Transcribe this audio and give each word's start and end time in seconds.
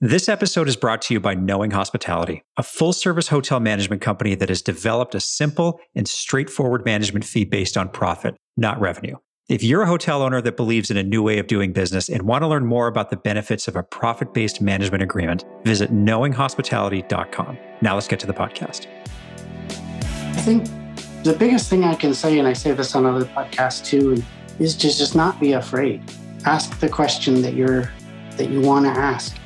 This 0.00 0.28
episode 0.28 0.68
is 0.68 0.76
brought 0.76 1.02
to 1.02 1.14
you 1.14 1.18
by 1.18 1.34
Knowing 1.34 1.72
Hospitality, 1.72 2.44
a 2.56 2.62
full 2.62 2.92
service 2.92 3.26
hotel 3.26 3.58
management 3.58 4.00
company 4.00 4.36
that 4.36 4.48
has 4.48 4.62
developed 4.62 5.16
a 5.16 5.18
simple 5.18 5.80
and 5.92 6.06
straightforward 6.06 6.84
management 6.84 7.24
fee 7.24 7.44
based 7.44 7.76
on 7.76 7.88
profit, 7.88 8.36
not 8.56 8.80
revenue. 8.80 9.16
If 9.48 9.64
you're 9.64 9.82
a 9.82 9.88
hotel 9.88 10.22
owner 10.22 10.40
that 10.40 10.56
believes 10.56 10.92
in 10.92 10.96
a 10.96 11.02
new 11.02 11.20
way 11.20 11.40
of 11.40 11.48
doing 11.48 11.72
business 11.72 12.08
and 12.08 12.22
want 12.22 12.42
to 12.42 12.46
learn 12.46 12.64
more 12.64 12.86
about 12.86 13.10
the 13.10 13.16
benefits 13.16 13.66
of 13.66 13.74
a 13.74 13.82
profit 13.82 14.32
based 14.32 14.60
management 14.60 15.02
agreement, 15.02 15.44
visit 15.64 15.92
knowinghospitality.com. 15.92 17.58
Now 17.82 17.94
let's 17.94 18.06
get 18.06 18.20
to 18.20 18.28
the 18.28 18.32
podcast. 18.32 18.86
I 20.00 20.40
think 20.42 20.68
the 21.24 21.34
biggest 21.36 21.68
thing 21.68 21.82
I 21.82 21.96
can 21.96 22.14
say, 22.14 22.38
and 22.38 22.46
I 22.46 22.52
say 22.52 22.70
this 22.70 22.94
on 22.94 23.04
other 23.04 23.24
podcasts 23.24 23.84
too, 23.84 24.22
is 24.60 24.76
to 24.76 24.96
just 24.96 25.16
not 25.16 25.40
be 25.40 25.54
afraid. 25.54 26.04
Ask 26.44 26.78
the 26.78 26.88
question 26.88 27.42
that 27.42 27.54
you're 27.54 27.90
that 28.36 28.48
you 28.48 28.60
want 28.60 28.84
to 28.84 28.92
ask 28.92 29.37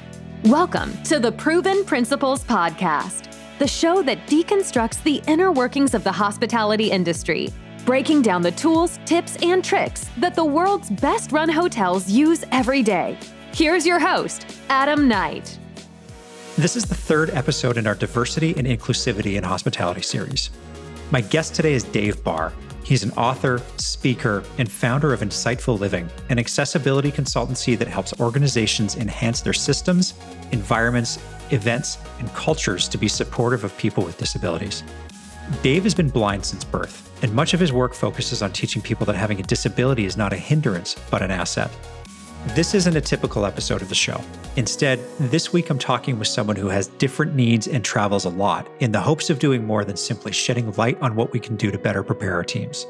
Welcome 0.47 1.01
to 1.05 1.21
the 1.21 1.31
Proven 1.31 1.85
Principles 1.85 2.43
Podcast, 2.43 3.33
the 3.61 3.69
show 3.69 4.03
that 4.03 4.27
deconstructs 4.27 5.01
the 5.05 5.23
inner 5.29 5.53
workings 5.53 5.95
of 5.95 6.03
the 6.03 6.11
hospitality 6.11 6.91
industry, 6.91 7.51
breaking 7.87 8.23
down 8.23 8.43
the 8.43 8.51
tools, 8.51 8.99
tips, 9.05 9.37
and 9.41 9.65
tricks 9.65 10.11
that 10.19 10.35
the 10.35 10.45
world's 10.45 10.91
best 10.91 11.31
run 11.31 11.49
hotels 11.49 12.11
use 12.11 12.43
every 12.51 12.83
day. 12.83 13.17
Here's 13.55 13.87
your 13.87 14.01
host, 14.01 14.59
Adam 14.69 15.07
Knight. 15.07 15.61
This 16.57 16.75
is 16.75 16.87
the 16.87 16.97
third 16.97 17.31
episode 17.31 17.77
in 17.77 17.87
our 17.87 17.95
Diversity 17.95 18.53
and 18.57 18.67
Inclusivity 18.67 19.37
in 19.37 19.45
Hospitality 19.45 20.03
series. 20.03 20.51
My 21.13 21.21
guest 21.21 21.55
today 21.55 21.75
is 21.75 21.85
Dave 21.85 22.25
Bahr. 22.25 22.53
He's 22.85 23.05
an 23.05 23.13
author, 23.13 23.63
speaker, 23.77 24.43
and 24.59 24.71
founder 24.71 25.13
of 25.13 25.23
In-Sightful 25.23 25.79
Living, 25.79 26.11
an 26.31 26.41
accessibility 26.41 27.13
consultancy 27.13 27.79
that 27.79 27.87
helps 27.87 28.13
organizations 28.19 28.97
enhance 28.97 29.41
their 29.41 29.53
systems, 29.53 30.15
environments, 30.53 31.19
events, 31.51 31.99
and 32.19 32.33
cultures 32.35 32.89
to 32.89 32.99
be 32.99 33.09
supportive 33.09 33.65
of 33.65 33.77
people 33.77 34.05
with 34.05 34.17
disabilities. 34.19 34.85
Dave 35.63 35.83
has 35.83 35.95
been 35.95 36.09
blind 36.09 36.45
since 36.45 36.65
birth, 36.65 37.11
and 37.23 37.35
much 37.35 37.53
of 37.53 37.61
his 37.61 37.73
work 37.73 37.95
focuses 37.95 38.43
on 38.43 38.53
teaching 38.53 38.81
people 38.81 39.05
that 39.07 39.17
having 39.17 39.41
a 39.41 39.43
disability 39.43 40.05
is 40.05 40.17
not 40.17 40.33
a 40.33 40.37
hindrance, 40.37 40.97
but 41.11 41.21
an 41.21 41.31
asset. 41.31 41.71
This 42.55 42.75
isn't 42.75 42.97
a 42.97 43.01
typical 43.01 43.47
episode 43.47 43.83
of 43.83 43.89
the 43.89 43.95
show. 43.95 44.21
Instead, 44.57 44.99
this 45.19 45.53
week 45.53 45.71
I'm 45.71 45.79
talking 45.79 46.19
with 46.19 46.27
someone 46.29 46.57
who 46.57 46.69
has 46.69 46.89
different 46.89 47.35
needs 47.35 47.69
and 47.69 47.85
travels 47.85 48.25
a 48.25 48.31
lot 48.31 48.69
in 48.81 48.91
the 48.91 49.01
hopes 49.01 49.31
of 49.31 49.39
doing 49.39 49.65
more 49.65 49.85
than 49.85 49.97
simply 49.97 50.33
shedding 50.33 50.73
light 50.73 51.01
on 51.01 51.15
what 51.15 51.33
we 51.33 51.39
can 51.39 51.57
do 51.57 51.71
to 51.71 51.79
better 51.79 52.03
prepare 52.03 52.35
our 52.35 52.45
teams. 52.45 52.87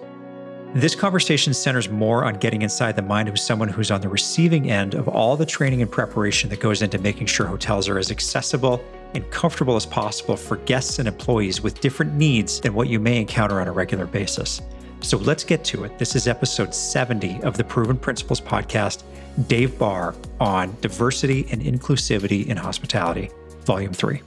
This 0.74 0.94
conversation 0.94 1.52
centers 1.52 1.90
more 1.90 2.24
on 2.24 2.38
getting 2.38 2.62
inside 2.62 2.96
the 2.96 3.02
mind 3.02 3.28
of 3.28 3.38
someone 3.38 3.68
who's 3.68 3.90
on 3.90 4.00
the 4.00 4.08
receiving 4.08 4.70
end 4.70 4.94
of 4.94 5.06
all 5.06 5.36
the 5.36 5.44
training 5.44 5.82
and 5.82 5.90
preparation 5.90 6.48
that 6.48 6.60
goes 6.60 6.80
into 6.80 6.98
making 6.98 7.26
sure 7.26 7.44
hotels 7.44 7.90
are 7.90 7.98
as 7.98 8.10
accessible 8.10 8.82
and 9.12 9.30
comfortable 9.30 9.76
as 9.76 9.84
possible 9.84 10.34
for 10.34 10.56
guests 10.56 10.98
and 10.98 11.06
employees 11.06 11.60
with 11.60 11.78
different 11.82 12.14
needs 12.14 12.58
than 12.58 12.72
what 12.72 12.88
you 12.88 12.98
may 12.98 13.20
encounter 13.20 13.60
on 13.60 13.68
a 13.68 13.72
regular 13.72 14.06
basis. 14.06 14.62
So 15.02 15.18
let's 15.18 15.44
get 15.44 15.62
to 15.64 15.84
it. 15.84 15.98
This 15.98 16.16
is 16.16 16.26
episode 16.26 16.74
70 16.74 17.42
of 17.42 17.58
the 17.58 17.64
Proven 17.64 17.98
Principles 17.98 18.40
podcast 18.40 19.02
Dave 19.48 19.78
Bahr 19.78 20.14
on 20.40 20.74
diversity 20.80 21.46
and 21.50 21.60
inclusivity 21.60 22.46
in 22.46 22.56
hospitality, 22.56 23.30
volume 23.66 23.92
three. 23.92 24.22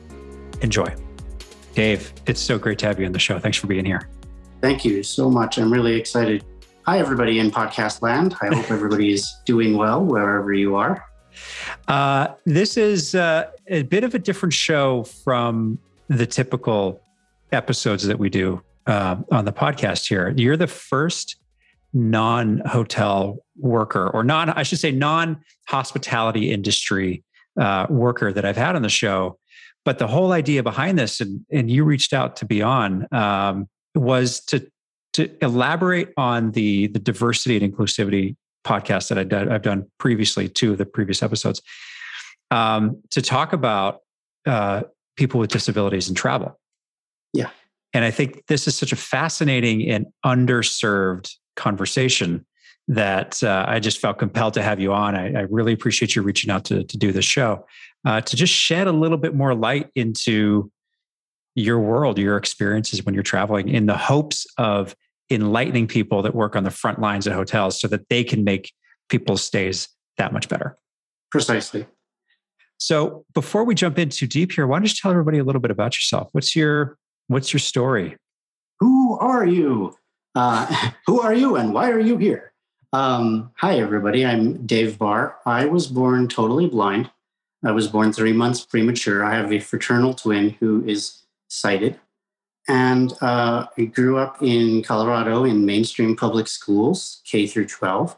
Enjoy. 0.61 0.93
Dave, 1.73 2.13
it's 2.27 2.39
so 2.39 2.59
great 2.59 2.77
to 2.79 2.85
have 2.85 2.99
you 2.99 3.07
on 3.07 3.13
the 3.13 3.19
show. 3.19 3.39
Thanks 3.39 3.57
for 3.57 3.65
being 3.65 3.85
here. 3.85 4.07
Thank 4.65 4.83
you 4.83 5.03
so 5.03 5.29
much. 5.29 5.59
I'm 5.59 5.71
really 5.71 5.93
excited. 5.93 6.43
Hi, 6.87 6.97
everybody 6.97 7.37
in 7.37 7.51
podcast 7.51 8.01
land. 8.01 8.35
I 8.41 8.47
hope 8.47 8.71
everybody 8.71 9.13
is 9.13 9.31
doing 9.45 9.77
well 9.77 10.03
wherever 10.03 10.53
you 10.53 10.75
are. 10.75 11.05
Uh, 11.87 12.29
this 12.47 12.75
is 12.75 13.13
uh, 13.13 13.51
a 13.67 13.83
bit 13.83 14.03
of 14.03 14.15
a 14.15 14.17
different 14.17 14.53
show 14.53 15.03
from 15.03 15.77
the 16.07 16.25
typical 16.25 16.99
episodes 17.51 18.07
that 18.07 18.17
we 18.17 18.27
do 18.27 18.59
uh, 18.87 19.17
on 19.31 19.45
the 19.45 19.53
podcast 19.53 20.07
here. 20.07 20.33
You're 20.35 20.57
the 20.57 20.65
first 20.65 21.35
non 21.93 22.63
hotel 22.65 23.37
worker 23.59 24.09
or 24.09 24.23
non, 24.23 24.49
I 24.49 24.63
should 24.63 24.79
say, 24.79 24.89
non 24.89 25.43
hospitality 25.67 26.51
industry 26.51 27.23
uh, 27.61 27.85
worker 27.87 28.33
that 28.33 28.45
I've 28.45 28.57
had 28.57 28.75
on 28.75 28.81
the 28.81 28.89
show. 28.89 29.37
But 29.83 29.99
the 29.99 30.07
whole 30.07 30.31
idea 30.31 30.63
behind 30.63 30.97
this, 30.97 31.21
and, 31.21 31.45
and 31.51 31.69
you 31.69 31.83
reached 31.83 32.13
out 32.13 32.37
to 32.37 32.45
be 32.45 32.63
on, 32.63 33.07
um, 33.11 33.69
was 33.95 34.39
to 34.45 34.67
to 35.13 35.31
elaborate 35.43 36.09
on 36.17 36.51
the 36.51 36.87
the 36.87 36.99
diversity 36.99 37.57
and 37.57 37.73
inclusivity 37.73 38.35
podcast 38.65 39.09
that 39.09 39.17
I 39.17 39.23
did, 39.23 39.51
I've 39.51 39.61
done 39.61 39.89
previously, 39.99 40.49
two 40.49 40.71
of 40.71 40.77
the 40.77 40.85
previous 40.85 41.21
episodes, 41.21 41.61
um, 42.51 43.01
to 43.11 43.21
talk 43.21 43.53
about 43.53 43.99
uh, 44.45 44.83
people 45.15 45.39
with 45.39 45.51
disabilities 45.51 46.07
and 46.07 46.17
travel. 46.17 46.59
Yeah, 47.33 47.49
and 47.93 48.03
I 48.03 48.11
think 48.11 48.45
this 48.47 48.67
is 48.67 48.77
such 48.77 48.91
a 48.91 48.97
fascinating 48.97 49.89
and 49.89 50.07
underserved 50.25 51.31
conversation 51.55 52.45
that 52.87 53.41
uh, 53.43 53.65
I 53.67 53.79
just 53.79 53.99
felt 53.99 54.19
compelled 54.19 54.53
to 54.55 54.61
have 54.61 54.79
you 54.79 54.93
on. 54.93 55.15
I, 55.15 55.33
I, 55.33 55.41
really 55.49 55.73
appreciate 55.73 56.15
you 56.15 56.21
reaching 56.21 56.51
out 56.51 56.65
to, 56.65 56.83
to 56.83 56.97
do 56.97 57.11
this 57.11 57.25
show, 57.25 57.65
uh, 58.05 58.21
to 58.21 58.35
just 58.35 58.53
shed 58.53 58.85
a 58.85 58.91
little 58.91 59.17
bit 59.17 59.33
more 59.33 59.55
light 59.55 59.89
into 59.95 60.71
your 61.55 61.79
world, 61.79 62.19
your 62.19 62.37
experiences 62.37 63.03
when 63.03 63.15
you're 63.15 63.23
traveling, 63.23 63.69
in 63.69 63.85
the 63.85 63.97
hopes 63.97 64.45
of 64.57 64.95
enlightening 65.31 65.87
people 65.87 66.21
that 66.21 66.35
work 66.35 66.55
on 66.55 66.63
the 66.63 66.71
front 66.71 66.99
lines 66.99 67.25
at 67.25 67.33
hotels 67.33 67.79
so 67.79 67.87
that 67.87 68.07
they 68.09 68.23
can 68.23 68.43
make 68.43 68.71
people's 69.09 69.43
stays 69.43 69.87
that 70.17 70.33
much 70.33 70.49
better. 70.49 70.77
Precisely. 71.31 71.87
So 72.77 73.25
before 73.33 73.63
we 73.63 73.73
jump 73.73 73.97
in 73.97 74.09
too 74.09 74.27
deep 74.27 74.51
here, 74.51 74.67
why 74.67 74.77
don't 74.77 74.87
you 74.87 74.95
tell 74.95 75.11
everybody 75.11 75.37
a 75.37 75.43
little 75.43 75.61
bit 75.61 75.71
about 75.71 75.95
yourself? 75.95 76.29
What's 76.33 76.55
your 76.55 76.97
what's 77.27 77.53
your 77.53 77.59
story? 77.59 78.17
Who 78.79 79.17
are 79.17 79.45
you? 79.45 79.95
Uh, 80.35 80.91
who 81.07 81.21
are 81.21 81.33
you 81.33 81.55
and 81.55 81.73
why 81.73 81.89
are 81.89 81.99
you 81.99 82.17
here? 82.17 82.53
Um, 82.93 83.51
hi, 83.57 83.79
everybody. 83.79 84.25
I'm 84.25 84.65
Dave 84.65 84.97
Bahr. 84.97 85.37
I 85.45 85.65
was 85.65 85.87
born 85.87 86.27
totally 86.27 86.67
blind. 86.67 87.09
I 87.63 87.71
was 87.71 87.87
born 87.87 88.13
three 88.13 88.33
months 88.33 88.63
premature. 88.63 89.23
I 89.23 89.35
have 89.35 89.51
a 89.51 89.59
fraternal 89.59 90.13
twin 90.13 90.51
who 90.59 90.83
is 90.85 91.24
sighted. 91.47 91.99
And 92.67 93.13
uh, 93.21 93.67
I 93.77 93.85
grew 93.85 94.17
up 94.17 94.41
in 94.41 94.81
Colorado 94.81 95.43
in 95.43 95.65
mainstream 95.65 96.15
public 96.15 96.47
schools, 96.47 97.21
K 97.25 97.45
through 97.45 97.67
12. 97.67 98.17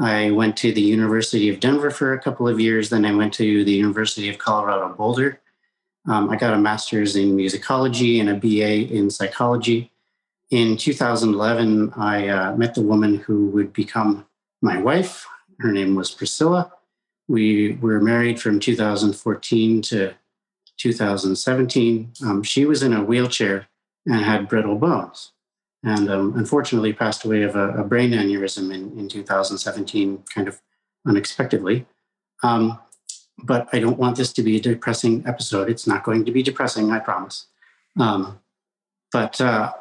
I 0.00 0.30
went 0.30 0.56
to 0.58 0.72
the 0.72 0.82
University 0.82 1.48
of 1.48 1.60
Denver 1.60 1.90
for 1.90 2.12
a 2.12 2.20
couple 2.20 2.46
of 2.46 2.60
years. 2.60 2.90
Then 2.90 3.04
I 3.04 3.14
went 3.14 3.32
to 3.34 3.64
the 3.64 3.72
University 3.72 4.28
of 4.28 4.38
Colorado 4.38 4.94
Boulder. 4.94 5.40
Um, 6.06 6.30
I 6.30 6.36
got 6.36 6.54
a 6.54 6.58
master's 6.58 7.16
in 7.16 7.36
musicology 7.36 8.20
and 8.20 8.28
a 8.30 8.34
BA 8.34 8.94
in 8.94 9.10
psychology 9.10 9.90
in 10.50 10.76
2011, 10.76 11.92
I 11.96 12.28
uh, 12.28 12.56
met 12.56 12.74
the 12.74 12.82
woman 12.82 13.16
who 13.16 13.48
would 13.48 13.72
become 13.72 14.26
my 14.62 14.80
wife. 14.80 15.26
Her 15.58 15.72
name 15.72 15.94
was 15.94 16.10
Priscilla. 16.10 16.72
We 17.28 17.74
were 17.82 18.00
married 18.00 18.40
from 18.40 18.58
2014 18.58 19.82
to 19.82 20.14
2017. 20.78 22.12
Um, 22.24 22.42
she 22.42 22.64
was 22.64 22.82
in 22.82 22.92
a 22.92 23.04
wheelchair 23.04 23.68
and 24.06 24.24
had 24.24 24.48
brittle 24.48 24.76
bones, 24.76 25.32
and 25.84 26.10
um, 26.10 26.34
unfortunately 26.36 26.92
passed 26.92 27.24
away 27.24 27.42
of 27.42 27.54
a, 27.56 27.70
a 27.74 27.84
brain 27.84 28.12
aneurysm 28.12 28.74
in, 28.74 28.98
in 28.98 29.08
2017, 29.08 30.24
kind 30.34 30.48
of 30.48 30.60
unexpectedly. 31.06 31.86
Um, 32.42 32.78
but 33.42 33.68
I 33.72 33.78
don't 33.78 33.98
want 33.98 34.16
this 34.16 34.32
to 34.34 34.42
be 34.42 34.56
a 34.56 34.60
depressing 34.60 35.24
episode. 35.26 35.68
It's 35.68 35.86
not 35.86 36.02
going 36.02 36.24
to 36.24 36.32
be 36.32 36.42
depressing, 36.42 36.90
I 36.90 36.98
promise. 36.98 37.46
Um, 37.98 38.40
but 39.12 39.40
uh, 39.40 39.72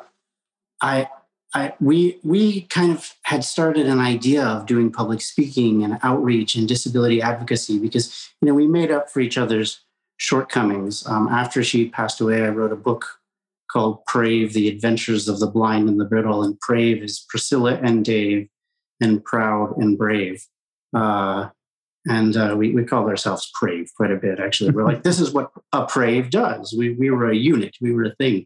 I, 0.82 1.10
I, 1.54 1.74
we, 1.80 2.20
we 2.24 2.62
kind 2.62 2.92
of 2.92 3.16
had 3.24 3.44
started 3.44 3.88
an 3.88 4.00
idea 4.00 4.44
of 4.44 4.66
doing 4.66 4.92
public 4.92 5.22
speaking 5.22 5.84
and 5.84 5.98
outreach 6.04 6.56
and 6.56 6.68
disability 6.68 7.22
advocacy 7.22 7.80
because, 7.80 8.30
you 8.42 8.48
know, 8.48 8.54
we 8.54 8.68
made 8.68 8.92
up 8.92 9.10
for 9.10 9.22
each 9.22 9.38
other's 9.38 9.80
shortcomings. 10.18 11.06
Um, 11.08 11.28
after 11.28 11.64
she 11.64 11.90
passed 11.90 12.22
away, 12.22 12.44
I 12.44 12.50
wrote 12.50 12.72
a 12.72 12.76
book 12.76 13.06
called 13.72 14.06
Prave, 14.06 14.54
The 14.54 14.68
Adventures 14.68 15.28
of 15.28 15.40
the 15.40 15.48
Blind 15.48 15.90
and 15.90 16.00
the 16.00 16.06
Brittle. 16.06 16.44
And 16.44 16.60
Prave 16.60 17.04
is 17.04 17.26
Priscilla 17.30 17.80
and 17.82 18.04
Dave 18.04 18.48
and 19.02 19.24
Proud 19.24 19.78
and 19.78 19.98
Brave. 19.98 20.44
Uh, 20.96 21.50
and 22.10 22.38
uh, 22.38 22.56
we, 22.58 22.74
we 22.74 22.86
called 22.86 23.10
ourselves 23.10 23.52
Prave 23.54 23.92
quite 23.96 24.12
a 24.12 24.16
bit, 24.16 24.40
actually. 24.40 24.72
We're 24.72 24.86
like, 24.86 25.04
this 25.04 25.20
is 25.20 25.34
what 25.34 25.52
a 25.74 25.86
Prave 25.86 26.30
does. 26.30 26.74
We, 26.78 26.92
we 26.92 27.10
were 27.10 27.30
a 27.30 27.36
unit, 27.36 27.76
we 27.82 27.94
were 27.94 28.06
a 28.06 28.16
thing. 28.16 28.46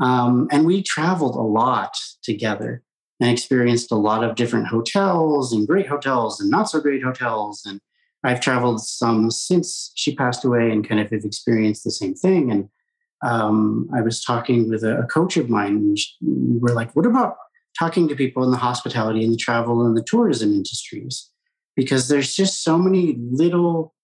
Um, 0.00 0.48
and 0.50 0.66
we 0.66 0.82
traveled 0.82 1.36
a 1.36 1.40
lot 1.40 1.96
together 2.22 2.82
and 3.20 3.30
experienced 3.30 3.92
a 3.92 3.96
lot 3.96 4.24
of 4.24 4.34
different 4.34 4.66
hotels 4.66 5.52
and 5.52 5.66
great 5.66 5.86
hotels 5.86 6.40
and 6.40 6.50
not 6.50 6.70
so 6.70 6.80
great 6.80 7.02
hotels. 7.02 7.62
And 7.66 7.80
I've 8.22 8.40
traveled 8.40 8.82
some 8.82 9.30
since 9.30 9.92
she 9.94 10.14
passed 10.14 10.44
away 10.44 10.70
and 10.70 10.86
kind 10.86 11.00
of 11.00 11.10
have 11.10 11.24
experienced 11.24 11.84
the 11.84 11.90
same 11.90 12.14
thing. 12.14 12.50
And 12.50 12.68
um, 13.22 13.88
I 13.94 14.02
was 14.02 14.22
talking 14.22 14.68
with 14.68 14.84
a, 14.84 14.98
a 14.98 15.06
coach 15.06 15.36
of 15.36 15.48
mine, 15.48 15.76
and 15.76 15.98
she, 15.98 16.12
we 16.22 16.58
were 16.58 16.74
like, 16.74 16.94
what 16.94 17.06
about 17.06 17.36
talking 17.78 18.08
to 18.08 18.16
people 18.16 18.44
in 18.44 18.50
the 18.50 18.56
hospitality 18.56 19.24
and 19.24 19.32
the 19.32 19.38
travel 19.38 19.86
and 19.86 19.96
the 19.96 20.02
tourism 20.02 20.52
industries? 20.52 21.30
Because 21.76 22.08
there's 22.08 22.34
just 22.34 22.62
so 22.62 22.76
many 22.76 23.16
little 23.30 23.94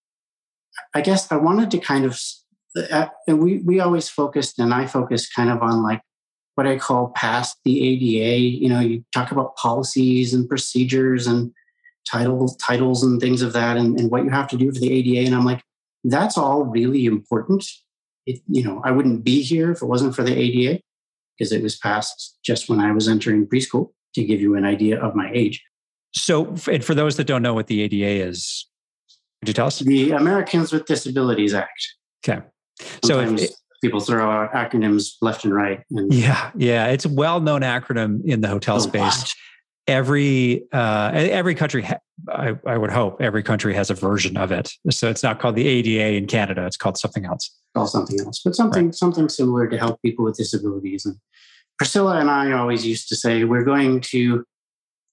I 0.95 1.01
guess 1.01 1.31
I 1.31 1.37
wanted 1.37 1.71
to 1.73 1.79
kind 1.79 2.05
of, 2.05 2.21
uh, 2.91 3.09
we, 3.29 3.59
we 3.59 3.81
always 3.81 4.09
focused 4.09 4.59
and 4.59 4.73
I 4.73 4.87
focused 4.87 5.35
kind 5.35 5.51
of 5.51 5.63
on 5.63 5.83
like 5.83 6.03
what 6.55 6.67
I 6.67 6.79
call 6.79 7.13
past 7.15 7.57
the 7.65 7.83
ADA. 7.83 8.39
You 8.39 8.69
know, 8.69 8.81
you 8.81 9.05
talk 9.13 9.31
about 9.31 9.57
policies 9.57 10.35
and 10.35 10.49
procedures 10.49 11.27
and 11.27 11.53
titles, 12.11 12.57
titles 12.57 13.03
and 13.03 13.21
things 13.21 13.43
of 13.43 13.53
that, 13.53 13.77
and, 13.77 13.99
and 13.99 14.11
what 14.11 14.25
you 14.25 14.31
have 14.31 14.49
to 14.49 14.57
do 14.57 14.73
for 14.73 14.81
the 14.81 14.93
ADA. 14.93 15.27
And 15.27 15.35
I'm 15.35 15.45
like, 15.45 15.63
that's 16.05 16.39
all 16.39 16.65
really 16.65 17.07
important. 17.07 17.67
It, 18.27 18.41
you 18.49 18.65
know, 18.65 18.83
I 18.85 18.91
wouldn't 18.91 19.25
be 19.25 19.43
here 19.43 19.71
if 19.73 19.83
it 19.83 19.87
wasn't 19.87 20.15
for 20.15 20.23
the 20.23 20.37
ADA 20.37 20.81
because 21.37 21.53
it 21.53 21.63
was 21.63 21.77
passed 21.77 22.39
just 22.45 22.69
when 22.69 22.81
I 22.81 22.93
was 22.93 23.09
entering 23.09 23.47
preschool 23.47 23.91
to 24.15 24.25
give 24.25 24.41
you 24.41 24.55
an 24.57 24.65
idea 24.65 25.01
of 25.01 25.15
my 25.15 25.31
age. 25.33 25.63
So, 26.13 26.55
and 26.71 26.85
for 26.85 26.95
those 26.95 27.17
that 27.17 27.25
don't 27.25 27.43
know 27.43 27.55
what 27.55 27.67
the 27.67 27.83
ADA 27.83 28.27
is, 28.27 28.67
could 29.41 29.49
you 29.49 29.55
tell 29.55 29.67
us? 29.67 29.81
The 29.81 30.13
Americans 30.13 30.73
with 30.73 30.87
Disabilities 30.87 31.55
Act. 31.55 31.95
Okay. 32.27 32.43
So, 33.05 33.21
if, 33.21 33.51
people 33.83 34.01
throw 34.01 34.31
out 34.31 34.53
acronyms 34.53 35.17
left 35.21 35.45
and 35.45 35.55
right. 35.55 35.83
And 35.91 36.13
yeah, 36.13 36.51
yeah, 36.57 36.87
it's 36.87 37.05
a 37.05 37.09
well-known 37.09 37.61
acronym 37.61 38.25
in 38.25 38.41
the 38.41 38.49
hotel 38.49 38.81
space. 38.81 39.03
Lot. 39.03 39.35
Every 39.87 40.65
uh, 40.73 41.13
every 41.15 41.55
country, 41.55 41.83
ha- 41.83 42.01
I, 42.29 42.55
I 42.67 42.77
would 42.77 42.91
hope, 42.91 43.21
every 43.21 43.43
country 43.43 43.73
has 43.75 43.89
a 43.89 43.95
version 43.95 44.37
of 44.37 44.51
it. 44.51 44.73
So 44.91 45.09
it's 45.09 45.23
not 45.23 45.39
called 45.39 45.55
the 45.55 45.67
ADA 45.67 46.17
in 46.17 46.27
Canada; 46.27 46.67
it's 46.67 46.77
called 46.77 46.99
something 46.99 47.25
else. 47.25 47.55
Called 47.75 47.91
something 47.91 48.19
else, 48.21 48.41
but 48.45 48.57
something 48.57 48.87
right. 48.87 48.95
something 48.95 49.29
similar 49.29 49.69
to 49.69 49.79
help 49.79 50.03
people 50.03 50.25
with 50.25 50.37
disabilities. 50.37 51.07
And 51.07 51.17
Priscilla 51.79 52.19
and 52.19 52.29
I 52.29 52.53
always 52.53 52.85
used 52.85 53.09
to 53.11 53.17
say 53.17 53.45
we're 53.45 53.65
going 53.65 54.01
to. 54.13 54.45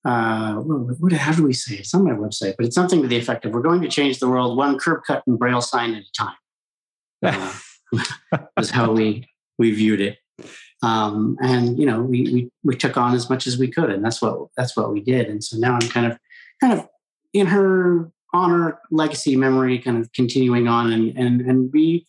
Uh, 0.06 0.56
what, 0.56 1.14
how 1.14 1.32
do 1.32 1.44
we 1.44 1.54
say? 1.54 1.76
It's 1.76 1.94
on 1.94 2.04
my 2.04 2.12
website, 2.12 2.56
but 2.58 2.66
it's 2.66 2.76
something 2.76 3.02
to 3.02 3.08
the 3.08 3.18
effect 3.18 3.46
of 3.46 3.54
we're 3.54 3.62
going 3.62 3.82
to 3.82 3.88
change 3.88 4.20
the 4.20 4.28
world 4.28 4.58
one 4.58 4.78
curb 4.78 5.04
cut 5.08 5.24
and 5.28 5.40
braille 5.40 5.62
sign 5.62 5.94
at 5.94 6.04
a 6.04 6.12
time. 6.18 6.36
Uh, 7.94 8.38
was 8.58 8.70
how 8.70 8.92
we 8.92 9.28
we 9.58 9.72
viewed 9.72 10.02
it. 10.02 10.18
Um, 10.84 11.38
and 11.42 11.80
you 11.80 11.86
know, 11.86 12.02
we, 12.02 12.24
we 12.24 12.50
we 12.64 12.76
took 12.76 12.98
on 12.98 13.16
as 13.16 13.30
much 13.30 13.48
as 13.48 13.58
we 13.58 13.70
could, 13.70 13.90
and 13.90 14.04
that's 14.04 14.22
what 14.22 14.50
that's 14.58 14.76
what 14.76 14.92
we 14.92 15.00
did. 15.00 15.28
And 15.28 15.44
so 15.44 15.58
now 15.58 15.74
I'm 15.74 15.90
kind 15.90 16.12
of 16.12 16.20
kind 16.62 16.74
of 16.74 16.88
in 17.34 17.48
her 17.48 18.12
honor, 18.34 18.80
legacy, 18.92 19.36
memory, 19.36 19.80
kind 19.80 19.98
of 19.98 20.12
continuing 20.12 20.68
on. 20.68 20.92
And 20.92 21.18
and 21.18 21.42
and 21.42 21.72
we 21.74 22.06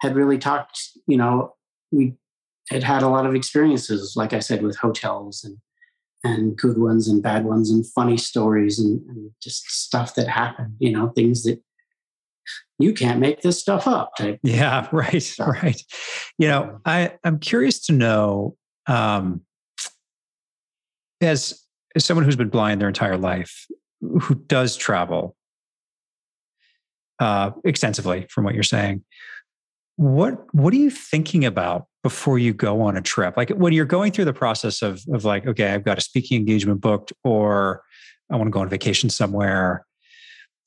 had 0.00 0.16
really 0.16 0.38
talked. 0.38 0.80
You 1.06 1.18
know, 1.18 1.54
we 1.92 2.14
had 2.70 2.82
had 2.82 3.02
a 3.02 3.08
lot 3.08 3.26
of 3.26 3.34
experiences, 3.34 4.14
like 4.16 4.32
I 4.32 4.38
said, 4.38 4.62
with 4.62 4.76
hotels 4.76 5.44
and 5.44 5.58
and 6.24 6.56
good 6.56 6.78
ones 6.78 7.06
and 7.06 7.22
bad 7.22 7.44
ones 7.44 7.70
and 7.70 7.86
funny 7.86 8.16
stories 8.16 8.78
and, 8.78 9.06
and 9.10 9.30
just 9.42 9.70
stuff 9.70 10.14
that 10.14 10.28
happened. 10.28 10.76
You 10.78 10.92
know, 10.92 11.08
things 11.10 11.42
that 11.42 11.62
you 12.78 12.92
can't 12.92 13.20
make 13.20 13.42
this 13.42 13.60
stuff 13.60 13.86
up. 13.86 14.12
yeah, 14.42 14.88
right, 14.92 15.34
right. 15.38 15.82
You 16.38 16.48
know, 16.48 16.80
I 16.84 17.12
I'm 17.24 17.38
curious 17.38 17.86
to 17.86 17.92
know 17.92 18.56
um, 18.86 19.42
as 21.20 21.60
as 21.94 22.04
someone 22.04 22.24
who's 22.24 22.36
been 22.36 22.48
blind 22.48 22.80
their 22.80 22.88
entire 22.88 23.16
life, 23.16 23.66
who 24.00 24.34
does 24.34 24.76
travel 24.76 25.36
uh, 27.20 27.52
extensively, 27.64 28.26
from 28.28 28.44
what 28.44 28.54
you're 28.54 28.62
saying, 28.62 29.04
what 29.96 30.52
what 30.52 30.72
are 30.74 30.78
you 30.78 30.90
thinking 30.90 31.44
about 31.44 31.86
before 32.02 32.38
you 32.38 32.52
go 32.52 32.82
on 32.82 32.96
a 32.96 33.02
trip? 33.02 33.36
Like 33.36 33.50
when 33.50 33.72
you're 33.72 33.84
going 33.84 34.12
through 34.12 34.24
the 34.26 34.32
process 34.32 34.82
of 34.82 35.02
of 35.12 35.24
like, 35.24 35.46
okay, 35.46 35.72
I've 35.72 35.84
got 35.84 35.98
a 35.98 36.00
speaking 36.00 36.38
engagement 36.38 36.80
booked, 36.80 37.12
or 37.22 37.82
I 38.30 38.36
want 38.36 38.48
to 38.48 38.50
go 38.50 38.60
on 38.60 38.68
vacation 38.68 39.10
somewhere 39.10 39.86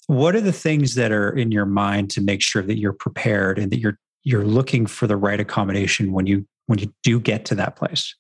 what 0.08 0.36
are 0.36 0.42
the 0.42 0.54
things 0.54 0.96
that 0.96 1.12
are 1.12 1.30
in 1.30 1.52
your 1.52 1.66
mind 1.66 2.10
to 2.12 2.22
make 2.22 2.42
sure 2.42 2.62
that 2.62 2.80
you're 2.80 2.94
prepared 2.94 3.60
and 3.60 3.72
that 3.72 3.80
you're 3.80 4.00
you're 4.24 4.46
looking 4.46 4.86
for 4.88 5.08
the 5.08 5.16
right 5.16 5.40
accommodation 5.40 6.12
when 6.12 6.26
you 6.26 6.46
when 6.66 6.80
you 6.80 6.92
do 7.04 7.20
get 7.20 7.46
to 7.46 7.56
that 7.56 7.76
place? 7.76 8.16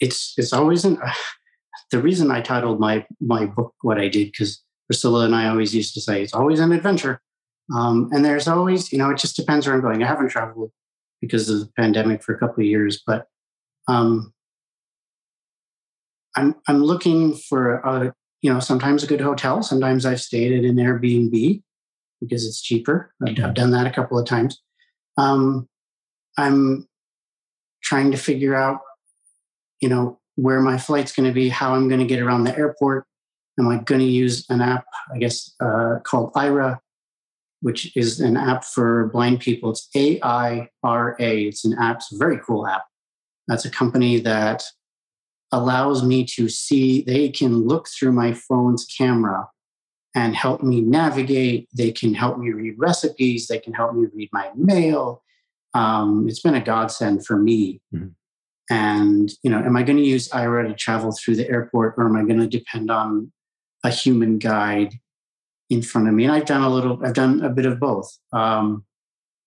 It's 0.00 0.34
it's 0.36 0.52
always 0.52 0.84
an 0.84 0.98
uh, 1.02 1.12
the 1.92 2.00
reason 2.00 2.30
i 2.32 2.40
titled 2.40 2.80
my 2.80 3.06
my 3.20 3.46
book 3.46 3.72
what 3.82 3.96
i 3.96 4.08
did 4.08 4.32
because 4.32 4.60
priscilla 4.88 5.24
and 5.24 5.36
i 5.36 5.46
always 5.46 5.72
used 5.72 5.94
to 5.94 6.00
say 6.00 6.22
it's 6.22 6.34
always 6.34 6.58
an 6.58 6.72
adventure. 6.72 7.20
Um, 7.74 8.08
and 8.12 8.24
there's 8.24 8.48
always 8.48 8.92
you 8.92 8.98
know 8.98 9.10
it 9.10 9.18
just 9.18 9.36
depends 9.36 9.66
where 9.66 9.76
i'm 9.76 9.82
going. 9.82 10.02
I 10.02 10.06
haven't 10.06 10.28
traveled 10.28 10.72
because 11.20 11.48
of 11.48 11.60
the 11.60 11.68
pandemic 11.76 12.22
for 12.22 12.34
a 12.34 12.38
couple 12.38 12.62
of 12.62 12.66
years 12.66 13.02
but 13.06 13.26
um, 13.88 14.32
i'm 16.34 16.54
i'm 16.68 16.82
looking 16.82 17.34
for 17.34 17.76
a 17.76 18.14
you 18.42 18.52
know, 18.52 18.60
sometimes 18.60 19.02
a 19.02 19.06
good 19.06 19.20
hotel. 19.20 19.62
Sometimes 19.62 20.06
I've 20.06 20.20
stayed 20.20 20.52
at 20.52 20.68
an 20.68 20.76
Airbnb 20.76 21.62
because 22.20 22.46
it's 22.46 22.62
cheaper. 22.62 23.12
I've, 23.26 23.38
I've 23.42 23.54
done 23.54 23.70
that 23.72 23.86
a 23.86 23.90
couple 23.90 24.18
of 24.18 24.26
times. 24.26 24.60
Um, 25.16 25.68
I'm 26.36 26.86
trying 27.82 28.10
to 28.10 28.16
figure 28.16 28.54
out, 28.54 28.80
you 29.80 29.88
know, 29.88 30.18
where 30.36 30.60
my 30.60 30.76
flight's 30.76 31.12
going 31.12 31.28
to 31.28 31.32
be, 31.32 31.48
how 31.48 31.74
I'm 31.74 31.88
going 31.88 32.00
to 32.00 32.06
get 32.06 32.20
around 32.20 32.44
the 32.44 32.56
airport. 32.56 33.06
Am 33.58 33.68
I 33.68 33.78
going 33.78 34.00
to 34.00 34.06
use 34.06 34.44
an 34.50 34.60
app, 34.60 34.84
I 35.14 35.18
guess, 35.18 35.54
uh, 35.60 35.96
called 36.04 36.32
Aira, 36.34 36.78
which 37.62 37.96
is 37.96 38.20
an 38.20 38.36
app 38.36 38.64
for 38.64 39.08
blind 39.14 39.40
people? 39.40 39.70
It's 39.70 39.88
A 39.96 40.20
I 40.22 40.68
R 40.82 41.16
A. 41.18 41.44
It's 41.44 41.64
an 41.64 41.74
app, 41.80 41.96
it's 41.96 42.12
a 42.12 42.18
very 42.18 42.38
cool 42.46 42.66
app. 42.66 42.84
That's 43.48 43.64
a 43.64 43.70
company 43.70 44.20
that 44.20 44.62
allows 45.52 46.02
me 46.04 46.24
to 46.24 46.48
see, 46.48 47.02
they 47.02 47.28
can 47.28 47.66
look 47.66 47.88
through 47.88 48.12
my 48.12 48.32
phone's 48.32 48.84
camera 48.84 49.48
and 50.14 50.34
help 50.34 50.62
me 50.62 50.80
navigate. 50.80 51.68
They 51.76 51.92
can 51.92 52.14
help 52.14 52.38
me 52.38 52.50
read 52.50 52.74
recipes. 52.78 53.46
They 53.46 53.58
can 53.58 53.74
help 53.74 53.94
me 53.94 54.06
read 54.14 54.30
my 54.32 54.50
mail. 54.56 55.22
Um, 55.74 56.26
it's 56.28 56.40
been 56.40 56.54
a 56.54 56.60
godsend 56.60 57.26
for 57.26 57.36
me. 57.36 57.80
Mm-hmm. 57.94 58.08
And, 58.68 59.30
you 59.42 59.50
know, 59.50 59.58
am 59.58 59.76
I 59.76 59.82
going 59.82 59.98
to 59.98 60.02
use 60.02 60.28
Aira 60.30 60.66
to 60.66 60.74
travel 60.74 61.12
through 61.12 61.36
the 61.36 61.48
airport 61.48 61.94
or 61.96 62.06
am 62.06 62.16
I 62.16 62.24
going 62.24 62.40
to 62.40 62.48
depend 62.48 62.90
on 62.90 63.30
a 63.84 63.90
human 63.90 64.38
guide 64.38 64.94
in 65.70 65.82
front 65.82 66.08
of 66.08 66.14
me? 66.14 66.24
And 66.24 66.32
I've 66.32 66.46
done 66.46 66.62
a 66.62 66.70
little, 66.70 66.98
I've 67.04 67.14
done 67.14 67.44
a 67.44 67.50
bit 67.50 67.66
of 67.66 67.78
both. 67.78 68.10
Um, 68.32 68.84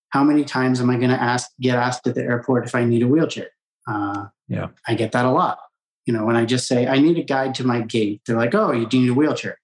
how 0.09 0.23
many 0.23 0.43
times 0.45 0.79
am 0.79 0.89
I 0.89 0.97
going 0.97 1.09
to 1.09 1.21
ask, 1.21 1.49
get 1.59 1.75
asked 1.75 2.07
at 2.07 2.15
the 2.15 2.23
airport 2.23 2.65
if 2.65 2.75
I 2.75 2.85
need 2.85 3.03
a 3.03 3.07
wheelchair? 3.07 3.49
Uh, 3.87 4.27
yeah, 4.47 4.67
I 4.87 4.93
get 4.93 5.11
that 5.11 5.25
a 5.25 5.31
lot. 5.31 5.59
You 6.09 6.17
know, 6.17 6.25
when 6.25 6.35
I 6.35 6.43
just 6.43 6.67
say, 6.67 6.87
I 6.87 6.97
need 6.97 7.19
a 7.19 7.23
guide 7.23 7.53
to 7.53 7.63
my 7.63 7.81
gate, 7.81 8.23
they're 8.25 8.35
like, 8.35 8.55
oh, 8.55 8.71
you 8.71 8.87
need 8.91 9.11
a 9.11 9.13
wheelchair. 9.13 9.59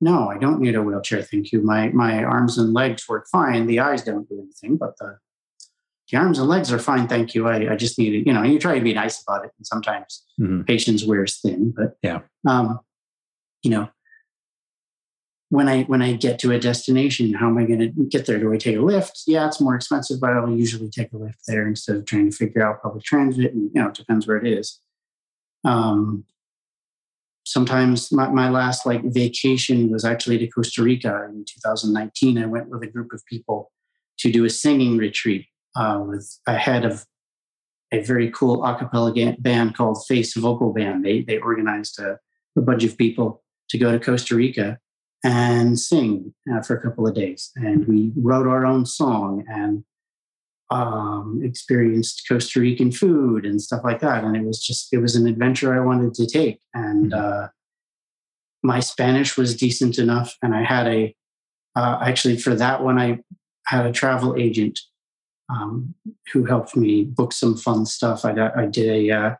No, 0.00 0.28
I 0.28 0.38
don't 0.38 0.60
need 0.60 0.76
a 0.76 0.82
wheelchair. 0.84 1.22
Thank 1.22 1.50
you. 1.50 1.60
My, 1.60 1.88
my 1.88 2.22
arms 2.22 2.56
and 2.56 2.72
legs 2.72 3.08
work 3.08 3.26
fine. 3.26 3.66
The 3.66 3.80
eyes 3.80 4.04
don't 4.04 4.28
do 4.28 4.38
anything, 4.40 4.76
but 4.76 4.96
the, 4.98 5.18
the 6.08 6.18
arms 6.18 6.38
and 6.38 6.48
legs 6.48 6.72
are 6.72 6.78
fine. 6.78 7.08
Thank 7.08 7.34
you. 7.34 7.48
I, 7.48 7.72
I 7.72 7.74
just 7.74 7.98
need 7.98 8.14
it. 8.14 8.28
You 8.28 8.32
know, 8.32 8.44
you 8.44 8.60
try 8.60 8.76
to 8.76 8.80
be 8.80 8.94
nice 8.94 9.20
about 9.24 9.44
it. 9.44 9.50
And 9.58 9.66
sometimes 9.66 10.24
mm-hmm. 10.40 10.62
patience 10.62 11.04
wears 11.04 11.40
thin, 11.40 11.74
but 11.76 11.96
yeah. 12.00 12.20
Um, 12.46 12.78
you 13.64 13.70
know, 13.72 13.88
when 15.48 15.68
I 15.68 15.82
when 15.82 16.00
I 16.00 16.12
get 16.12 16.38
to 16.38 16.52
a 16.52 16.60
destination, 16.60 17.34
how 17.34 17.48
am 17.48 17.58
I 17.58 17.64
going 17.64 17.80
to 17.80 17.88
get 18.04 18.26
there? 18.26 18.38
Do 18.38 18.52
I 18.52 18.56
take 18.56 18.76
a 18.76 18.78
Lyft? 18.78 19.24
Yeah, 19.26 19.48
it's 19.48 19.60
more 19.60 19.74
expensive, 19.74 20.20
but 20.20 20.30
I'll 20.30 20.48
usually 20.48 20.90
take 20.90 21.12
a 21.12 21.16
lift 21.16 21.40
there 21.48 21.66
instead 21.66 21.96
of 21.96 22.04
trying 22.04 22.30
to 22.30 22.36
figure 22.36 22.64
out 22.64 22.82
public 22.82 23.02
transit. 23.02 23.52
And 23.52 23.68
you 23.74 23.82
know, 23.82 23.88
it 23.88 23.94
depends 23.94 24.28
where 24.28 24.36
it 24.36 24.46
is. 24.46 24.78
Um, 25.64 26.24
sometimes 27.44 28.12
my, 28.12 28.28
my 28.28 28.48
last 28.48 28.86
like 28.86 29.02
vacation 29.04 29.90
was 29.90 30.04
actually 30.04 30.38
to 30.38 30.46
Costa 30.48 30.82
Rica 30.82 31.26
in 31.28 31.44
2019. 31.44 32.38
I 32.38 32.46
went 32.46 32.68
with 32.68 32.82
a 32.82 32.86
group 32.86 33.12
of 33.12 33.24
people 33.26 33.70
to 34.18 34.30
do 34.30 34.44
a 34.44 34.50
singing 34.50 34.96
retreat 34.96 35.46
uh, 35.76 36.02
with 36.06 36.38
a 36.46 36.56
head 36.56 36.84
of 36.84 37.04
a 37.92 38.02
very 38.02 38.30
cool 38.30 38.64
a 38.64 38.76
cappella 38.76 39.12
band 39.38 39.76
called 39.76 40.04
Face 40.06 40.34
Vocal 40.34 40.72
Band. 40.72 41.04
They, 41.04 41.22
they 41.22 41.38
organized 41.38 41.98
a, 41.98 42.18
a 42.56 42.62
bunch 42.62 42.84
of 42.84 42.96
people 42.96 43.42
to 43.68 43.78
go 43.78 43.92
to 43.92 44.00
Costa 44.00 44.34
Rica 44.34 44.78
and 45.24 45.78
sing 45.78 46.34
uh, 46.52 46.62
for 46.62 46.76
a 46.76 46.82
couple 46.82 47.06
of 47.06 47.14
days. 47.14 47.50
And 47.56 47.86
we 47.86 48.12
wrote 48.16 48.46
our 48.46 48.64
own 48.66 48.86
song 48.86 49.44
and 49.48 49.84
um, 50.72 51.42
experienced 51.44 52.24
Costa 52.26 52.60
Rican 52.60 52.90
food 52.90 53.44
and 53.44 53.60
stuff 53.60 53.82
like 53.84 54.00
that. 54.00 54.24
And 54.24 54.34
it 54.34 54.44
was 54.44 54.64
just, 54.64 54.92
it 54.92 54.98
was 54.98 55.14
an 55.14 55.26
adventure 55.26 55.74
I 55.74 55.84
wanted 55.84 56.14
to 56.14 56.26
take. 56.26 56.60
And 56.72 57.12
mm-hmm. 57.12 57.44
uh, 57.44 57.48
my 58.62 58.80
Spanish 58.80 59.36
was 59.36 59.54
decent 59.54 59.98
enough. 59.98 60.34
And 60.42 60.54
I 60.54 60.64
had 60.64 60.86
a, 60.86 61.14
uh, 61.76 61.98
actually 62.02 62.38
for 62.38 62.54
that 62.54 62.82
one, 62.82 62.98
I 62.98 63.18
had 63.66 63.84
a 63.84 63.92
travel 63.92 64.34
agent 64.36 64.80
um, 65.50 65.94
who 66.32 66.46
helped 66.46 66.74
me 66.74 67.04
book 67.04 67.34
some 67.34 67.54
fun 67.54 67.84
stuff. 67.84 68.24
I, 68.24 68.50
I 68.56 68.64
did 68.64 68.88
a, 68.88 69.10
uh, 69.10 69.34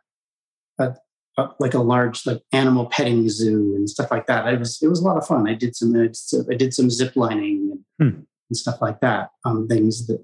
a, 0.77 0.95
a, 1.39 1.49
like 1.59 1.73
a 1.73 1.79
large 1.79 2.27
like 2.27 2.43
animal 2.51 2.85
petting 2.85 3.27
zoo 3.27 3.73
and 3.75 3.89
stuff 3.89 4.11
like 4.11 4.27
that. 4.27 4.53
It 4.53 4.59
was 4.59 4.79
it 4.83 4.87
was 4.87 4.99
a 4.99 5.03
lot 5.03 5.17
of 5.17 5.25
fun. 5.25 5.49
I 5.49 5.55
did 5.55 5.75
some 5.75 5.95
I 5.95 6.53
did 6.55 6.75
some 6.75 6.91
zip 6.91 7.15
lining 7.15 7.83
and, 7.99 8.11
hmm. 8.11 8.19
and 8.49 8.57
stuff 8.57 8.81
like 8.81 8.99
that. 8.99 9.29
Um, 9.45 9.67
things 9.67 10.05
that 10.05 10.23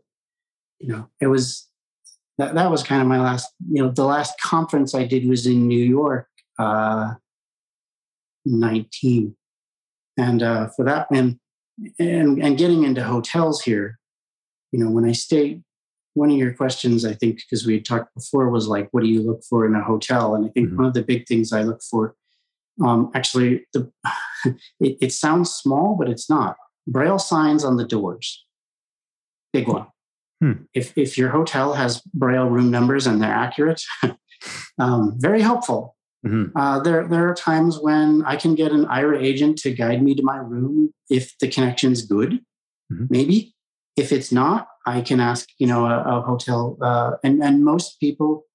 you 0.79 0.87
know, 0.87 1.09
it 1.19 1.27
was 1.27 1.67
that 2.37 2.55
that 2.55 2.71
was 2.71 2.83
kind 2.83 3.01
of 3.01 3.07
my 3.07 3.19
last, 3.19 3.49
you 3.69 3.83
know, 3.83 3.91
the 3.91 4.05
last 4.05 4.39
conference 4.41 4.95
I 4.95 5.05
did 5.05 5.27
was 5.27 5.45
in 5.45 5.67
New 5.67 5.83
York, 5.83 6.27
uh, 6.57 7.15
19. 8.45 9.35
And 10.17 10.43
uh, 10.43 10.69
for 10.75 10.85
that, 10.85 11.07
and, 11.11 11.37
and 11.97 12.41
and 12.41 12.57
getting 12.57 12.83
into 12.83 13.03
hotels 13.03 13.61
here, 13.61 13.99
you 14.71 14.79
know, 14.79 14.89
when 14.89 15.05
I 15.05 15.11
stay, 15.11 15.61
one 16.13 16.31
of 16.31 16.37
your 16.37 16.53
questions, 16.53 17.05
I 17.05 17.13
think, 17.13 17.37
because 17.37 17.65
we 17.65 17.73
had 17.73 17.85
talked 17.85 18.13
before, 18.15 18.49
was 18.49 18.67
like, 18.67 18.89
what 18.91 19.03
do 19.03 19.09
you 19.09 19.21
look 19.21 19.43
for 19.49 19.65
in 19.65 19.75
a 19.75 19.83
hotel? 19.83 20.35
And 20.35 20.45
I 20.45 20.49
think 20.49 20.67
mm-hmm. 20.67 20.77
one 20.77 20.85
of 20.85 20.93
the 20.93 21.03
big 21.03 21.27
things 21.27 21.53
I 21.53 21.63
look 21.63 21.81
for, 21.81 22.15
um, 22.83 23.11
actually, 23.13 23.65
the 23.73 23.91
it, 24.79 24.97
it 25.01 25.13
sounds 25.13 25.51
small, 25.51 25.95
but 25.97 26.09
it's 26.09 26.29
not. 26.29 26.55
Braille 26.87 27.19
signs 27.19 27.63
on 27.63 27.77
the 27.77 27.85
doors, 27.85 28.45
big 29.53 29.67
one. 29.67 29.87
Hmm. 30.41 30.53
If 30.73 30.97
if 30.97 31.17
your 31.17 31.29
hotel 31.29 31.73
has 31.73 32.01
Braille 32.13 32.47
room 32.47 32.71
numbers 32.71 33.07
and 33.07 33.21
they're 33.21 33.31
accurate, 33.31 33.83
um, 34.79 35.15
very 35.17 35.41
helpful. 35.41 35.95
Mm-hmm. 36.25 36.57
Uh, 36.57 36.79
there, 36.81 37.07
there 37.07 37.29
are 37.29 37.33
times 37.33 37.79
when 37.79 38.23
I 38.25 38.35
can 38.35 38.53
get 38.53 38.73
an 38.73 38.85
Aira 38.85 39.21
agent 39.21 39.57
to 39.59 39.71
guide 39.71 40.03
me 40.03 40.15
to 40.15 40.23
my 40.23 40.35
room 40.35 40.93
if 41.09 41.37
the 41.39 41.47
connection's 41.47 42.05
good. 42.05 42.41
Mm-hmm. 42.91 43.05
Maybe 43.09 43.55
if 43.95 44.11
it's 44.11 44.31
not, 44.31 44.67
I 44.85 45.01
can 45.01 45.19
ask, 45.19 45.47
you 45.59 45.67
know, 45.67 45.85
a, 45.85 46.17
a 46.17 46.21
hotel. 46.21 46.77
Uh, 46.81 47.11
and 47.23 47.41
and 47.43 47.63
most 47.63 47.99
people 47.99 48.45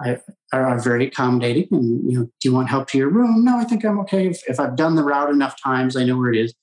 I, 0.00 0.20
are 0.52 0.80
very 0.80 1.06
accommodating. 1.06 1.68
And 1.72 2.10
you 2.10 2.18
know, 2.18 2.24
do 2.24 2.48
you 2.48 2.52
want 2.52 2.68
help 2.68 2.88
to 2.88 2.98
your 2.98 3.08
room? 3.08 3.44
No, 3.44 3.56
I 3.56 3.64
think 3.64 3.84
I'm 3.84 3.98
okay. 4.00 4.28
If, 4.28 4.42
if 4.48 4.60
I've 4.60 4.76
done 4.76 4.94
the 4.94 5.04
route 5.04 5.30
enough 5.30 5.60
times, 5.62 5.96
I 5.96 6.04
know 6.04 6.16
where 6.16 6.32
it 6.32 6.38
is. 6.38 6.54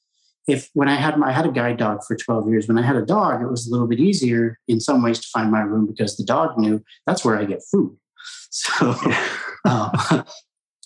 If 0.48 0.69
when 0.74 0.89
I 0.89 0.95
had 0.95 1.17
my, 1.17 1.29
I 1.29 1.31
had 1.31 1.45
a 1.45 1.51
guide 1.51 1.77
dog 1.77 2.03
for 2.05 2.15
12 2.15 2.50
years. 2.50 2.67
When 2.67 2.77
I 2.77 2.81
had 2.81 2.95
a 2.95 3.05
dog, 3.05 3.41
it 3.41 3.50
was 3.50 3.67
a 3.67 3.71
little 3.71 3.88
bit 3.88 4.00
easier 4.00 4.60
in 4.67 4.79
some 4.79 5.03
ways 5.03 5.19
to 5.19 5.27
find 5.27 5.51
my 5.51 5.62
room 5.62 5.86
because 5.86 6.17
the 6.17 6.24
dog 6.24 6.57
knew 6.57 6.83
that's 7.05 7.24
where 7.24 7.38
I 7.38 7.45
get 7.45 7.62
food. 7.71 7.98
So 8.53 8.93
um, 9.65 9.91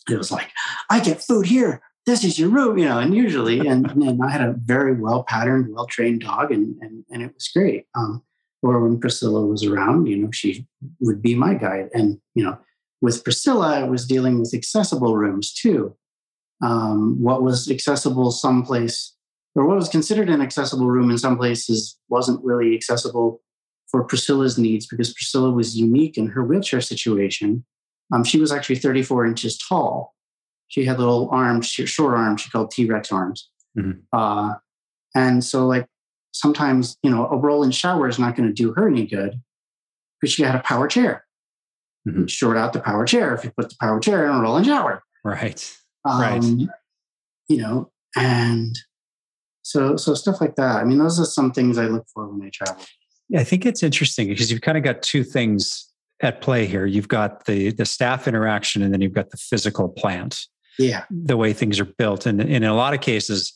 it 0.10 0.18
was 0.18 0.32
like, 0.32 0.52
I 0.90 1.00
get 1.00 1.24
food 1.24 1.48
here. 1.48 1.82
This 2.06 2.24
is 2.24 2.38
your 2.38 2.50
room, 2.50 2.78
you 2.78 2.86
know, 2.86 3.00
and 3.00 3.16
usually, 3.16 3.66
and, 3.66 3.90
and 3.90 4.22
I 4.24 4.30
had 4.30 4.42
a 4.42 4.54
very 4.54 4.94
well 4.94 5.24
patterned, 5.24 5.74
well 5.74 5.88
trained 5.88 6.22
dog, 6.22 6.52
and, 6.52 6.76
and, 6.82 7.04
and 7.10 7.24
it 7.24 7.34
was 7.34 7.48
great. 7.48 7.86
Um, 7.96 8.22
or 8.62 8.82
when 8.82 9.00
Priscilla 9.00 9.46
was 9.46 9.64
around, 9.64 10.08
you 10.08 10.18
know, 10.18 10.30
she 10.32 10.68
would 11.00 11.22
be 11.22 11.36
my 11.36 11.54
guide. 11.54 11.90
And, 11.94 12.20
you 12.34 12.44
know, 12.44 12.58
with 13.02 13.24
Priscilla, 13.24 13.80
I 13.80 13.84
was 13.84 14.08
dealing 14.08 14.40
with 14.40 14.54
accessible 14.54 15.16
rooms 15.16 15.54
too. 15.54 15.96
Um, 16.64 17.22
what 17.22 17.44
was 17.44 17.70
accessible 17.70 18.32
someplace, 18.32 19.16
or 19.56 19.66
what 19.66 19.78
was 19.78 19.90
considered 19.90 20.30
an 20.30 20.42
accessible 20.42 20.88
room 20.88 21.10
in 21.10 21.18
some 21.18 21.38
places, 21.38 21.98
wasn't 22.10 22.44
really 22.44 22.76
accessible 22.76 23.42
for 23.88 24.04
Priscilla's 24.04 24.58
needs 24.58 24.86
because 24.86 25.14
Priscilla 25.14 25.52
was 25.52 25.78
unique 25.78 26.18
in 26.18 26.28
her 26.28 26.44
wheelchair 26.44 26.82
situation. 26.82 27.66
Um, 28.14 28.24
she 28.24 28.40
was 28.40 28.52
actually 28.52 28.76
34 28.76 29.26
inches 29.26 29.58
tall. 29.58 30.14
She 30.68 30.86
had 30.86 31.00
little 31.00 31.30
arms, 31.32 31.68
short 31.68 32.16
arms, 32.16 32.42
she 32.42 32.50
called 32.50 32.72
T 32.72 32.86
Rex 32.86 33.12
arms. 33.12 33.50
Mm-hmm. 33.78 34.00
Uh, 34.12 34.56
and 35.16 35.44
so, 35.44 35.66
like, 35.66 35.88
sometimes, 36.34 36.98
you 37.02 37.10
know, 37.10 37.28
a 37.28 37.38
roll 37.38 37.64
in 37.64 37.72
shower 37.72 38.10
is 38.10 38.20
not 38.20 38.36
going 38.36 38.48
to 38.48 38.54
do 38.54 38.74
her 38.74 38.88
any 38.88 39.06
good 39.06 39.42
because 40.20 40.34
she 40.34 40.44
had 40.44 40.56
a 40.56 40.60
power 40.60 40.88
chair. 40.88 41.26
Mm-hmm. 42.08 42.26
Short 42.26 42.58
out 42.58 42.74
the 42.74 42.80
power 42.82 43.06
chair 43.06 43.34
if 43.34 43.44
you 43.44 43.52
put 43.58 43.70
the 43.70 43.76
power 43.80 44.00
chair 44.00 44.26
in 44.28 44.36
a 44.36 44.42
roll 44.42 44.58
in 44.58 44.64
shower. 44.64 45.02
Right. 45.24 45.76
Um, 46.04 46.22
right. 46.22 46.44
You 47.48 47.58
know, 47.58 47.92
and 48.16 48.76
so 49.66 49.98
so 49.98 50.14
stuff 50.14 50.40
like 50.40 50.56
that. 50.58 50.76
I 50.76 50.84
mean, 50.84 51.00
those 51.00 51.20
are 51.20 51.26
some 51.26 51.52
things 51.52 51.80
I 51.80 51.86
look 51.88 52.06
for 52.14 52.28
when 52.28 52.46
I 52.46 52.52
travel. 52.54 52.84
Yeah, 53.30 53.40
I 53.40 53.44
think 53.44 53.66
it's 53.66 53.82
interesting 53.82 54.28
because 54.28 54.52
you've 54.52 54.62
kind 54.62 54.78
of 54.78 54.84
got 54.84 55.02
two 55.02 55.24
things 55.24 55.92
at 56.22 56.40
play 56.40 56.68
here. 56.68 56.86
You've 56.86 57.08
got 57.08 57.46
the 57.46 57.72
the 57.72 57.86
staff 57.86 58.28
interaction, 58.28 58.84
and 58.84 58.94
then 58.94 59.02
you've 59.02 59.14
got 59.14 59.32
the 59.32 59.38
physical 59.38 59.90
plant. 59.90 60.40
Yeah, 60.78 61.06
the 61.10 61.36
way 61.36 61.52
things 61.52 61.80
are 61.80 61.86
built, 61.86 62.28
and, 62.28 62.40
and 62.40 62.52
in 62.52 62.64
a 62.64 62.76
lot 62.76 62.94
of 62.94 63.02
cases, 63.02 63.54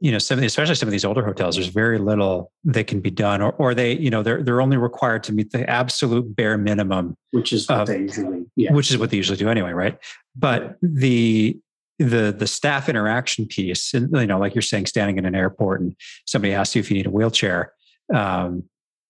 you 0.00 0.10
know, 0.10 0.18
some 0.18 0.38
especially 0.38 0.76
some 0.76 0.88
of 0.88 0.92
these 0.92 1.04
older 1.04 1.22
hotels, 1.22 1.56
there's 1.56 1.68
very 1.68 1.98
little 1.98 2.50
that 2.64 2.86
can 2.86 3.00
be 3.00 3.10
done, 3.10 3.42
or 3.42 3.52
or 3.52 3.74
they, 3.74 3.98
you 3.98 4.08
know, 4.08 4.22
they're 4.22 4.42
they're 4.42 4.62
only 4.62 4.78
required 4.78 5.24
to 5.24 5.34
meet 5.34 5.52
the 5.52 5.68
absolute 5.68 6.34
bare 6.34 6.56
minimum, 6.56 7.18
which 7.32 7.52
is 7.52 7.68
what 7.68 7.86
they 7.86 7.98
usually, 7.98 8.46
yeah. 8.56 8.72
which 8.72 8.90
is 8.90 8.96
what 8.96 9.10
they 9.10 9.18
usually 9.18 9.36
do 9.36 9.50
anyway, 9.50 9.72
right? 9.72 9.98
But 10.34 10.78
the 10.80 11.60
the 11.98 12.34
the 12.36 12.46
staff 12.46 12.88
interaction 12.88 13.46
piece, 13.46 13.92
and 13.94 14.10
you 14.12 14.26
know, 14.26 14.38
like 14.38 14.54
you're 14.54 14.62
saying, 14.62 14.86
standing 14.86 15.18
in 15.18 15.24
an 15.24 15.34
airport 15.34 15.80
and 15.80 15.94
somebody 16.26 16.54
asks 16.54 16.76
you 16.76 16.80
if 16.80 16.90
you 16.90 16.96
need 16.96 17.06
a 17.06 17.10
wheelchair, 17.10 17.72
um, 18.14 18.64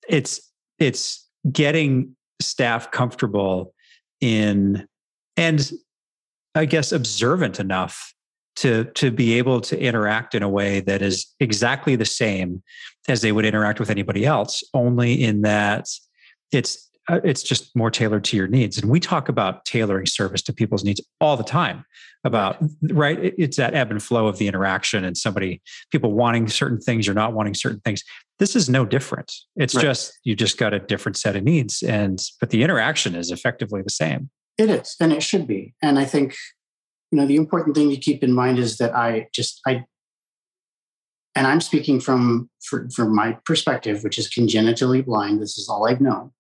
it's 0.09 0.41
it's 0.79 1.27
getting 1.51 2.17
staff 2.41 2.91
comfortable 2.91 3.75
in 4.21 4.87
and 5.37 5.71
I 6.55 6.65
guess 6.65 6.93
observant 6.93 7.61
enough 7.61 8.13
to 8.57 8.85
to 8.95 9.11
be 9.11 9.39
able 9.39 9.61
to 9.63 9.81
interact 9.81 10.35
in 10.35 10.43
a 10.43 10.49
way 10.49 10.81
that 10.81 11.03
is 11.03 11.33
exactly 11.41 11.95
the 11.95 12.05
same 12.05 12.63
as 13.09 13.21
they 13.23 13.33
would 13.33 13.45
interact 13.45 13.81
with 13.81 13.91
anybody 13.91 14.27
else 14.27 14.63
only 14.75 15.23
in 15.23 15.43
that 15.43 15.87
it's 16.53 16.88
Uh, 17.09 17.21
it's 17.25 17.43
just 17.43 17.75
more 17.75 17.91
tailored 17.91 18.23
to 18.23 18.37
your 18.37 18.47
needs. 18.47 18.79
And 18.79 18.91
we 18.91 19.01
talk 19.01 19.29
about 19.29 19.65
tailoring 19.65 20.07
service 20.07 20.43
to 20.43 20.53
people's 20.53 20.85
needs 20.85 21.01
all 21.21 21.37
the 21.37 21.45
time 21.45 21.85
about 22.25 22.59
right. 22.91 23.19
it's 23.39 23.57
that 23.57 23.75
ebb 23.75 23.91
and 23.91 24.03
flow 24.03 24.27
of 24.27 24.39
the 24.39 24.47
interaction 24.47 25.05
and 25.05 25.17
somebody 25.17 25.63
people 25.91 26.13
wanting 26.13 26.49
certain 26.49 26.79
things 26.79 27.07
you're 27.07 27.15
not 27.15 27.33
wanting 27.33 27.55
certain 27.55 27.81
things. 27.81 28.03
This 28.39 28.55
is 28.55 28.69
no 28.69 28.85
different. 28.85 29.33
It's 29.57 29.75
right. 29.75 29.83
just 29.83 30.19
you 30.25 30.37
just 30.37 30.59
got 30.59 30.75
a 30.75 30.79
different 30.79 31.17
set 31.17 31.37
of 31.37 31.45
needs 31.45 31.83
and 31.83 32.21
but 32.41 32.51
the 32.51 32.63
interaction 32.63 33.15
is 33.15 33.31
effectively 33.31 33.83
the 33.83 33.91
same. 33.91 34.31
It 34.59 34.69
is 34.69 34.97
and 35.01 35.13
it 35.13 35.23
should 35.23 35.47
be. 35.47 35.75
And 35.83 35.99
i 35.99 36.05
think 36.05 36.35
you 37.11 37.19
know 37.19 37.27
the 37.27 37.37
important 37.37 37.77
thing 37.77 37.91
to 37.91 37.97
keep 37.97 38.23
in 38.23 38.33
mind 38.33 38.59
is 38.59 38.79
that 38.79 38.95
i 38.95 39.29
just 39.33 39.61
i 39.67 39.85
and 41.35 41.47
i'm 41.47 41.61
speaking 41.61 42.01
from 42.01 42.51
for, 42.61 42.89
from 42.91 43.15
my 43.15 43.39
perspective 43.47 44.05
which 44.05 44.19
is 44.19 44.29
congenitally 44.29 45.01
blind. 45.01 45.41
This 45.41 45.57
is 45.57 45.69
all 45.69 45.89
i've 45.89 46.01
known 46.01 46.33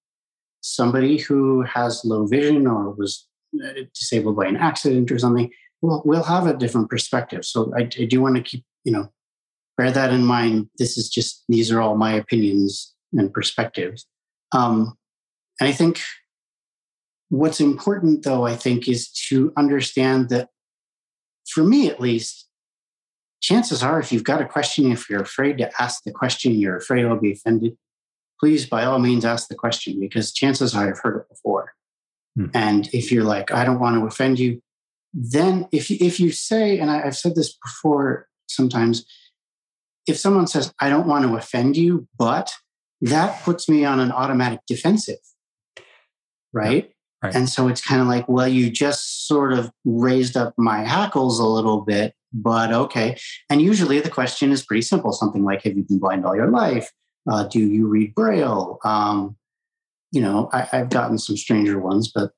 somebody 0.61 1.19
who 1.19 1.62
has 1.62 2.05
low 2.05 2.27
vision 2.27 2.67
or 2.67 2.91
was 2.91 3.27
uh, 3.65 3.83
disabled 3.95 4.37
by 4.37 4.47
an 4.47 4.57
accident 4.57 5.11
or 5.11 5.19
something 5.19 5.50
will 5.83 6.03
will 6.05 6.25
have 6.25 6.47
a 6.47 6.57
different 6.57 6.91
perspective. 6.91 7.45
So 7.45 7.73
I, 7.77 7.83
I 7.83 8.05
do 8.05 8.21
want 8.21 8.37
to 8.37 8.43
keep 8.43 8.65
you 8.85 8.93
know 8.93 9.12
bear 9.77 9.91
that 9.91 10.12
in 10.12 10.25
mind. 10.25 10.69
This 10.79 10.99
is 10.99 11.09
just 11.09 11.45
these 11.49 11.71
are 11.71 11.81
all 11.81 11.97
my 11.97 12.12
opinions 12.12 12.95
and 13.12 13.33
perspectives. 13.33 14.07
Um, 14.53 14.95
and 15.61 15.69
i 15.69 15.73
think 15.73 16.00
what's 17.31 17.61
important 17.61 18.23
though 18.23 18.47
i 18.47 18.55
think 18.55 18.88
is 18.88 19.11
to 19.11 19.53
understand 19.57 20.29
that 20.31 20.49
for 21.49 21.65
me 21.65 21.88
at 21.88 22.00
least, 22.00 22.47
chances 23.41 23.83
are 23.83 23.99
if 24.00 24.12
you've 24.12 24.25
got 24.25 24.43
a 24.43 24.47
question, 24.47 24.93
if 24.93 25.09
you're 25.09 25.23
afraid 25.23 25.59
to 25.59 25.71
ask 25.81 26.03
the 26.05 26.12
question, 26.12 26.55
you're 26.55 26.77
afraid 26.77 27.05
I'll 27.05 27.19
be 27.19 27.33
offended, 27.33 27.77
please 28.40 28.66
by 28.66 28.85
all 28.85 28.99
means 28.99 29.25
ask 29.25 29.49
the 29.49 29.54
question 29.54 29.99
because 29.99 30.33
chances 30.33 30.75
are 30.75 30.88
I've 30.88 31.00
heard 31.00 31.16
it 31.16 31.28
before. 31.28 31.73
Hmm. 32.37 32.47
And 32.54 32.88
if 32.92 33.11
you're 33.11 33.25
like, 33.25 33.52
I 33.52 33.64
don't 33.64 33.80
want 33.80 33.97
to 33.97 34.07
offend 34.07 34.38
you, 34.38 34.62
then 35.12 35.66
if 35.73 35.90
you, 35.90 35.97
if 36.00 36.21
you 36.21 36.30
say, 36.30 36.78
and 36.78 36.90
I, 36.90 37.02
I've 37.02 37.16
said 37.16 37.35
this 37.35 37.57
before 37.57 38.28
sometimes, 38.49 39.04
if 40.07 40.16
someone 40.16 40.47
says, 40.47 40.73
I 40.80 40.88
don't 40.88 41.07
want 41.07 41.25
to 41.25 41.37
offend 41.37 41.76
you, 41.76 42.09
but 42.18 42.52
that 43.00 43.42
puts 43.42 43.68
me 43.68 43.85
on 43.85 44.00
an 44.00 44.12
automatic 44.12 44.61
defensive, 44.66 45.18
right? 46.52 46.90
Right. 47.23 47.35
And 47.35 47.49
so 47.49 47.66
it's 47.66 47.85
kind 47.85 48.00
of 48.00 48.07
like, 48.07 48.28
well, 48.28 48.47
you 48.47 48.71
just 48.71 49.26
sort 49.26 49.52
of 49.52 49.73
raised 49.85 50.37
up 50.37 50.54
my 50.57 50.85
hackles 50.85 51.40
a 51.40 51.47
little 51.47 51.80
bit, 51.80 52.14
but 52.33 52.73
okay. 52.73 53.18
And 53.50 53.61
usually 53.61 53.99
the 54.00 54.11
question 54.11 54.52
is 54.52 54.64
pretty 54.64 54.83
simple 54.83 55.12
something 55.12 55.45
like, 55.45 55.64
have 55.64 55.76
you 55.76 55.83
been 55.83 55.99
blind 55.99 56.25
all 56.25 56.37
your 56.37 56.50
life? 56.50 56.92
Uh, 57.31 57.45
do 57.45 57.61
you 57.61 57.87
read 57.87 58.15
Braille? 58.15 58.79
Um, 58.85 59.37
you 60.11 60.21
know, 60.21 60.49
I, 60.53 60.63
have 60.63 60.91
gotten 60.91 61.19
some 61.19 61.37
stranger 61.37 61.79
ones, 61.79 62.11
but 62.13 62.33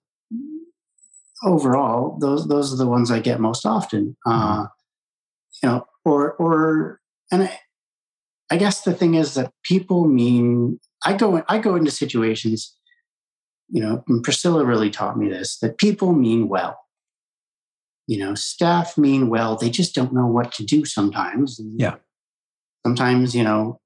overall, 1.44 2.18
those 2.20 2.48
those 2.48 2.72
are 2.72 2.76
the 2.76 2.88
ones 2.88 3.10
I 3.10 3.20
get 3.20 3.40
most 3.40 3.64
often. 3.64 4.16
Uh, 4.26 4.64
mm-hmm. 4.64 4.64
you 5.62 5.68
know, 5.68 5.86
or 6.04 6.32
or 6.32 7.00
and 7.30 7.44
I, 7.44 7.60
I 8.50 8.56
guess 8.56 8.82
the 8.82 8.94
thing 8.94 9.14
is 9.14 9.34
that 9.34 9.52
people 9.62 10.08
mean 10.08 10.80
I 11.04 11.16
go 11.16 11.44
I 11.48 11.58
go 11.58 11.76
into 11.76 11.90
situations 11.90 12.76
you 13.70 13.80
know, 13.80 14.04
Priscilla 14.22 14.64
really 14.64 14.90
taught 14.90 15.16
me 15.16 15.28
this 15.28 15.58
that 15.58 15.78
people 15.78 16.12
mean 16.12 16.48
well. 16.48 16.78
You 18.06 18.18
know, 18.18 18.34
staff 18.34 18.98
mean 18.98 19.28
well. 19.28 19.56
They 19.56 19.70
just 19.70 19.94
don't 19.94 20.12
know 20.12 20.26
what 20.26 20.52
to 20.54 20.64
do 20.64 20.84
sometimes. 20.84 21.60
Yeah. 21.62 21.96
Sometimes, 22.84 23.36
you 23.36 23.44
know, 23.44 23.79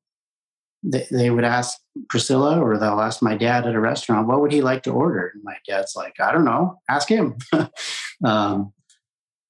they, 0.84 1.06
they 1.10 1.30
would 1.30 1.44
ask 1.44 1.78
Priscilla 2.08 2.60
or 2.60 2.76
they'll 2.76 3.00
ask 3.00 3.22
my 3.22 3.36
dad 3.36 3.66
at 3.66 3.74
a 3.74 3.80
restaurant, 3.80 4.28
what 4.28 4.40
would 4.40 4.52
he 4.52 4.60
like 4.60 4.82
to 4.82 4.90
order? 4.90 5.30
And 5.34 5.42
my 5.42 5.56
dad's 5.66 5.94
like, 5.96 6.20
I 6.20 6.32
don't 6.32 6.44
know, 6.44 6.80
ask 6.88 7.08
him. 7.08 7.36
um, 8.24 8.72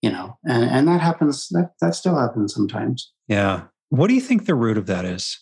you 0.01 0.11
know, 0.11 0.39
and, 0.45 0.65
and 0.65 0.89
that 0.89 1.01
happens, 1.01 1.49
that, 1.49 1.73
that 1.81 1.95
still 1.95 2.17
happens 2.17 2.55
sometimes. 2.55 3.13
Yeah. 3.27 3.65
What 3.89 4.09
do 4.09 4.15
you 4.15 4.21
think 4.21 4.47
the 4.47 4.55
root 4.55 4.79
of 4.79 4.87
that 4.87 5.05
is? 5.05 5.41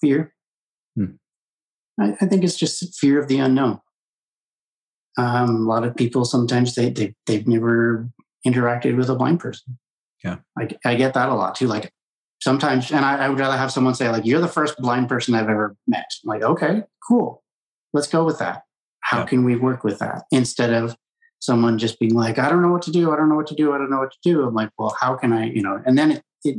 Fear. 0.00 0.34
Hmm. 0.96 1.16
I, 1.98 2.14
I, 2.20 2.26
think 2.26 2.44
it's 2.44 2.58
just 2.58 2.94
fear 2.98 3.20
of 3.20 3.28
the 3.28 3.38
unknown. 3.38 3.80
Um, 5.16 5.66
a 5.66 5.68
lot 5.68 5.84
of 5.84 5.96
people 5.96 6.24
sometimes 6.24 6.74
they, 6.74 6.90
they 6.90 7.14
they've 7.26 7.46
never 7.46 8.10
interacted 8.46 8.96
with 8.96 9.08
a 9.08 9.14
blind 9.14 9.40
person. 9.40 9.78
Yeah, 10.24 10.38
I, 10.58 10.68
I 10.84 10.96
get 10.96 11.14
that 11.14 11.28
a 11.28 11.34
lot 11.34 11.54
too. 11.54 11.68
Like 11.68 11.92
sometimes, 12.44 12.92
and 12.92 13.06
I, 13.06 13.24
I, 13.24 13.28
would 13.30 13.38
rather 13.38 13.56
have 13.56 13.72
someone 13.72 13.94
say, 13.94 14.10
like, 14.10 14.26
you're 14.26 14.40
the 14.40 14.46
first 14.46 14.76
blind 14.76 15.08
person 15.08 15.34
I've 15.34 15.48
ever 15.48 15.74
met. 15.86 16.04
I'm 16.22 16.28
like, 16.28 16.42
okay, 16.42 16.82
cool. 17.08 17.42
Let's 17.94 18.06
go 18.06 18.22
with 18.22 18.38
that. 18.38 18.64
How 19.00 19.20
yeah. 19.20 19.24
can 19.24 19.44
we 19.44 19.56
work 19.56 19.82
with 19.82 19.98
that? 20.00 20.24
Instead 20.30 20.74
of 20.74 20.94
someone 21.40 21.78
just 21.78 21.98
being 21.98 22.14
like, 22.14 22.38
I 22.38 22.50
don't 22.50 22.60
know 22.60 22.70
what 22.70 22.82
to 22.82 22.92
do. 22.92 23.12
I 23.12 23.16
don't 23.16 23.30
know 23.30 23.36
what 23.36 23.46
to 23.46 23.54
do. 23.54 23.72
I 23.72 23.78
don't 23.78 23.90
know 23.90 23.98
what 23.98 24.12
to 24.12 24.18
do. 24.22 24.42
I'm 24.42 24.52
like, 24.52 24.68
well, 24.78 24.94
how 25.00 25.14
can 25.16 25.32
I, 25.32 25.46
you 25.46 25.62
know, 25.62 25.80
and 25.86 25.96
then 25.96 26.10
it, 26.10 26.22
it 26.44 26.56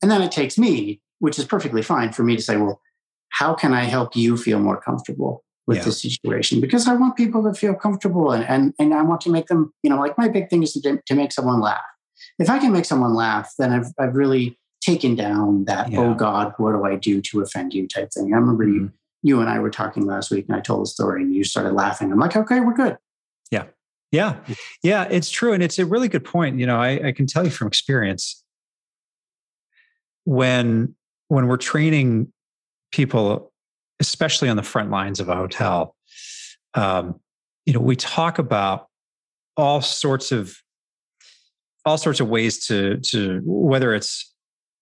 and 0.00 0.10
then 0.10 0.22
it 0.22 0.32
takes 0.32 0.56
me, 0.56 1.02
which 1.18 1.38
is 1.38 1.44
perfectly 1.44 1.82
fine 1.82 2.12
for 2.12 2.22
me 2.22 2.34
to 2.34 2.42
say, 2.42 2.56
well, 2.56 2.80
how 3.28 3.52
can 3.52 3.74
I 3.74 3.84
help 3.84 4.16
you 4.16 4.38
feel 4.38 4.58
more 4.58 4.80
comfortable 4.80 5.44
with 5.66 5.78
yeah. 5.78 5.84
the 5.84 5.92
situation? 5.92 6.62
Because 6.62 6.88
I 6.88 6.94
want 6.94 7.14
people 7.14 7.44
to 7.44 7.52
feel 7.52 7.74
comfortable 7.74 8.30
and, 8.30 8.44
and, 8.44 8.72
and 8.78 8.94
I 8.94 9.02
want 9.02 9.20
to 9.22 9.30
make 9.30 9.48
them, 9.48 9.74
you 9.82 9.90
know, 9.90 9.98
like 9.98 10.16
my 10.16 10.28
big 10.28 10.48
thing 10.48 10.62
is 10.62 10.72
to, 10.72 10.98
to 11.04 11.14
make 11.14 11.32
someone 11.32 11.60
laugh. 11.60 11.84
If 12.38 12.48
I 12.48 12.58
can 12.58 12.72
make 12.72 12.86
someone 12.86 13.14
laugh, 13.14 13.52
then 13.58 13.72
I've, 13.72 13.92
I've 13.98 14.14
really 14.14 14.58
taken 14.80 15.14
down 15.14 15.64
that, 15.64 15.90
yeah. 15.90 16.00
oh 16.00 16.14
God, 16.14 16.54
what 16.58 16.72
do 16.72 16.84
I 16.84 16.96
do 16.96 17.20
to 17.20 17.40
offend 17.40 17.74
you 17.74 17.88
type 17.88 18.10
thing. 18.12 18.32
I 18.32 18.36
remember 18.36 18.64
mm-hmm. 18.64 18.84
you, 18.84 18.92
you 19.22 19.40
and 19.40 19.50
I 19.50 19.58
were 19.58 19.70
talking 19.70 20.06
last 20.06 20.30
week 20.30 20.46
and 20.48 20.56
I 20.56 20.60
told 20.60 20.82
the 20.82 20.86
story 20.86 21.22
and 21.22 21.34
you 21.34 21.44
started 21.44 21.72
laughing. 21.72 22.12
I'm 22.12 22.18
like, 22.18 22.36
okay, 22.36 22.60
we're 22.60 22.74
good. 22.74 22.96
Yeah. 23.50 23.64
Yeah. 24.12 24.36
Yeah. 24.82 25.08
It's 25.10 25.30
true. 25.30 25.52
And 25.52 25.62
it's 25.62 25.78
a 25.78 25.86
really 25.86 26.08
good 26.08 26.24
point. 26.24 26.58
You 26.58 26.66
know, 26.66 26.76
I, 26.76 27.08
I 27.08 27.12
can 27.12 27.26
tell 27.26 27.44
you 27.44 27.50
from 27.50 27.66
experience 27.68 28.44
when, 30.24 30.94
when 31.28 31.48
we're 31.48 31.56
training 31.56 32.32
people, 32.92 33.52
especially 33.98 34.48
on 34.48 34.56
the 34.56 34.62
front 34.62 34.90
lines 34.90 35.18
of 35.18 35.28
a 35.28 35.34
hotel, 35.34 35.96
um, 36.74 37.18
you 37.64 37.72
know, 37.72 37.80
we 37.80 37.96
talk 37.96 38.38
about 38.38 38.86
all 39.56 39.80
sorts 39.80 40.30
of 40.32 40.56
all 41.84 41.98
sorts 41.98 42.20
of 42.20 42.28
ways 42.28 42.66
to 42.66 42.98
to 42.98 43.40
whether 43.44 43.94
it's 43.94 44.34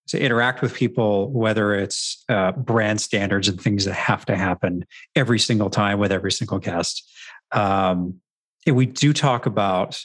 to 0.07 0.19
interact 0.19 0.61
with 0.61 0.73
people, 0.73 1.31
whether 1.31 1.73
it's 1.73 2.23
uh, 2.29 2.51
brand 2.53 3.01
standards 3.01 3.47
and 3.47 3.59
things 3.59 3.85
that 3.85 3.93
have 3.93 4.25
to 4.25 4.35
happen 4.35 4.85
every 5.15 5.39
single 5.39 5.69
time 5.69 5.99
with 5.99 6.11
every 6.11 6.31
single 6.31 6.59
guest. 6.59 7.09
Um, 7.51 8.19
we 8.67 8.85
do 8.85 9.13
talk 9.13 9.45
about 9.45 10.03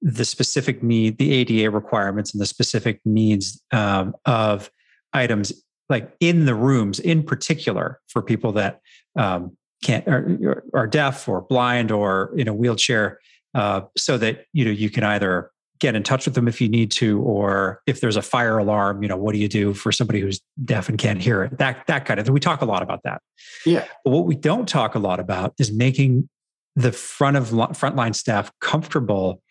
the 0.00 0.24
specific 0.24 0.82
need, 0.82 1.18
the 1.18 1.32
ADA 1.32 1.70
requirements, 1.70 2.32
and 2.32 2.40
the 2.40 2.46
specific 2.46 3.00
needs 3.04 3.62
um, 3.72 4.14
of 4.24 4.70
items 5.12 5.52
like 5.88 6.14
in 6.20 6.44
the 6.44 6.54
rooms, 6.54 7.00
in 7.00 7.22
particular 7.22 8.00
for 8.08 8.22
people 8.22 8.52
that 8.52 8.80
um, 9.16 9.56
can't 9.82 10.06
are, 10.06 10.64
are, 10.74 10.86
deaf 10.86 11.28
or 11.28 11.40
blind 11.40 11.90
or 11.90 12.32
in 12.36 12.46
a 12.46 12.54
wheelchair, 12.54 13.18
uh, 13.54 13.80
so 13.96 14.18
that 14.18 14.44
you 14.52 14.64
know 14.64 14.70
you 14.70 14.90
can 14.90 15.04
either 15.04 15.50
get 15.78 15.94
in 15.94 16.02
touch 16.02 16.26
with 16.26 16.34
them 16.34 16.48
if 16.48 16.60
you 16.60 16.68
need 16.68 16.90
to, 16.92 17.20
or 17.20 17.82
if 17.86 18.00
there's 18.00 18.16
a 18.16 18.22
fire 18.22 18.58
alarm, 18.58 19.02
you 19.02 19.08
know, 19.08 19.16
what 19.16 19.32
do 19.32 19.38
you 19.38 19.48
do 19.48 19.74
for 19.74 19.92
somebody 19.92 20.20
who's 20.20 20.40
deaf 20.64 20.88
and 20.88 20.98
can't 20.98 21.20
hear 21.20 21.42
it? 21.44 21.58
That 21.58 21.86
that 21.86 22.04
kind 22.04 22.18
of 22.18 22.26
thing. 22.26 22.32
We 22.32 22.40
talk 22.40 22.62
a 22.62 22.66
lot 22.66 22.82
about 22.82 23.02
that. 23.04 23.22
Yeah. 23.64 23.86
But 24.04 24.10
what 24.10 24.26
we 24.26 24.34
don't 24.34 24.68
talk 24.68 24.94
a 24.94 24.98
lot 24.98 25.20
about 25.20 25.54
is 25.58 25.72
making 25.72 26.28
the 26.76 26.92
front 26.92 27.36
of 27.36 27.50
frontline 27.50 28.14
staff 28.14 28.52
comfortable 28.60 29.42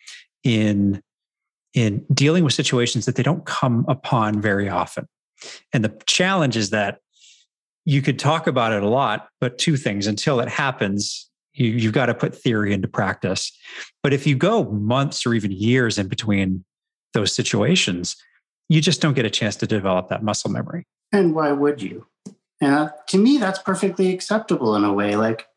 in 0.44 1.02
in 1.74 2.06
dealing 2.14 2.44
with 2.44 2.54
situations 2.54 3.06
that 3.06 3.16
they 3.16 3.24
don't 3.24 3.46
come 3.46 3.86
upon 3.88 4.42
very 4.42 4.70
often. 4.70 5.08
And 5.74 5.84
the 5.84 5.96
challenge 6.08 6.58
is 6.58 6.72
that 6.72 7.00
you 7.86 8.02
could 8.02 8.18
talk 8.18 8.48
about 8.48 8.74
it 8.74 8.84
a 8.84 8.88
lot, 8.88 9.30
but 9.40 9.58
two 9.58 9.78
things 9.78 10.08
until 10.08 10.40
it 10.40 10.50
happens, 10.50 11.27
you, 11.58 11.72
you've 11.72 11.94
got 11.94 12.06
to 12.08 12.14
put 12.14 12.36
theory 12.36 12.74
into 12.74 12.88
practice. 12.88 13.52
But 14.04 14.14
if 14.14 14.28
you 14.28 14.36
go 14.36 14.66
months 14.66 15.26
or 15.26 15.34
even 15.34 15.52
years 15.52 15.98
in 15.98 16.08
between 16.08 16.64
those 17.14 17.34
situations, 17.34 18.16
you 18.70 18.82
just 18.82 19.02
don't 19.02 19.14
get 19.14 19.26
a 19.26 19.30
chance 19.30 19.56
to 19.58 19.68
develop 19.68 20.10
that 20.10 20.24
muscle 20.24 20.52
memory. 20.52 20.86
And 21.12 21.34
why 21.34 21.52
would 21.52 21.82
you? 21.82 22.06
And 22.62 22.74
uh, 22.74 22.90
to 23.10 23.18
me, 23.18 23.38
that's 23.38 23.60
perfectly 23.60 24.14
acceptable 24.14 24.76
in 24.76 24.84
a 24.84 24.94
way. 24.94 25.16
Like 25.16 25.48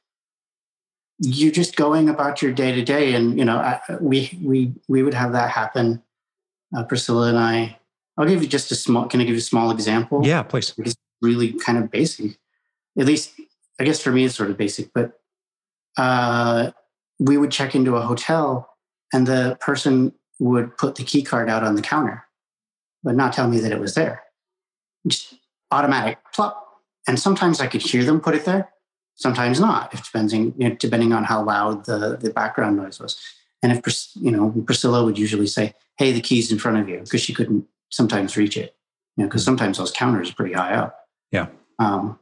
you're 1.18 1.52
just 1.52 1.76
going 1.76 2.08
about 2.08 2.40
your 2.40 2.52
day 2.52 2.74
to 2.74 2.82
day, 2.82 3.14
and 3.14 3.38
you 3.38 3.44
know, 3.44 3.56
I, 3.56 3.80
we 4.00 4.38
we 4.42 4.72
we 4.88 5.02
would 5.02 5.14
have 5.14 5.32
that 5.32 5.50
happen. 5.50 6.02
Uh, 6.74 6.84
Priscilla 6.84 7.28
and 7.28 7.38
I. 7.38 7.78
I'll 8.16 8.26
give 8.26 8.42
you 8.42 8.48
just 8.48 8.70
a 8.70 8.74
small. 8.74 9.06
Can 9.06 9.20
I 9.20 9.24
give 9.24 9.34
you 9.34 9.38
a 9.38 9.42
small 9.42 9.70
example? 9.70 10.22
Yeah, 10.24 10.42
please. 10.42 10.74
It's 10.78 10.94
really 11.20 11.52
kind 11.52 11.78
of 11.78 11.90
basic. 11.90 12.38
At 12.98 13.06
least, 13.06 13.32
I 13.78 13.84
guess 13.84 14.00
for 14.00 14.12
me, 14.12 14.24
it's 14.24 14.34
sort 14.34 14.50
of 14.50 14.56
basic. 14.56 14.92
But 14.92 15.19
uh, 15.96 16.70
we 17.18 17.36
would 17.36 17.50
check 17.50 17.74
into 17.74 17.96
a 17.96 18.00
hotel 18.00 18.68
and 19.12 19.26
the 19.26 19.56
person 19.60 20.12
would 20.38 20.76
put 20.76 20.94
the 20.94 21.04
key 21.04 21.22
card 21.22 21.50
out 21.50 21.62
on 21.62 21.74
the 21.74 21.82
counter, 21.82 22.24
but 23.02 23.14
not 23.14 23.32
tell 23.32 23.48
me 23.48 23.60
that 23.60 23.72
it 23.72 23.80
was 23.80 23.94
there. 23.94 24.22
Just 25.06 25.34
automatic 25.70 26.18
plop. 26.34 26.66
And 27.06 27.18
sometimes 27.18 27.60
I 27.60 27.66
could 27.66 27.82
hear 27.82 28.04
them 28.04 28.20
put 28.20 28.34
it 28.34 28.44
there, 28.44 28.70
sometimes 29.16 29.60
not, 29.60 29.92
if 29.92 30.04
depending, 30.04 30.54
you 30.56 30.68
know, 30.68 30.74
depending 30.76 31.12
on 31.12 31.24
how 31.24 31.42
loud 31.42 31.84
the, 31.84 32.16
the 32.16 32.30
background 32.30 32.76
noise 32.76 33.00
was. 33.00 33.20
And 33.62 33.72
if, 33.72 34.06
you 34.14 34.30
know, 34.30 34.54
Priscilla 34.64 35.04
would 35.04 35.18
usually 35.18 35.46
say, 35.46 35.74
hey, 35.98 36.12
the 36.12 36.20
key's 36.20 36.50
in 36.50 36.58
front 36.58 36.78
of 36.78 36.88
you, 36.88 37.00
because 37.00 37.20
she 37.20 37.34
couldn't 37.34 37.66
sometimes 37.90 38.36
reach 38.36 38.56
it, 38.56 38.74
you 39.16 39.24
know, 39.24 39.28
because 39.28 39.44
sometimes 39.44 39.76
those 39.76 39.90
counters 39.90 40.30
are 40.30 40.34
pretty 40.34 40.54
high 40.54 40.74
up. 40.74 40.98
Yeah. 41.30 41.48
Um, 41.78 42.18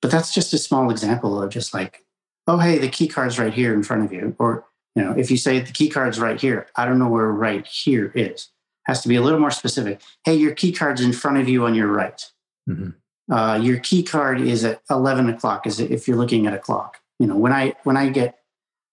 but 0.00 0.10
that's 0.12 0.32
just 0.32 0.52
a 0.52 0.58
small 0.58 0.90
example 0.90 1.42
of 1.42 1.50
just 1.50 1.74
like 1.74 2.04
oh, 2.46 2.58
hey, 2.58 2.78
the 2.78 2.88
key 2.88 3.08
card's 3.08 3.38
right 3.38 3.52
here 3.52 3.74
in 3.74 3.82
front 3.82 4.04
of 4.04 4.12
you. 4.12 4.34
Or, 4.38 4.64
you 4.94 5.02
know, 5.02 5.12
if 5.12 5.30
you 5.30 5.36
say 5.36 5.60
the 5.60 5.72
key 5.72 5.88
card's 5.88 6.20
right 6.20 6.40
here, 6.40 6.66
I 6.76 6.84
don't 6.84 6.98
know 6.98 7.08
where 7.08 7.26
right 7.26 7.66
here 7.66 8.12
is. 8.14 8.48
Has 8.84 9.02
to 9.02 9.08
be 9.08 9.16
a 9.16 9.22
little 9.22 9.40
more 9.40 9.50
specific. 9.50 10.00
Hey, 10.24 10.34
your 10.34 10.54
key 10.54 10.72
card's 10.72 11.00
in 11.00 11.12
front 11.12 11.38
of 11.38 11.48
you 11.48 11.64
on 11.64 11.74
your 11.74 11.88
right. 11.88 12.24
Mm-hmm. 12.68 12.90
Uh, 13.32 13.56
your 13.56 13.78
key 13.80 14.02
card 14.02 14.40
is 14.40 14.64
at 14.64 14.80
11 14.88 15.28
o'clock 15.28 15.66
is 15.66 15.80
if 15.80 16.06
you're 16.06 16.16
looking 16.16 16.46
at 16.46 16.54
a 16.54 16.58
clock. 16.58 16.98
You 17.18 17.26
know, 17.26 17.36
when 17.36 17.52
I 17.52 17.74
when 17.82 17.96
I 17.96 18.10
get 18.10 18.38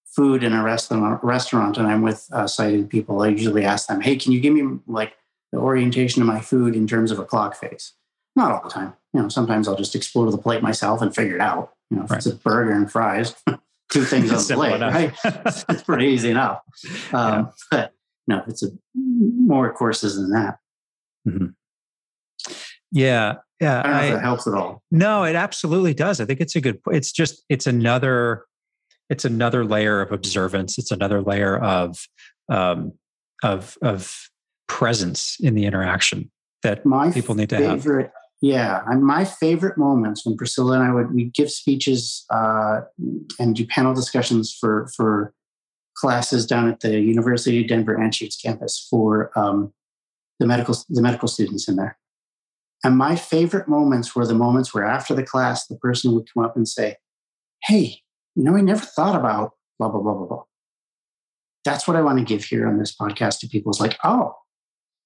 food 0.05 0.43
in 0.43 0.53
a 0.53 0.63
restaurant 0.63 1.23
restaurant 1.23 1.77
and 1.77 1.87
I'm 1.87 2.01
with 2.01 2.27
uh, 2.31 2.47
sighted 2.47 2.89
people, 2.89 3.21
I 3.21 3.27
usually 3.27 3.65
ask 3.65 3.87
them, 3.87 4.01
"Hey, 4.01 4.15
can 4.15 4.31
you 4.31 4.39
give 4.39 4.53
me 4.53 4.79
like 4.87 5.13
the 5.51 5.59
orientation 5.59 6.21
of 6.21 6.27
my 6.27 6.39
food 6.39 6.75
in 6.75 6.87
terms 6.87 7.11
of 7.11 7.19
a 7.19 7.25
clock 7.25 7.55
face?" 7.55 7.93
Not 8.35 8.51
all 8.51 8.63
the 8.63 8.69
time. 8.69 8.93
You 9.13 9.21
know, 9.21 9.29
sometimes 9.29 9.67
I'll 9.67 9.75
just 9.75 9.95
explore 9.95 10.31
the 10.31 10.37
plate 10.37 10.63
myself 10.63 11.01
and 11.01 11.13
figure 11.13 11.35
it 11.35 11.41
out. 11.41 11.73
You 11.93 11.99
know, 11.99 12.05
if 12.05 12.11
right. 12.11 12.17
it's 12.17 12.25
a 12.25 12.35
burger 12.35 12.71
and 12.71 12.91
fries, 12.91 13.35
two 13.91 14.03
things 14.03 14.31
on 14.31 14.37
the 14.39 14.53
plate, 14.55 14.81
right? 14.81 15.13
it's 15.69 15.83
pretty 15.83 16.07
easy 16.07 16.31
enough. 16.31 16.61
Um, 17.13 17.45
yeah. 17.45 17.51
But 17.69 17.93
no, 18.27 18.43
it's 18.47 18.63
a 18.63 18.69
more 18.95 19.71
courses 19.73 20.15
than 20.15 20.31
that. 20.31 20.57
Mm-hmm. 21.27 21.47
Yeah, 22.91 23.35
yeah. 23.61 23.79
I 23.79 23.83
don't 23.83 23.91
know 23.91 23.97
I, 23.97 24.05
if 24.05 24.13
it 24.15 24.21
helps 24.21 24.47
at 24.47 24.55
all. 24.55 24.81
No, 24.89 25.23
it 25.23 25.35
absolutely 25.35 25.93
does. 25.93 26.19
I 26.19 26.25
think 26.25 26.41
it's 26.41 26.55
a 26.55 26.61
good. 26.61 26.79
It's 26.87 27.11
just 27.11 27.43
it's 27.49 27.67
another 27.67 28.45
it's 29.11 29.25
another 29.25 29.63
layer 29.63 30.01
of 30.01 30.11
observance. 30.11 30.79
It's 30.79 30.89
another 30.89 31.21
layer 31.21 31.57
of 31.59 32.07
um, 32.49 32.93
of 33.43 33.77
of 33.83 34.29
presence 34.67 35.37
in 35.39 35.53
the 35.53 35.65
interaction 35.65 36.31
that 36.63 36.85
My 36.85 37.11
people 37.11 37.35
need 37.35 37.49
to 37.49 37.57
favorite, 37.57 38.05
have. 38.05 38.11
Yeah, 38.43 38.81
and 38.87 39.05
my 39.05 39.23
favorite 39.23 39.77
moments 39.77 40.25
when 40.25 40.35
Priscilla 40.35 40.73
and 40.73 40.83
I 40.83 40.91
would 40.91 41.13
we 41.13 41.29
give 41.29 41.49
speeches 41.49 42.25
uh, 42.29 42.81
and 43.39 43.55
do 43.55 43.65
panel 43.65 43.93
discussions 43.93 44.53
for 44.53 44.89
for 44.97 45.33
classes 45.95 46.45
down 46.45 46.67
at 46.67 46.81
the 46.81 46.99
University 46.99 47.61
of 47.61 47.69
Denver 47.69 47.95
Anschutz 47.95 48.35
campus 48.43 48.85
for 48.89 49.31
um, 49.39 49.71
the 50.41 50.45
medical 50.45 50.75
the 50.89 51.01
medical 51.01 51.29
students 51.29 51.69
in 51.69 51.77
there. 51.77 51.97
And 52.83 52.97
my 52.97 53.15
favorite 53.15 53.69
moments 53.69 54.13
were 54.13 54.27
the 54.27 54.33
moments 54.33 54.73
where 54.73 54.83
after 54.83 55.15
the 55.15 55.23
class, 55.23 55.65
the 55.67 55.77
person 55.77 56.13
would 56.13 56.27
come 56.33 56.43
up 56.43 56.57
and 56.57 56.67
say, 56.67 56.97
"Hey, 57.63 58.01
you 58.35 58.43
know, 58.43 58.57
I 58.57 58.61
never 58.61 58.85
thought 58.85 59.15
about 59.15 59.51
blah 59.79 59.87
blah 59.87 60.01
blah 60.01 60.15
blah 60.15 60.27
blah." 60.27 60.43
That's 61.63 61.87
what 61.87 61.95
I 61.95 62.01
want 62.01 62.19
to 62.19 62.25
give 62.25 62.43
here 62.43 62.67
on 62.67 62.77
this 62.77 62.93
podcast 62.93 63.39
to 63.39 63.47
people. 63.47 63.71
It's 63.71 63.79
like, 63.79 63.97
oh, 64.03 64.35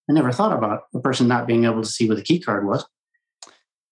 I 0.10 0.14
never 0.14 0.32
thought 0.32 0.58
about 0.58 0.86
a 0.96 1.00
person 1.00 1.28
not 1.28 1.46
being 1.46 1.66
able 1.66 1.84
to 1.84 1.88
see 1.88 2.08
where 2.08 2.18
the 2.18 2.24
key 2.24 2.40
card 2.40 2.66
was 2.66 2.84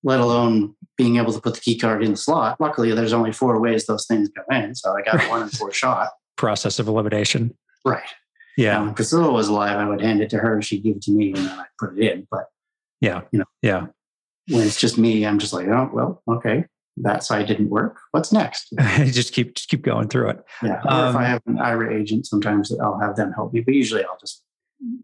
let 0.05 0.19
alone 0.19 0.73
being 0.97 1.17
able 1.17 1.33
to 1.33 1.41
put 1.41 1.55
the 1.55 1.59
key 1.59 1.77
card 1.77 2.03
in 2.03 2.11
the 2.11 2.17
slot. 2.17 2.61
Luckily, 2.61 2.93
there's 2.93 3.11
only 3.11 3.33
four 3.33 3.59
ways 3.59 3.85
those 3.85 4.05
things 4.05 4.29
go 4.29 4.43
in. 4.55 4.75
So 4.75 4.95
I 4.95 5.01
got 5.01 5.29
one 5.29 5.41
in 5.41 5.49
four 5.49 5.73
shot. 5.73 6.11
Process 6.37 6.79
of 6.79 6.87
elimination. 6.87 7.53
Right. 7.83 8.03
Yeah. 8.55 8.81
when 8.81 8.93
Priscilla 8.93 9.31
was 9.31 9.49
alive, 9.49 9.77
I 9.77 9.89
would 9.89 10.01
hand 10.01 10.21
it 10.21 10.29
to 10.29 10.37
her. 10.37 10.61
She'd 10.61 10.83
give 10.83 10.97
it 10.97 11.01
to 11.03 11.11
me 11.11 11.33
and 11.33 11.47
then 11.47 11.59
I'd 11.59 11.65
put 11.79 11.97
it 11.97 12.11
in. 12.11 12.27
But 12.29 12.45
yeah, 13.01 13.21
you 13.31 13.39
know, 13.39 13.45
yeah. 13.61 13.87
When 14.47 14.61
it's 14.61 14.79
just 14.79 14.97
me, 14.97 15.25
I'm 15.25 15.39
just 15.39 15.53
like, 15.53 15.67
oh, 15.67 15.89
well, 15.91 16.21
okay. 16.29 16.65
That 16.97 17.23
side 17.23 17.47
didn't 17.47 17.69
work. 17.69 17.97
What's 18.11 18.31
next? 18.31 18.73
just 18.97 19.33
keep 19.33 19.55
just 19.55 19.69
keep 19.69 19.81
going 19.81 20.07
through 20.07 20.29
it. 20.29 20.45
Yeah. 20.63 20.81
Or 20.85 20.91
um, 20.91 21.09
if 21.09 21.15
I 21.15 21.23
have 21.25 21.41
an 21.47 21.57
Aira 21.57 21.93
agent, 21.93 22.27
sometimes 22.27 22.71
I'll 22.79 22.99
have 22.99 23.15
them 23.17 23.33
help 23.33 23.53
me, 23.53 23.61
but 23.61 23.73
usually 23.73 24.05
I'll 24.05 24.19
just 24.19 24.43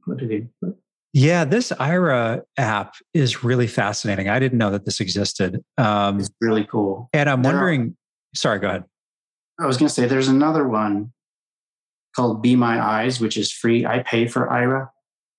put 0.05 0.21
it 0.21 0.31
in. 0.31 0.49
But 0.61 0.75
yeah, 1.13 1.43
this 1.43 1.71
Aira 1.73 2.41
app 2.57 2.95
is 3.13 3.43
really 3.43 3.67
fascinating. 3.67 4.29
I 4.29 4.39
didn't 4.39 4.57
know 4.57 4.71
that 4.71 4.85
this 4.85 4.99
existed. 5.01 5.63
Um, 5.77 6.19
it's 6.19 6.29
really 6.39 6.65
cool. 6.65 7.09
And 7.13 7.29
I'm 7.29 7.41
there 7.41 7.53
wondering, 7.53 7.89
are, 7.89 8.35
sorry, 8.35 8.59
go 8.59 8.69
ahead. 8.69 8.83
I 9.59 9.65
was 9.65 9.77
going 9.77 9.87
to 9.87 9.93
say 9.93 10.05
there's 10.05 10.29
another 10.29 10.67
one 10.67 11.11
called 12.15 12.41
Be 12.41 12.55
My 12.55 12.81
Eyes, 12.81 13.19
which 13.19 13.37
is 13.37 13.51
free. 13.51 13.85
I 13.85 13.99
pay 13.99 14.27
for 14.27 14.47
Aira 14.47 14.89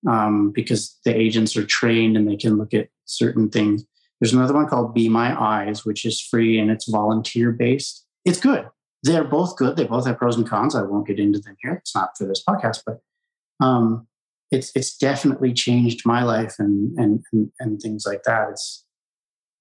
um, 0.07 0.51
because 0.51 0.97
the 1.05 1.15
agents 1.15 1.57
are 1.57 1.65
trained 1.65 2.17
and 2.17 2.27
they 2.27 2.37
can 2.37 2.57
look 2.57 2.73
at 2.73 2.89
certain 3.05 3.49
things. 3.49 3.83
There's 4.19 4.33
another 4.33 4.53
one 4.53 4.67
called 4.67 4.93
Be 4.93 5.09
My 5.09 5.39
Eyes, 5.39 5.85
which 5.85 6.05
is 6.05 6.21
free 6.21 6.59
and 6.59 6.69
it's 6.69 6.87
volunteer 6.87 7.51
based. 7.51 8.05
It's 8.25 8.39
good. 8.39 8.67
They're 9.01 9.23
both 9.23 9.57
good. 9.57 9.75
They 9.75 9.83
both 9.83 10.05
have 10.05 10.17
pros 10.17 10.37
and 10.37 10.47
cons. 10.47 10.75
I 10.75 10.83
won't 10.83 11.07
get 11.07 11.19
into 11.19 11.39
them 11.39 11.57
here. 11.61 11.73
It's 11.73 11.93
not 11.93 12.11
for 12.17 12.25
this 12.25 12.41
podcast, 12.47 12.83
but 12.85 12.99
um, 13.59 14.07
it's 14.53 14.71
it's 14.75 14.95
definitely 14.95 15.53
changed 15.53 16.05
my 16.05 16.23
life 16.23 16.55
and 16.59 16.97
and 16.97 17.23
and, 17.31 17.51
and 17.59 17.81
things 17.81 18.05
like 18.05 18.23
that. 18.23 18.49
It's 18.51 18.85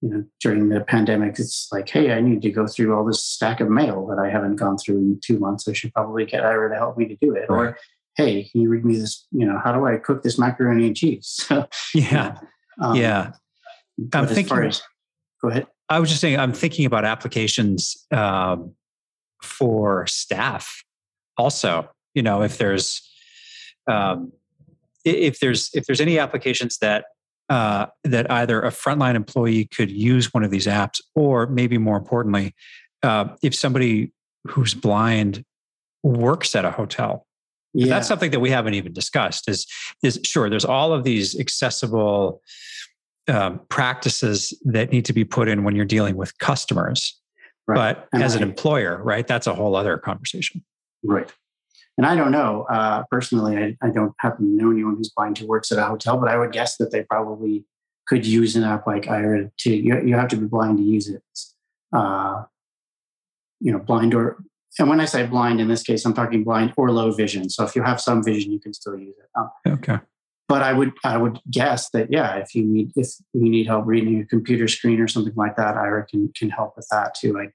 you 0.01 0.11
know 0.11 0.25
during 0.41 0.69
the 0.69 0.81
pandemic, 0.81 1.39
it's 1.39 1.69
like, 1.73 1.89
hey, 1.89 2.13
I 2.13 2.21
need 2.21 2.43
to 2.43 2.51
go 2.51 2.67
through 2.67 2.95
all 2.95 3.05
this 3.05 3.25
stack 3.25 3.61
of 3.61 3.69
mail 3.69 4.07
that 4.09 4.19
I 4.19 4.29
haven't 4.29 4.57
gone 4.57 4.77
through 4.77 4.99
in 4.99 5.21
two 5.25 5.39
months. 5.39 5.67
I 5.67 5.73
should 5.73 5.93
probably 5.95 6.27
get 6.27 6.43
Aira 6.43 6.71
to 6.71 6.77
help 6.77 6.99
me 6.99 7.07
to 7.07 7.17
do 7.17 7.35
it, 7.35 7.47
right. 7.49 7.69
or 7.69 7.79
hey, 8.17 8.45
can 8.45 8.61
you 8.61 8.69
read 8.69 8.85
me 8.85 8.97
this? 8.97 9.27
You 9.33 9.47
know, 9.47 9.59
how 9.63 9.73
do 9.73 9.87
I 9.87 9.97
cook 9.97 10.23
this 10.23 10.39
macaroni 10.39 10.87
and 10.87 10.97
cheese? 10.97 11.41
So, 11.49 11.67
yeah, 11.95 12.39
um, 12.81 12.97
yeah. 12.97 13.33
I'm 14.13 14.27
thinking. 14.27 14.59
As, 14.59 14.83
go 15.41 15.49
ahead. 15.49 15.67
I 15.89 15.99
was 15.99 16.09
just 16.09 16.21
saying, 16.23 16.39
I'm 16.39 16.53
thinking 16.55 16.87
about 16.87 17.05
applications 17.05 18.07
um, 18.11 18.75
for 19.43 20.07
staff. 20.07 20.83
Also, 21.37 21.91
you 22.15 22.23
know, 22.23 22.43
if 22.43 22.57
there's 22.57 23.07
um, 23.87 24.33
if 25.05 25.41
there's 25.41 25.71
if 25.75 25.87
there's 25.87 26.01
any 26.01 26.19
applications 26.19 26.79
that 26.79 27.07
uh, 27.49 27.87
that 28.05 28.31
either 28.31 28.63
a 28.63 28.71
frontline 28.71 29.15
employee 29.15 29.67
could 29.67 29.91
use 29.91 30.33
one 30.33 30.45
of 30.45 30.51
these 30.51 30.67
apps, 30.67 31.01
or 31.15 31.47
maybe 31.47 31.79
more 31.79 31.97
importantly, 31.97 32.55
uh, 33.03 33.29
if 33.43 33.55
somebody 33.55 34.13
who's 34.49 34.75
blind 34.75 35.45
works 36.03 36.57
at 36.57 36.65
a 36.65 36.71
hotel 36.71 37.27
yeah. 37.75 37.89
That's 37.89 38.09
something 38.09 38.31
that 38.33 38.41
we 38.41 38.51
haven't 38.51 38.75
even 38.75 38.93
discussed. 38.93 39.49
Is 39.49 39.67
is 40.03 40.21
sure 40.25 40.51
there's 40.51 40.65
all 40.65 40.93
of 40.93 41.05
these 41.05 41.39
accessible 41.39 42.43
um, 43.29 43.61
practices 43.69 44.53
that 44.65 44.93
need 44.93 45.05
to 45.07 45.13
be 45.13 45.25
put 45.25 45.49
in 45.49 45.65
when 45.65 45.75
you're 45.75 45.85
dealing 45.85 46.17
with 46.17 46.37
customers, 46.39 47.19
right. 47.67 47.77
but 47.77 48.09
and 48.13 48.23
as 48.23 48.35
I, 48.35 48.39
an 48.39 48.43
employer, 48.43 49.03
right? 49.03 49.27
That's 49.27 49.47
a 49.47 49.55
whole 49.55 49.75
other 49.75 49.97
conversation. 49.97 50.63
Right. 51.03 51.33
And 51.99 52.07
I 52.07 52.17
don't 52.17 52.33
know 52.33 52.67
uh, 52.71 53.05
personally. 53.11 53.57
I, 53.57 53.77
I 53.87 53.91
don't 53.91 54.15
happen 54.19 54.47
to 54.47 54.65
know 54.65 54.71
anyone 54.71 54.97
who's 54.97 55.11
blind 55.11 55.39
who 55.39 55.47
works 55.47 55.71
at 55.73 55.79
a 55.79 55.85
hotel, 55.85 56.17
but 56.17 56.29
I 56.29 56.39
would 56.39 56.53
guess 56.53 56.77
that 56.79 56.91
they 56.91 57.03
probably 57.03 57.65
could 58.07 58.27
use 58.27 58.57
an 58.57 58.65
app 58.65 58.87
like 58.87 59.05
Aira 59.05 59.51
to. 59.59 59.75
You, 59.75 60.01
you 60.03 60.17
have 60.17 60.29
to 60.29 60.37
be 60.37 60.47
blind 60.47 60.79
to 60.79 60.85
use 60.85 61.09
it. 61.09 61.23
Uh, 61.93 62.45
you 63.61 63.71
know, 63.71 63.79
blind 63.79 64.15
or 64.15 64.43
and 64.79 64.89
when 64.89 65.01
I 65.01 65.05
say 65.05 65.27
blind, 65.27 65.61
in 65.61 65.69
this 65.69 65.83
case, 65.83 66.05
I'm 66.05 66.15
talking 66.15 66.45
blind 66.45 66.73
or 66.77 66.91
low 66.91 67.13
vision. 67.13 67.51
So 67.51 67.65
if 67.65 67.77
you 67.77 67.83
have 67.83 68.01
some 68.01 68.25
vision, 68.25 68.53
you 68.53 68.59
can 68.59 68.73
still 68.73 68.97
use 68.97 69.15
it. 69.19 69.29
Um, 69.37 69.51
okay. 69.67 69.99
But 70.49 70.63
I 70.63 70.73
would 70.73 70.93
I 71.05 71.17
would 71.17 71.41
guess 71.51 71.91
that 71.91 72.11
yeah, 72.11 72.37
if 72.37 72.55
you 72.55 72.65
need 72.65 72.93
if 72.97 73.09
you 73.33 73.49
need 73.49 73.67
help 73.67 73.87
reading 73.87 74.21
a 74.21 74.27
computer 74.27 74.69
screen 74.69 75.01
or 75.01 75.09
something 75.09 75.35
like 75.37 75.57
that, 75.57 75.77
Aira 75.77 76.07
can 76.09 76.31
can 76.37 76.51
help 76.51 76.77
with 76.77 76.87
that 76.91 77.15
too. 77.15 77.39
I 77.39 77.49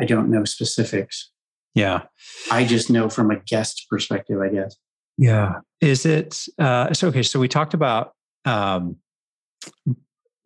I 0.00 0.06
don't 0.06 0.30
know 0.30 0.44
specifics. 0.44 1.30
Yeah. 1.74 2.02
I 2.50 2.64
just 2.64 2.90
know 2.90 3.08
from 3.08 3.30
a 3.30 3.36
guest 3.40 3.86
perspective, 3.90 4.40
I 4.40 4.48
guess. 4.48 4.76
Yeah. 5.16 5.60
Is 5.80 6.06
it 6.06 6.44
uh 6.58 6.92
so 6.92 7.08
okay, 7.08 7.22
so 7.22 7.38
we 7.40 7.48
talked 7.48 7.74
about 7.74 8.12
um 8.44 8.96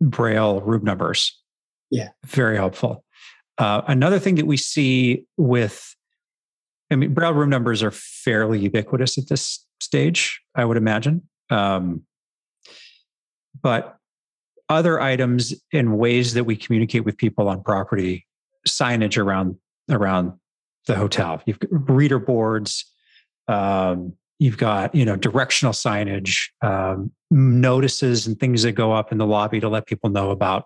braille 0.01 0.61
room 0.61 0.83
numbers. 0.83 1.37
Yeah. 1.91 2.09
Very 2.25 2.55
helpful. 2.55 3.03
Uh, 3.57 3.81
another 3.87 4.19
thing 4.19 4.35
that 4.35 4.47
we 4.47 4.55
see 4.55 5.25
with, 5.35 5.95
I 6.89 6.95
mean, 6.95 7.13
braille 7.13 7.33
room 7.33 7.49
numbers 7.49 7.83
are 7.83 7.91
fairly 7.91 8.59
ubiquitous 8.59 9.17
at 9.17 9.27
this 9.27 9.65
stage, 9.81 10.41
I 10.55 10.63
would 10.63 10.77
imagine. 10.77 11.27
Um, 11.49 12.03
but 13.61 13.97
other 14.69 15.01
items 15.01 15.53
and 15.73 15.97
ways 15.97 16.35
that 16.35 16.45
we 16.45 16.55
communicate 16.55 17.03
with 17.03 17.17
people 17.17 17.49
on 17.49 17.61
property, 17.63 18.25
signage 18.67 19.17
around 19.17 19.57
around 19.89 20.33
the 20.87 20.95
hotel. 20.95 21.41
You've 21.45 21.59
got 21.59 21.89
reader 21.89 22.19
boards. 22.19 22.85
Um, 23.47 24.13
you've 24.39 24.57
got 24.57 24.93
you 24.95 25.05
know 25.05 25.15
directional 25.15 25.73
signage, 25.73 26.47
um, 26.61 27.11
notices, 27.29 28.27
and 28.27 28.39
things 28.39 28.63
that 28.63 28.73
go 28.73 28.91
up 28.91 29.11
in 29.11 29.17
the 29.17 29.25
lobby 29.25 29.59
to 29.59 29.69
let 29.69 29.85
people 29.85 30.09
know 30.09 30.31
about 30.31 30.65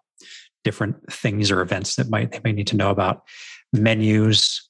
different 0.63 1.11
things 1.11 1.51
or 1.51 1.61
events 1.61 1.95
that 1.95 2.09
might 2.09 2.31
they 2.31 2.39
may 2.43 2.51
need 2.51 2.67
to 2.67 2.75
know 2.75 2.89
about 2.89 3.23
menus 3.71 4.69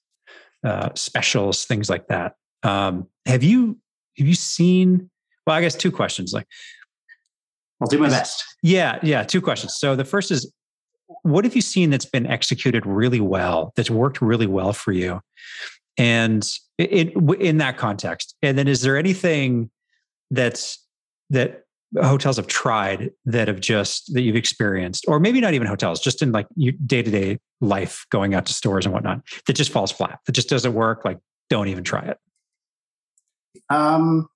uh, 0.63 0.89
specials 0.95 1.65
things 1.65 1.89
like 1.89 2.07
that 2.07 2.35
um, 2.63 3.07
have 3.25 3.43
you 3.43 3.77
have 4.17 4.27
you 4.27 4.33
seen 4.33 5.09
well 5.45 5.55
i 5.55 5.61
guess 5.61 5.75
two 5.75 5.91
questions 5.91 6.33
like 6.33 6.47
i'll 7.81 7.87
do 7.87 7.97
my 7.97 8.09
best 8.09 8.43
yeah 8.63 8.99
yeah 9.03 9.23
two 9.23 9.41
questions 9.41 9.75
so 9.75 9.95
the 9.95 10.05
first 10.05 10.31
is 10.31 10.51
what 11.23 11.43
have 11.43 11.55
you 11.55 11.61
seen 11.61 11.89
that's 11.89 12.05
been 12.05 12.25
executed 12.25 12.85
really 12.85 13.19
well 13.19 13.73
that's 13.75 13.89
worked 13.89 14.21
really 14.21 14.47
well 14.47 14.73
for 14.73 14.91
you? 14.91 15.21
And 15.97 16.47
in 16.77 17.29
in 17.39 17.57
that 17.57 17.77
context 17.77 18.35
and 18.41 18.57
then 18.57 18.67
is 18.67 18.81
there 18.81 18.97
anything 18.97 19.69
that's 20.31 20.83
that 21.29 21.65
hotels 22.01 22.37
have 22.37 22.47
tried 22.47 23.11
that 23.25 23.47
have 23.47 23.59
just 23.59 24.11
that 24.13 24.21
you've 24.21 24.35
experienced? 24.35 25.05
Or 25.07 25.19
maybe 25.19 25.39
not 25.39 25.53
even 25.53 25.67
hotels 25.67 25.99
just 25.99 26.23
in 26.23 26.31
like 26.31 26.47
day-to-day 26.85 27.39
life 27.61 28.05
going 28.09 28.33
out 28.33 28.47
to 28.47 28.53
stores 28.53 28.85
and 28.85 28.93
whatnot 28.93 29.21
that 29.45 29.53
just 29.53 29.71
falls 29.71 29.91
flat 29.91 30.19
that 30.25 30.31
just 30.31 30.49
doesn't 30.49 30.73
work 30.73 31.05
like 31.05 31.19
don't 31.49 31.67
even 31.67 31.83
try 31.83 32.01
it? 32.01 32.17
Um 33.69 34.27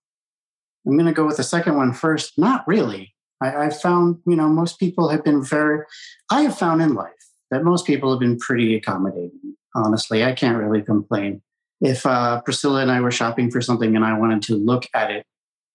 i'm 0.86 0.94
going 0.94 1.06
to 1.06 1.12
go 1.12 1.26
with 1.26 1.38
the 1.38 1.44
second 1.44 1.76
one 1.76 1.92
first. 1.92 2.38
Not 2.38 2.66
really 2.68 3.14
I, 3.42 3.56
i've 3.56 3.80
found 3.80 4.20
you 4.26 4.36
know 4.36 4.50
most 4.50 4.80
people 4.80 5.10
have 5.10 5.24
been 5.24 5.44
very 5.44 5.84
i 6.32 6.42
have 6.42 6.58
found 6.58 6.82
in 6.82 6.94
life 6.94 7.12
that 7.52 7.64
most 7.64 7.86
people 7.86 8.12
have 8.12 8.20
been 8.20 8.38
pretty 8.38 8.76
accommodating 8.76 9.56
honestly 9.76 10.24
i 10.24 10.34
can't 10.34 10.58
really 10.58 10.82
complain 10.82 11.42
if 11.80 12.06
uh, 12.06 12.42
priscilla 12.42 12.82
and 12.82 12.92
i 12.92 13.00
were 13.02 13.12
shopping 13.12 13.52
for 13.52 13.62
something 13.62 13.96
and 13.96 14.06
i 14.06 14.18
wanted 14.18 14.42
to 14.42 14.56
look 14.56 14.88
at 14.94 15.12
it 15.12 15.26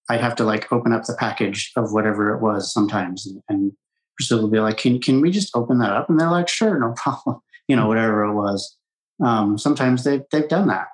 I'd 0.09 0.21
have 0.21 0.35
to 0.35 0.43
like 0.43 0.71
open 0.71 0.93
up 0.93 1.03
the 1.05 1.15
package 1.15 1.71
of 1.75 1.93
whatever 1.93 2.33
it 2.35 2.41
was 2.41 2.73
sometimes. 2.73 3.25
And, 3.25 3.41
and 3.47 3.71
Priscilla 4.17 4.43
would 4.43 4.51
be 4.51 4.59
like, 4.59 4.77
can, 4.77 4.99
can 4.99 5.21
we 5.21 5.31
just 5.31 5.55
open 5.55 5.79
that 5.79 5.91
up? 5.91 6.09
And 6.09 6.19
they're 6.19 6.29
like, 6.29 6.49
sure, 6.49 6.77
no 6.79 6.93
problem. 6.97 7.39
You 7.67 7.75
know, 7.75 7.87
whatever 7.87 8.23
it 8.23 8.33
was. 8.33 8.77
Um, 9.23 9.57
sometimes 9.57 10.03
they've, 10.03 10.23
they've 10.31 10.49
done 10.49 10.67
that. 10.67 10.87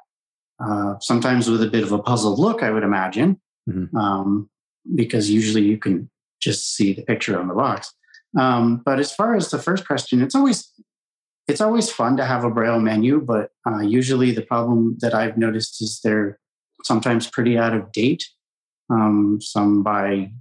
Uh, 0.63 0.99
sometimes 0.99 1.49
with 1.49 1.63
a 1.63 1.69
bit 1.69 1.84
of 1.84 1.91
a 1.91 1.99
puzzled 1.99 2.38
look, 2.38 2.62
I 2.62 2.69
would 2.69 2.84
imagine, 2.84 3.39
mm-hmm. 3.67 3.95
um, 3.95 4.49
because 4.93 5.29
usually 5.29 5.63
you 5.63 5.77
can 5.77 6.10
just 6.39 6.75
see 6.75 6.93
the 6.93 7.04
picture 7.04 7.39
on 7.39 7.47
the 7.47 7.54
box. 7.54 7.93
Um, 8.38 8.82
but 8.86 8.99
as 8.99 9.13
far 9.13 9.36
as 9.36 9.49
the 9.49 9.60
first 9.60 9.88
question, 9.88 10.21
it's 10.21 10.36
always 10.36 10.71
it's 11.47 11.62
always 11.62 11.91
fun 11.91 12.15
to 12.17 12.25
have 12.25 12.43
a 12.43 12.49
braille 12.49 12.80
menu, 12.80 13.19
but 13.19 13.49
uh, 13.67 13.80
usually 13.80 14.32
the 14.32 14.43
problem 14.43 14.97
that 15.02 15.15
I've 15.15 15.36
noticed 15.36 15.82
is 15.82 15.99
they're 16.04 16.39
sometimes 16.84 17.28
pretty 17.28 17.58
out 17.58 17.73
of 17.73 17.91
date 17.91 18.23
um, 18.91 19.39
some 19.41 19.82
by 19.82 20.32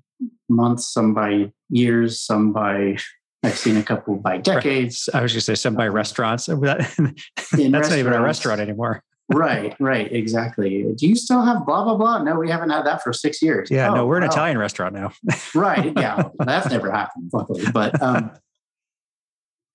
months, 0.48 0.92
some 0.92 1.14
by 1.14 1.52
years, 1.70 2.20
some 2.20 2.52
by 2.52 2.98
I've 3.42 3.56
seen 3.56 3.76
a 3.76 3.82
couple 3.82 4.16
by 4.16 4.38
decades. 4.38 5.08
I 5.14 5.22
was 5.22 5.32
going 5.32 5.38
to 5.38 5.44
say 5.44 5.54
some 5.54 5.74
by 5.74 5.86
restaurants. 5.86 6.46
That's 6.46 6.98
not 6.98 7.92
even 7.92 8.12
a 8.12 8.20
restaurant 8.20 8.60
anymore. 8.60 9.02
Right, 9.28 9.74
right, 9.78 10.12
exactly. 10.12 10.84
Do 10.96 11.06
you 11.06 11.16
still 11.16 11.42
have 11.42 11.66
blah 11.66 11.84
blah 11.84 11.96
blah? 11.96 12.22
No, 12.22 12.36
we 12.36 12.50
haven't 12.50 12.70
had 12.70 12.86
that 12.86 13.02
for 13.02 13.12
six 13.12 13.42
years. 13.42 13.70
Yeah, 13.70 13.90
oh, 13.90 13.96
no, 13.96 14.06
we're 14.06 14.18
an 14.18 14.24
Italian 14.24 14.58
restaurant 14.58 14.94
now. 14.94 15.12
right, 15.54 15.92
yeah, 15.96 16.22
that's 16.38 16.70
never 16.70 16.90
happened, 16.90 17.30
luckily. 17.32 17.64
But 17.72 18.00
um, 18.02 18.30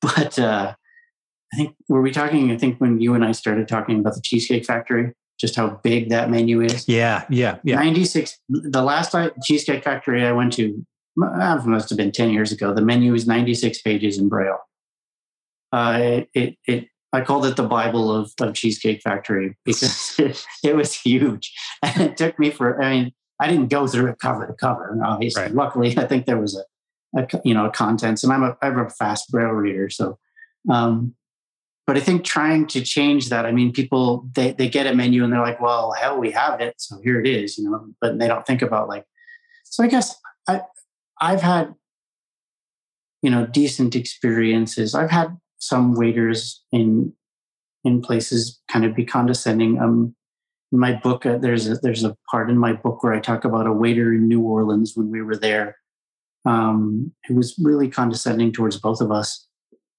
but 0.01 0.37
uh, 0.39 0.75
I 1.53 1.55
think 1.55 1.75
were 1.87 2.01
we 2.01 2.11
talking? 2.11 2.51
I 2.51 2.57
think 2.57 2.79
when 2.79 2.99
you 2.99 3.13
and 3.13 3.23
I 3.23 3.31
started 3.31 3.67
talking 3.67 3.99
about 3.99 4.15
the 4.15 4.21
Cheesecake 4.21 4.65
Factory, 4.65 5.13
just 5.39 5.55
how 5.55 5.81
big 5.83 6.09
that 6.09 6.29
menu 6.29 6.61
is. 6.61 6.87
Yeah, 6.87 7.25
yeah, 7.29 7.57
yeah. 7.63 7.75
96. 7.75 8.39
The 8.49 8.81
last 8.81 9.13
I, 9.13 9.31
Cheesecake 9.43 9.83
Factory 9.83 10.25
I 10.25 10.31
went 10.31 10.53
to 10.53 10.85
must 11.15 11.89
have 11.89 11.97
been 11.97 12.11
10 12.11 12.31
years 12.31 12.51
ago. 12.51 12.73
The 12.73 12.81
menu 12.81 13.13
is 13.13 13.27
96 13.27 13.81
pages 13.81 14.17
in 14.17 14.29
Braille. 14.29 14.57
Uh, 15.71 15.99
it, 15.99 16.29
it, 16.33 16.57
it, 16.65 16.87
I 17.13 17.21
called 17.21 17.45
it 17.45 17.56
the 17.56 17.63
Bible 17.63 18.13
of, 18.13 18.34
of 18.41 18.56
Cheesecake 18.56 19.02
Factory 19.02 19.56
because 19.63 20.15
it, 20.19 20.43
it, 20.63 20.76
was 20.76 20.93
huge. 20.93 21.54
And 21.84 22.02
it 22.02 22.17
took 22.17 22.38
me 22.39 22.49
for, 22.49 22.82
I 22.82 22.89
mean, 22.89 23.13
I 23.39 23.47
didn't 23.47 23.67
go 23.67 23.88
through 23.88 24.08
it 24.08 24.19
cover 24.19 24.47
to 24.47 24.54
cover. 24.54 24.97
Obviously, 25.06 25.43
right. 25.43 25.54
luckily, 25.54 25.97
I 25.97 26.08
think 26.08 26.26
there 26.26 26.39
was 26.39 26.58
a, 26.58 27.21
a, 27.21 27.28
you 27.45 27.54
know, 27.54 27.69
contents 27.69 28.23
and 28.23 28.34
I'm 28.34 28.43
a, 28.43 28.58
I'm 28.62 28.80
a 28.80 28.89
fast 28.89 29.30
Braille 29.30 29.49
reader. 29.49 29.89
So, 29.89 30.17
um, 30.69 31.13
but 31.86 31.97
I 31.97 31.99
think 31.99 32.23
trying 32.23 32.65
to 32.67 32.82
change 32.82 33.30
that, 33.30 33.45
I 33.45 33.52
mean, 33.52 33.73
people 33.73 34.30
they 34.34 34.54
they 34.54 34.69
get 34.69 34.88
a 34.88 34.95
menu 34.95 35.23
and 35.23 35.34
they're 35.34 35.41
like, 35.41 35.60
well, 35.60 35.91
hell, 35.91 36.17
we 36.17 36.32
have 36.32 36.62
it, 36.62 36.76
so 36.78 36.99
here 37.04 37.19
it 37.19 37.28
is, 37.28 37.58
you 37.58 37.69
know. 37.69 37.89
But 37.99 38.19
they 38.19 38.28
don't 38.28 38.47
think 38.47 38.62
about 38.62 38.88
like, 38.88 39.04
so 39.65 39.84
I 39.84 39.88
guess 39.88 40.15
I 40.47 40.62
I've 41.19 41.41
had 41.41 41.76
you 43.21 43.30
know 43.30 43.45
decent 43.45 43.97
experiences. 43.97 44.95
I've 44.95 45.12
had 45.12 45.38
some 45.67 45.95
waiters 45.95 46.62
in 46.71 47.13
in 47.84 48.02
places 48.02 48.62
kind 48.71 48.86
of 48.86 48.95
be 48.95 49.06
condescending. 49.06 49.80
Um, 49.80 50.15
in 50.71 50.80
my 50.80 50.93
book, 50.93 51.26
uh, 51.26 51.38
there's 51.38 51.67
a, 51.67 51.76
there's 51.76 52.04
a 52.04 52.15
part 52.32 52.49
in 52.49 52.58
my 52.58 52.73
book 52.73 53.04
where 53.04 53.13
I 53.13 53.19
talk 53.19 53.45
about 53.45 53.67
a 53.67 53.73
waiter 53.73 54.13
in 54.13 54.28
New 54.28 54.41
Orleans 54.41 54.93
when 54.95 55.12
we 55.12 55.21
were 55.21 55.36
there, 55.36 55.78
um, 56.45 57.12
who 57.28 57.36
was 57.36 57.56
really 57.62 57.89
condescending 57.89 58.52
towards 58.52 58.80
both 58.80 59.02
of 59.02 59.12
us 59.12 59.47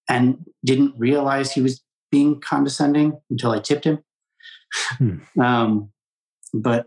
and 0.08 0.38
didn't 0.64 0.94
realize 0.96 1.52
he 1.52 1.60
was 1.60 1.82
being 2.10 2.40
condescending 2.40 3.20
until 3.30 3.52
I 3.52 3.60
tipped 3.60 3.84
him. 3.84 3.98
Hmm. 4.98 5.18
um, 5.40 5.90
but 6.52 6.86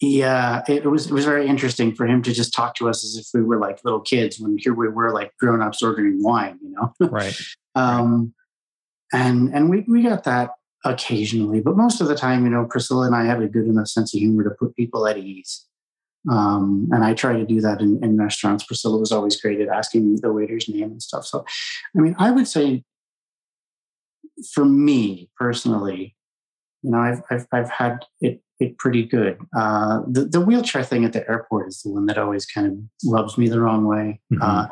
yeah, 0.00 0.62
it 0.68 0.84
was 0.84 1.06
it 1.06 1.12
was 1.12 1.24
very 1.24 1.46
interesting 1.46 1.94
for 1.94 2.06
him 2.06 2.22
to 2.22 2.32
just 2.32 2.52
talk 2.52 2.74
to 2.76 2.88
us 2.88 3.04
as 3.04 3.16
if 3.16 3.26
we 3.32 3.42
were 3.42 3.58
like 3.58 3.84
little 3.84 4.00
kids 4.00 4.38
when 4.38 4.56
here 4.58 4.74
we 4.74 4.88
were 4.88 5.12
like 5.12 5.32
grown 5.38 5.62
ups 5.62 5.82
ordering 5.82 6.22
wine, 6.22 6.58
you 6.62 6.70
know. 6.70 6.92
Right. 7.08 7.36
um, 7.74 8.34
and 9.12 9.54
and 9.54 9.70
we 9.70 9.84
we 9.88 10.02
got 10.02 10.24
that 10.24 10.50
occasionally, 10.84 11.60
but 11.60 11.76
most 11.76 12.00
of 12.00 12.08
the 12.08 12.14
time, 12.14 12.44
you 12.44 12.50
know, 12.50 12.66
Priscilla 12.66 13.06
and 13.06 13.14
I 13.14 13.24
have 13.24 13.40
a 13.40 13.48
good 13.48 13.66
enough 13.66 13.88
sense 13.88 14.14
of 14.14 14.20
humor 14.20 14.44
to 14.44 14.50
put 14.50 14.76
people 14.76 15.06
at 15.06 15.16
ease. 15.16 15.64
Um, 16.30 16.88
and 16.92 17.04
I 17.04 17.14
try 17.14 17.36
to 17.36 17.44
do 17.44 17.60
that 17.60 17.80
in, 17.80 18.02
in 18.02 18.16
restaurants. 18.18 18.64
Priscilla 18.64 18.98
was 18.98 19.12
always 19.12 19.40
great 19.40 19.60
at 19.60 19.68
asking 19.68 20.20
the 20.20 20.32
waiter's 20.32 20.68
name 20.68 20.84
and 20.84 21.02
stuff. 21.02 21.26
So, 21.26 21.44
I 21.96 22.00
mean, 22.00 22.14
I 22.18 22.30
would 22.30 22.48
say 22.48 22.82
for 24.54 24.64
me 24.64 25.30
personally, 25.38 26.16
you 26.82 26.90
know, 26.90 26.98
I've, 26.98 27.22
I've, 27.30 27.46
I've 27.52 27.70
had 27.70 28.04
it, 28.20 28.40
it 28.64 28.78
pretty 28.78 29.04
good. 29.04 29.38
Uh, 29.56 30.00
the, 30.08 30.24
the 30.24 30.40
wheelchair 30.40 30.82
thing 30.82 31.04
at 31.04 31.12
the 31.12 31.28
airport 31.28 31.68
is 31.68 31.82
the 31.82 31.90
one 31.90 32.06
that 32.06 32.18
always 32.18 32.46
kind 32.46 32.66
of 32.66 33.10
rubs 33.10 33.38
me 33.38 33.48
the 33.48 33.60
wrong 33.60 33.86
way. 33.86 34.20
Mm-hmm. 34.32 34.42
Uh, 34.42 34.66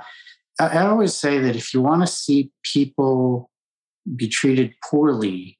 I, 0.60 0.78
I 0.78 0.86
always 0.86 1.14
say 1.14 1.38
that 1.38 1.56
if 1.56 1.72
you 1.72 1.80
want 1.80 2.02
to 2.02 2.06
see 2.06 2.50
people 2.62 3.50
be 4.16 4.28
treated 4.28 4.74
poorly, 4.88 5.58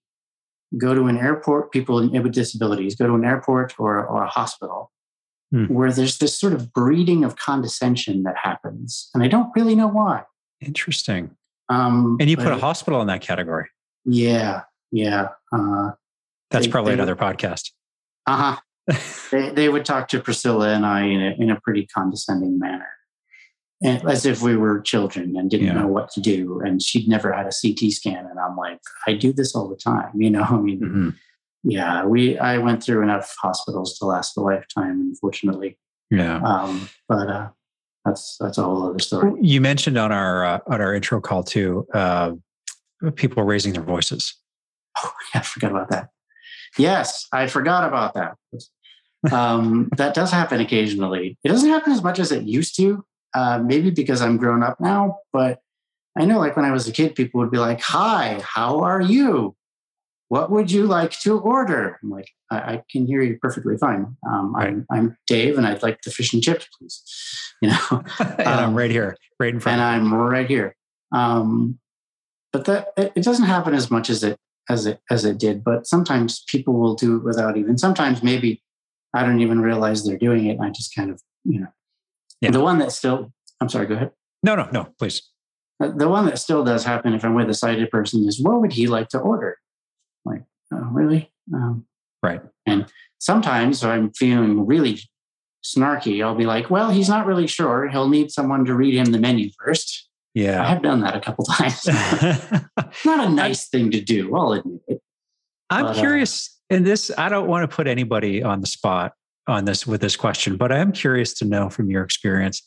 go 0.79 0.95
to 0.95 1.07
an 1.07 1.19
airport, 1.19 1.73
people 1.73 2.09
with 2.11 2.33
disabilities, 2.33 2.95
go 2.95 3.07
to 3.07 3.15
an 3.15 3.25
airport 3.25 3.75
or, 3.79 4.05
or 4.07 4.25
a 4.25 4.29
hospital 4.29 4.91
hmm. 5.51 5.67
where 5.67 5.93
there's 5.93 6.19
this 6.19 6.37
sort 6.37 6.53
of 6.53 6.73
breeding 6.73 7.25
of 7.25 7.37
condescension 7.37 8.23
that 8.23 8.37
happens. 8.43 9.11
And 9.15 9.23
I 9.23 9.29
don't 9.29 9.51
really 9.55 9.75
know 9.75 9.89
why. 9.89 10.23
Interesting. 10.61 11.31
Um, 11.69 12.17
and 12.21 12.29
you 12.29 12.37
put 12.37 12.53
a 12.53 12.57
hospital 12.57 13.01
in 13.01 13.07
that 13.09 13.21
category. 13.21 13.69
Yeah. 14.05 14.63
Yeah. 14.91 15.29
Uh, 15.53 15.93
That's 16.51 16.67
they, 16.67 16.71
probably 16.71 16.91
they, 16.91 17.03
another 17.03 17.17
podcast. 17.17 17.71
Uh 18.27 18.37
huh. 18.37 18.97
they, 19.31 19.51
they 19.51 19.69
would 19.69 19.85
talk 19.85 20.09
to 20.09 20.21
Priscilla 20.21 20.71
and 20.71 20.85
I 20.85 21.05
in 21.05 21.23
a, 21.23 21.31
in 21.39 21.51
a 21.51 21.61
pretty 21.61 21.87
condescending 21.87 22.59
manner 22.59 22.89
as 23.85 24.25
if 24.25 24.43
we 24.43 24.57
were 24.57 24.81
children 24.81 25.37
and 25.37 25.51
didn't 25.51 25.67
yeah. 25.67 25.73
know 25.73 25.89
what 25.89 26.11
to 26.11 26.21
do. 26.21 26.61
And 26.65 26.81
she'd 26.81 27.09
never 27.09 27.33
had 27.33 27.47
a 27.47 27.51
CT 27.51 27.91
scan. 27.93 28.27
And 28.27 28.39
I'm 28.39 28.57
like, 28.57 28.81
I 29.07 29.15
do 29.15 29.33
this 29.33 29.55
all 29.55 29.69
the 29.69 29.77
time. 29.77 30.11
You 30.23 30.31
know, 30.31 30.43
I 30.43 30.57
mean, 30.57 30.81
mm-hmm. 30.81 31.09
yeah, 31.65 32.05
we, 32.05 32.39
I 32.39 32.59
went 32.59 32.83
through 32.83 33.03
enough 33.03 33.35
hospitals 33.41 33.99
to 33.99 34.05
last 34.05 34.37
a 34.37 34.41
lifetime, 34.41 35.01
unfortunately. 35.01 35.79
Yeah. 36.11 36.37
Um, 36.37 36.89
but, 37.09 37.29
uh, 37.29 37.49
that's, 38.05 38.37
that's 38.39 38.59
a 38.59 38.63
whole 38.63 38.89
other 38.89 38.99
story. 39.01 39.33
You 39.41 39.61
mentioned 39.61 39.99
on 39.99 40.13
our, 40.13 40.45
uh, 40.45 40.59
on 40.67 40.81
our 40.81 40.95
intro 40.95 41.21
call 41.21 41.43
too, 41.43 41.87
uh, 41.93 42.33
people 43.17 43.43
raising 43.43 43.73
their 43.73 43.83
voices. 43.83 44.35
Oh, 45.03 45.13
yeah, 45.35 45.41
I 45.41 45.45
forgot 45.45 45.71
about 45.73 45.91
that. 45.91 46.11
Yes, 46.79 47.27
I 47.33 47.47
forgot 47.47 47.87
about 47.87 48.15
that. 48.15 48.37
Um, 49.33 49.89
that 49.97 50.15
does 50.15 50.33
happen 50.33 50.61
occasionally. 50.61 51.39
It 51.45 51.49
doesn't 51.49 51.69
happen 51.69 51.93
as 51.93 52.03
much 52.03 52.19
as 52.19 52.33
it 52.33 52.43
used 52.43 52.77
to 52.77 53.05
uh, 53.35 53.59
maybe 53.59 53.91
because 53.91 54.21
I'm 54.21 54.37
grown 54.37 54.63
up 54.63 54.81
now, 54.81 55.19
but 55.33 55.61
I 56.19 56.25
know 56.25 56.39
like 56.39 56.57
when 56.57 56.65
I 56.65 56.73
was 56.73 56.87
a 56.87 56.93
kid, 56.93 57.15
people 57.15 57.41
would 57.41 57.51
be 57.51 57.59
like, 57.59 57.81
Hi, 57.81 58.43
how 58.45 58.81
are 58.81 59.01
you? 59.01 59.57
What 60.29 60.51
would 60.51 60.71
you 60.71 60.87
like 60.87 61.13
to 61.21 61.39
order? 61.39 61.99
I'm 62.03 62.11
like, 62.11 62.31
I, 62.51 62.57
I 62.57 62.83
can 62.91 63.07
hear 63.07 63.23
you 63.23 63.39
perfectly 63.41 63.77
fine. 63.77 64.17
Um, 64.27 64.55
right. 64.55 64.69
I'm, 64.69 64.87
I'm 64.91 65.17
Dave 65.27 65.59
and 65.59 65.67
I'd 65.67 65.83
like 65.83 66.01
the 66.03 66.11
fish 66.11 66.33
and 66.33 66.43
chips, 66.43 66.67
please. 66.79 67.03
You 67.61 67.71
know, 67.71 68.05
and 68.19 68.41
um, 68.41 68.65
I'm 68.65 68.75
right 68.75 68.91
here, 68.91 69.17
right 69.39 69.53
in 69.53 69.61
front. 69.61 69.81
And 69.81 69.83
I'm 69.83 70.15
right 70.15 70.49
here. 70.49 70.75
Um, 71.13 71.79
but 72.53 72.65
that 72.65 72.89
it, 72.97 73.13
it 73.17 73.25
doesn't 73.25 73.45
happen 73.45 73.75
as 73.75 73.91
much 73.91 74.11
as 74.11 74.25
it 74.25 74.39
as 74.73 74.87
it 74.87 75.01
as 75.11 75.25
it 75.25 75.39
did. 75.39 75.63
But 75.63 75.87
sometimes 75.87 76.43
people 76.49 76.75
will 76.75 76.95
do 76.95 77.17
it 77.17 77.25
without 77.25 77.57
even. 77.57 77.79
Sometimes 77.79 78.23
maybe 78.23 78.63
I 79.15 79.23
don't 79.25 79.41
even 79.41 79.61
realize 79.61 80.05
they're 80.05 80.19
doing 80.19 80.47
it. 80.47 80.59
I 80.61 80.71
just 80.71 80.95
kind 80.95 81.11
of 81.11 81.21
you 81.45 81.61
know 81.61 81.69
yeah. 82.43 82.51
The 82.51 82.61
one 82.61 82.79
that 82.79 82.93
still, 82.93 83.33
I'm 83.61 83.69
sorry, 83.69 83.87
go 83.87 83.95
ahead. 83.95 84.11
No, 84.43 84.57
no, 84.57 84.69
no, 84.73 84.89
please. 84.99 85.23
Uh, 85.81 85.93
the 85.93 86.09
one 86.09 86.27
that 86.27 86.39
still 86.41 86.65
does 86.65 86.85
happen 86.85 87.15
if 87.15 87.25
I'm 87.25 87.35
with 87.35 87.49
a 87.49 87.55
sighted 87.55 87.89
person 87.89 88.27
is 88.27 88.43
what 88.43 88.61
would 88.61 88.73
he 88.73 88.89
like 88.89 89.09
to 89.11 89.19
order? 89.19 89.59
Like, 90.25 90.43
oh, 90.75 90.89
really? 90.91 91.33
Um, 91.55 91.87
right. 92.21 92.43
And 92.67 92.87
sometimes 93.19 93.85
I'm 93.85 94.13
feeling 94.13 94.67
really 94.67 94.99
snarky. 95.65 96.23
I'll 96.23 96.35
be 96.35 96.47
like, 96.47 96.69
well, 96.69 96.91
he's 96.91 97.09
not 97.09 97.27
really 97.27 97.47
sure. 97.47 97.89
He'll 97.89 98.09
need 98.09 98.33
someone 98.33 98.65
to 98.65 98.75
read 98.75 98.95
him 98.95 99.13
the 99.13 99.21
menu 99.21 99.51
first. 99.65 100.09
Yeah. 100.35 100.65
I 100.65 100.67
have 100.67 100.83
done 100.83 101.01
that 101.03 101.15
a 101.15 101.21
couple 101.21 101.45
times. 101.49 101.85
not 103.05 103.27
a 103.27 103.31
nice 103.31 103.69
thing 103.69 103.91
to 103.91 104.01
do. 104.01 104.35
I'll 104.37 104.53
admit 104.53 104.81
it. 104.89 105.01
I'm 105.71 105.87
but, 105.87 105.97
uh, 105.97 106.01
curious, 106.01 106.61
uh, 106.71 106.77
and 106.77 106.87
this, 106.87 107.11
I 107.17 107.29
don't 107.29 107.49
want 107.49 107.69
to 107.69 107.75
put 107.75 107.87
anybody 107.87 108.43
on 108.43 108.61
the 108.61 108.67
spot, 108.67 109.13
on 109.47 109.65
this 109.65 109.87
with 109.87 110.01
this 110.01 110.17
question, 110.17 110.57
but 110.57 110.71
I 110.71 110.79
am 110.79 110.93
curious 110.93 111.35
to 111.35 111.45
know 111.45 111.71
from 111.71 111.91
your 111.91 112.03
experience 112.03 112.63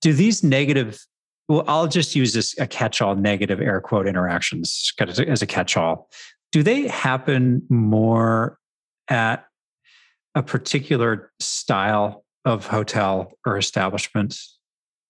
do 0.00 0.12
these 0.12 0.42
negative 0.42 1.04
well 1.48 1.64
i'll 1.68 1.88
just 1.88 2.14
use 2.14 2.32
this 2.32 2.58
a 2.58 2.66
catch-all 2.66 3.14
negative 3.16 3.60
air 3.60 3.80
quote 3.80 4.06
interactions 4.06 4.92
as 5.00 5.42
a 5.42 5.46
catch-all 5.46 6.08
do 6.52 6.62
they 6.62 6.86
happen 6.86 7.62
more 7.68 8.58
at 9.08 9.44
a 10.34 10.42
particular 10.42 11.32
style 11.40 12.24
of 12.44 12.66
hotel 12.66 13.32
or 13.44 13.56
establishment 13.56 14.38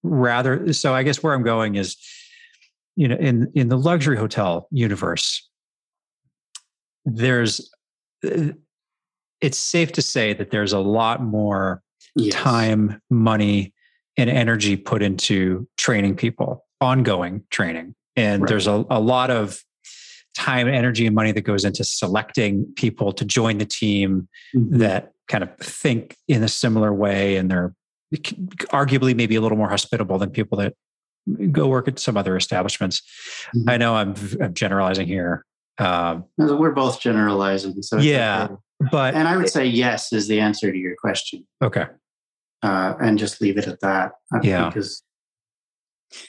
rather 0.02 0.72
so 0.72 0.94
i 0.94 1.02
guess 1.02 1.22
where 1.22 1.34
i'm 1.34 1.42
going 1.42 1.74
is 1.74 1.96
you 2.96 3.06
know 3.06 3.16
in 3.16 3.50
in 3.54 3.68
the 3.68 3.78
luxury 3.78 4.16
hotel 4.16 4.66
universe 4.70 5.48
there's 7.04 7.70
it's 9.40 9.58
safe 9.58 9.92
to 9.92 10.02
say 10.02 10.32
that 10.34 10.50
there's 10.50 10.72
a 10.72 10.78
lot 10.78 11.22
more 11.22 11.82
yes. 12.14 12.34
time, 12.34 13.00
money, 13.10 13.74
and 14.16 14.30
energy 14.30 14.76
put 14.76 15.02
into 15.02 15.68
training 15.76 16.16
people, 16.16 16.64
ongoing 16.80 17.44
training. 17.50 17.94
And 18.16 18.42
right. 18.42 18.48
there's 18.48 18.66
a, 18.66 18.84
a 18.90 19.00
lot 19.00 19.30
of 19.30 19.62
time, 20.34 20.68
energy, 20.68 21.06
and 21.06 21.14
money 21.14 21.32
that 21.32 21.42
goes 21.42 21.64
into 21.64 21.84
selecting 21.84 22.66
people 22.76 23.12
to 23.12 23.24
join 23.24 23.58
the 23.58 23.66
team 23.66 24.28
mm-hmm. 24.54 24.78
that 24.78 25.12
kind 25.28 25.44
of 25.44 25.56
think 25.58 26.16
in 26.28 26.42
a 26.42 26.48
similar 26.48 26.92
way 26.92 27.36
and 27.36 27.50
they're 27.50 27.74
arguably 28.72 29.14
maybe 29.14 29.34
a 29.34 29.40
little 29.40 29.58
more 29.58 29.68
hospitable 29.68 30.18
than 30.18 30.30
people 30.30 30.56
that 30.56 30.74
go 31.52 31.66
work 31.66 31.88
at 31.88 31.98
some 31.98 32.16
other 32.16 32.36
establishments. 32.36 33.02
Mm-hmm. 33.56 33.70
I 33.70 33.76
know 33.76 33.94
I'm, 33.94 34.14
I'm 34.40 34.54
generalizing 34.54 35.06
here. 35.06 35.44
Um, 35.78 36.24
We're 36.38 36.72
both 36.72 37.00
generalizing. 37.00 37.82
So 37.82 37.98
yeah, 37.98 38.44
okay. 38.44 38.54
But 38.90 39.14
and 39.14 39.26
I 39.26 39.36
would 39.36 39.48
say 39.48 39.66
yes 39.66 40.12
is 40.12 40.28
the 40.28 40.40
answer 40.40 40.70
to 40.70 40.78
your 40.78 40.96
question. 40.96 41.46
Okay. 41.62 41.86
Uh, 42.62 42.94
and 43.00 43.18
just 43.18 43.40
leave 43.40 43.58
it 43.58 43.66
at 43.66 43.80
that. 43.80 44.12
Uh, 44.34 44.40
yeah. 44.42 44.68
Because 44.68 45.02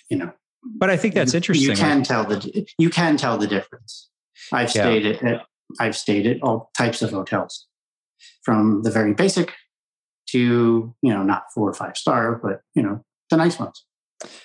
you 0.09 0.17
know. 0.17 0.31
But 0.63 0.89
I 0.89 0.97
think 0.97 1.13
that's 1.13 1.33
you, 1.33 1.37
interesting. 1.37 1.69
You 1.69 1.75
can 1.75 2.03
tell 2.03 2.25
the 2.25 2.67
you 2.77 2.89
can 2.89 3.17
tell 3.17 3.37
the 3.37 3.47
difference. 3.47 4.09
I've 4.51 4.73
yeah. 4.75 4.83
stayed 4.83 5.05
at 5.05 5.45
I've 5.79 5.95
stayed 5.95 6.27
at 6.27 6.41
all 6.41 6.71
types 6.77 7.01
of 7.01 7.11
hotels, 7.11 7.67
from 8.43 8.81
the 8.83 8.91
very 8.91 9.13
basic 9.13 9.53
to 10.29 10.93
you 11.01 11.13
know 11.13 11.23
not 11.23 11.43
four 11.53 11.69
or 11.69 11.73
five 11.73 11.97
star, 11.97 12.35
but 12.35 12.61
you 12.75 12.81
know 12.81 13.03
the 13.29 13.37
nice 13.37 13.59
ones. 13.59 13.85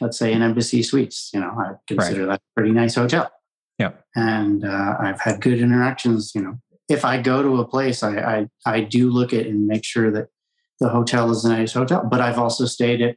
Let's 0.01 0.19
say 0.19 0.33
an 0.33 0.43
Embassy 0.43 0.83
Suites. 0.83 1.31
You 1.33 1.41
know 1.41 1.51
I 1.59 1.73
consider 1.87 2.27
right. 2.27 2.33
that 2.33 2.41
a 2.41 2.61
pretty 2.61 2.73
nice 2.73 2.95
hotel. 2.95 3.31
Yeah, 3.79 3.93
and 4.15 4.65
uh, 4.65 4.97
I've 5.01 5.21
had 5.21 5.41
good 5.41 5.61
interactions. 5.61 6.33
You 6.35 6.43
know 6.43 6.59
if 6.89 7.05
I 7.05 7.21
go 7.21 7.43
to 7.43 7.61
a 7.61 7.67
place, 7.67 8.03
I, 8.03 8.19
I, 8.19 8.49
I 8.67 8.81
do 8.81 9.11
look 9.11 9.33
at 9.33 9.47
and 9.47 9.67
make 9.67 9.85
sure 9.85 10.11
that 10.11 10.29
the 10.81 10.89
hotel 10.89 11.31
is 11.31 11.45
a 11.45 11.49
nice 11.49 11.73
hotel. 11.73 12.07
But 12.09 12.21
I've 12.21 12.39
also 12.39 12.67
stayed 12.67 13.01
at 13.01 13.17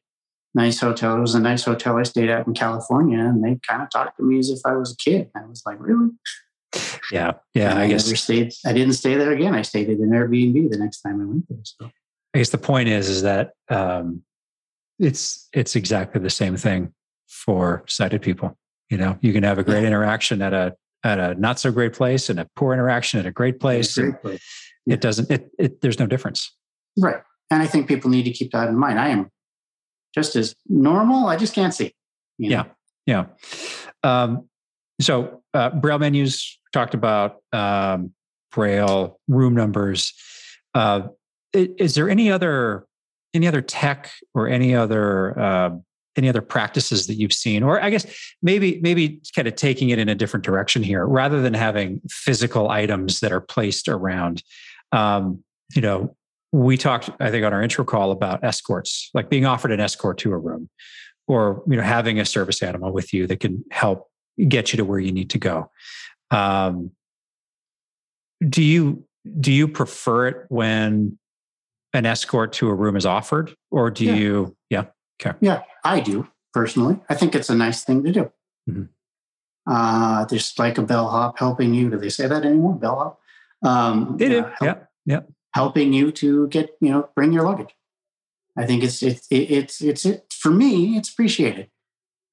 nice 0.53 0.79
hotel. 0.79 1.17
It 1.17 1.21
was 1.21 1.35
a 1.35 1.39
nice 1.39 1.63
hotel 1.63 1.97
I 1.97 2.03
stayed 2.03 2.29
at 2.29 2.47
in 2.47 2.53
California, 2.53 3.19
and 3.19 3.43
they 3.43 3.59
kind 3.67 3.81
of 3.81 3.89
talked 3.89 4.17
to 4.17 4.23
me 4.23 4.39
as 4.39 4.49
if 4.49 4.59
I 4.65 4.75
was 4.75 4.93
a 4.93 4.97
kid. 4.97 5.29
I 5.35 5.45
was 5.45 5.63
like, 5.65 5.77
really? 5.79 6.11
Yeah, 7.11 7.33
yeah. 7.53 7.71
And 7.71 7.79
I, 7.79 7.83
I 7.83 7.87
guess 7.87 8.05
stayed. 8.19 8.53
I 8.65 8.73
didn't 8.73 8.93
stay 8.93 9.15
there 9.15 9.31
again. 9.31 9.53
I 9.53 9.61
stayed 9.61 9.89
at 9.89 9.97
an 9.97 10.09
Airbnb 10.09 10.69
the 10.71 10.77
next 10.77 11.01
time 11.01 11.21
I 11.21 11.25
went 11.25 11.45
there. 11.49 11.59
So 11.63 11.91
I 12.33 12.37
guess 12.37 12.49
the 12.49 12.57
point 12.57 12.89
is, 12.89 13.09
is 13.09 13.21
that 13.23 13.51
um, 13.69 14.23
it's 14.99 15.47
it's 15.53 15.75
exactly 15.75 16.21
the 16.21 16.29
same 16.29 16.57
thing 16.57 16.93
for 17.27 17.83
sighted 17.87 18.21
people. 18.21 18.57
You 18.89 18.97
know, 18.97 19.17
you 19.21 19.33
can 19.33 19.43
have 19.43 19.57
a 19.57 19.63
great 19.63 19.81
yeah. 19.81 19.87
interaction 19.87 20.41
at 20.41 20.53
a 20.53 20.75
at 21.03 21.19
a 21.19 21.35
not 21.35 21.59
so 21.59 21.71
great 21.71 21.93
place 21.93 22.29
and 22.29 22.39
a 22.39 22.47
poor 22.55 22.73
interaction 22.73 23.19
at 23.19 23.25
a 23.25 23.31
great 23.31 23.59
place. 23.59 23.95
Great 23.95 24.21
place. 24.21 24.41
Yeah. 24.87 24.95
It 24.95 25.01
doesn't, 25.01 25.31
it, 25.31 25.49
it, 25.59 25.81
there's 25.81 25.99
no 25.99 26.07
difference. 26.07 26.55
Right. 26.97 27.21
And 27.51 27.61
I 27.61 27.67
think 27.67 27.87
people 27.87 28.09
need 28.09 28.23
to 28.23 28.31
keep 28.31 28.51
that 28.51 28.69
in 28.69 28.77
mind. 28.77 28.99
I 28.99 29.09
am 29.09 29.29
just 30.15 30.35
as 30.35 30.55
normal. 30.67 31.27
I 31.27 31.37
just 31.37 31.53
can't 31.53 31.73
see. 31.73 31.93
You 32.37 32.49
know? 32.49 32.65
Yeah. 33.05 33.25
Yeah. 34.03 34.21
Um, 34.23 34.49
so, 34.99 35.43
uh, 35.53 35.71
Braille 35.71 35.99
menus 35.99 36.59
talked 36.73 36.93
about, 36.93 37.37
um, 37.51 38.13
Braille 38.51 39.19
room 39.27 39.53
numbers. 39.53 40.13
Uh, 40.73 41.07
is 41.53 41.95
there 41.95 42.09
any 42.09 42.31
other 42.31 42.85
any 43.35 43.47
other 43.47 43.61
tech 43.61 44.11
or 44.33 44.47
any 44.47 44.75
other 44.75 45.39
uh, 45.39 45.69
any 46.17 46.29
other 46.29 46.41
practices 46.41 47.07
that 47.07 47.15
you've 47.15 47.33
seen? 47.33 47.61
Or 47.61 47.81
i 47.81 47.89
guess 47.89 48.05
maybe 48.41 48.79
maybe 48.81 49.21
kind 49.35 49.47
of 49.47 49.55
taking 49.55 49.89
it 49.89 49.99
in 49.99 50.09
a 50.09 50.15
different 50.15 50.45
direction 50.45 50.81
here 50.81 51.05
rather 51.05 51.41
than 51.41 51.53
having 51.53 52.01
physical 52.09 52.69
items 52.69 53.19
that 53.19 53.31
are 53.31 53.41
placed 53.41 53.87
around. 53.87 54.43
Um, 54.91 55.43
you 55.75 55.81
know 55.81 56.15
we 56.51 56.77
talked 56.77 57.09
i 57.19 57.31
think 57.31 57.43
on 57.43 57.51
our 57.51 57.61
intro 57.61 57.83
call 57.83 58.11
about 58.11 58.41
escorts 58.43 59.09
like 59.15 59.29
being 59.31 59.47
offered 59.47 59.71
an 59.71 59.79
escort 59.79 60.17
to 60.19 60.31
a 60.31 60.37
room 60.37 60.69
or 61.27 61.63
you 61.67 61.75
know 61.75 61.81
having 61.81 62.19
a 62.19 62.25
service 62.25 62.61
animal 62.61 62.91
with 62.91 63.13
you 63.13 63.27
that 63.27 63.39
can 63.39 63.63
help 63.71 64.09
get 64.47 64.71
you 64.71 64.77
to 64.77 64.85
where 64.85 64.99
you 64.99 65.11
need 65.11 65.29
to 65.31 65.37
go. 65.37 65.69
Um, 66.31 66.91
do 68.47 68.63
you 68.63 69.05
do 69.39 69.51
you 69.51 69.67
prefer 69.67 70.27
it 70.27 70.45
when 70.49 71.17
an 71.95 72.05
escort 72.05 72.53
to 72.53 72.69
a 72.69 72.73
room 72.73 72.95
is 72.95 73.05
offered 73.05 73.55
or 73.71 73.89
do 73.91 74.05
Yeah. 74.05 74.15
you 74.15 74.55
yeah 74.69 74.85
okay 75.21 75.37
Yeah, 75.41 75.63
I 75.83 75.99
do 75.99 76.27
personally. 76.53 76.99
I 77.09 77.15
think 77.15 77.35
it's 77.35 77.49
a 77.49 77.55
nice 77.55 77.83
thing 77.83 78.03
to 78.03 78.11
do. 78.11 78.31
Mhm. 78.69 78.89
Uh, 79.67 80.25
there's 80.25 80.53
like 80.59 80.77
a 80.77 80.83
bellhop 80.83 81.39
helping 81.39 81.73
you. 81.73 81.89
Do 81.89 81.97
they 81.97 82.09
say 82.09 82.27
that 82.27 82.45
anymore? 82.45 82.75
Bellhop. 82.75 83.19
Um, 83.63 84.15
they 84.17 84.29
do 84.29 84.39
uh, 84.41 84.51
help- 84.59 84.83
yeah 85.05 85.21
helping 85.53 85.93
you 85.93 86.11
to 86.11 86.47
get 86.49 86.69
you 86.81 86.91
know 86.91 87.09
bring 87.15 87.31
your 87.33 87.43
luggage. 87.43 87.73
I 88.57 88.65
think 88.65 88.83
it's 88.83 89.01
it's 89.01 89.27
it, 89.29 89.51
it's 89.51 89.81
it's 89.81 90.05
it 90.05 90.25
for 90.33 90.51
me. 90.51 90.97
It's 90.97 91.09
appreciated. 91.11 91.69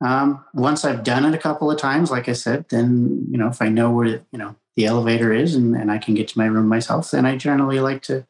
Um, 0.05 0.44
once 0.53 0.85
I've 0.85 1.05
done 1.05 1.25
it 1.25 1.35
a 1.35 1.38
couple 1.38 1.70
of 1.70 1.79
times, 1.79 2.11
like 2.11 2.29
I 2.29 2.33
said, 2.33 2.66
then 2.70 3.27
you 3.31 3.38
know 3.38 3.48
if 3.48 3.62
I 3.62 3.68
know 3.68 3.90
where 3.92 4.07
you 4.07 4.25
know 4.38 4.57
the 4.77 4.87
elevator 4.87 5.33
is 5.33 5.55
and, 5.55 5.75
and 5.77 5.90
I 5.90 5.98
can 5.98 6.14
get 6.14 6.29
to 6.29 6.38
my 6.38 6.46
room 6.46 6.66
myself, 6.68 7.11
then 7.12 7.25
I 7.27 7.37
generally 7.37 7.79
like 7.81 8.03
to 8.03 8.27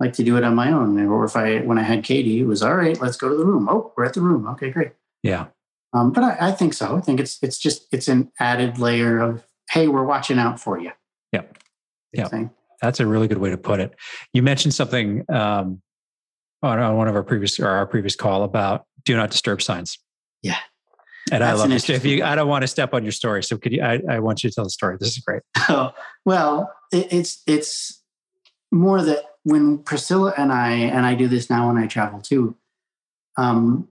like 0.00 0.12
to 0.14 0.22
do 0.22 0.36
it 0.36 0.44
on 0.44 0.54
my 0.54 0.70
own. 0.70 0.98
Or 1.06 1.24
if 1.24 1.36
I 1.36 1.58
when 1.58 1.78
I 1.78 1.82
had 1.82 2.04
Katie, 2.04 2.40
it 2.40 2.46
was 2.46 2.62
all 2.62 2.74
right. 2.74 3.00
Let's 3.00 3.16
go 3.16 3.28
to 3.28 3.36
the 3.36 3.44
room. 3.44 3.68
Oh, 3.68 3.92
we're 3.96 4.04
at 4.04 4.14
the 4.14 4.20
room. 4.20 4.46
Okay, 4.48 4.70
great. 4.70 4.92
yeah 5.22 5.46
Um, 5.92 6.12
but 6.12 6.24
I, 6.24 6.48
I 6.48 6.52
think 6.52 6.74
so. 6.74 6.96
I 6.96 7.00
think 7.00 7.20
it's 7.20 7.38
it's 7.42 7.58
just 7.58 7.86
it's 7.92 8.08
an 8.08 8.30
added 8.38 8.78
layer 8.78 9.18
of 9.18 9.44
hey, 9.70 9.88
we're 9.88 10.04
watching 10.04 10.38
out 10.38 10.60
for 10.60 10.78
you. 10.78 10.92
Yeah. 11.32 11.42
Yeah. 12.12 12.28
Thing. 12.28 12.50
That's 12.80 13.00
a 13.00 13.06
really 13.06 13.28
good 13.28 13.38
way 13.38 13.50
to 13.50 13.58
put 13.58 13.80
it. 13.80 13.94
You 14.32 14.42
mentioned 14.42 14.72
something 14.72 15.24
um, 15.28 15.82
on, 16.62 16.78
on 16.78 16.96
one 16.96 17.08
of 17.08 17.16
our 17.16 17.22
previous 17.22 17.58
or 17.58 17.68
our 17.68 17.86
previous 17.86 18.16
call 18.16 18.44
about 18.44 18.84
do 19.04 19.16
not 19.16 19.30
disturb 19.30 19.62
signs. 19.62 19.98
Yeah. 20.42 20.58
And 21.30 21.44
I 21.44 21.52
love 21.52 21.68
this. 21.68 21.90
If 21.90 22.06
you. 22.06 22.24
I 22.24 22.34
don't 22.34 22.48
want 22.48 22.62
to 22.62 22.68
step 22.68 22.94
on 22.94 23.02
your 23.02 23.12
story, 23.12 23.42
so 23.42 23.58
could 23.58 23.72
you? 23.72 23.82
I, 23.82 24.00
I 24.08 24.18
want 24.20 24.42
you 24.42 24.50
to 24.50 24.54
tell 24.54 24.64
the 24.64 24.70
story. 24.70 24.96
This 24.98 25.10
is 25.10 25.18
great. 25.18 25.42
Oh, 25.68 25.92
well, 26.24 26.72
it, 26.92 27.12
it's 27.12 27.42
it's 27.46 27.97
more 28.70 29.02
that 29.02 29.24
when 29.44 29.78
Priscilla 29.78 30.34
and 30.36 30.52
I 30.52 30.72
and 30.72 31.06
I 31.06 31.14
do 31.14 31.28
this 31.28 31.48
now 31.48 31.68
when 31.68 31.82
I 31.82 31.86
travel 31.86 32.20
too, 32.20 32.56
um, 33.36 33.88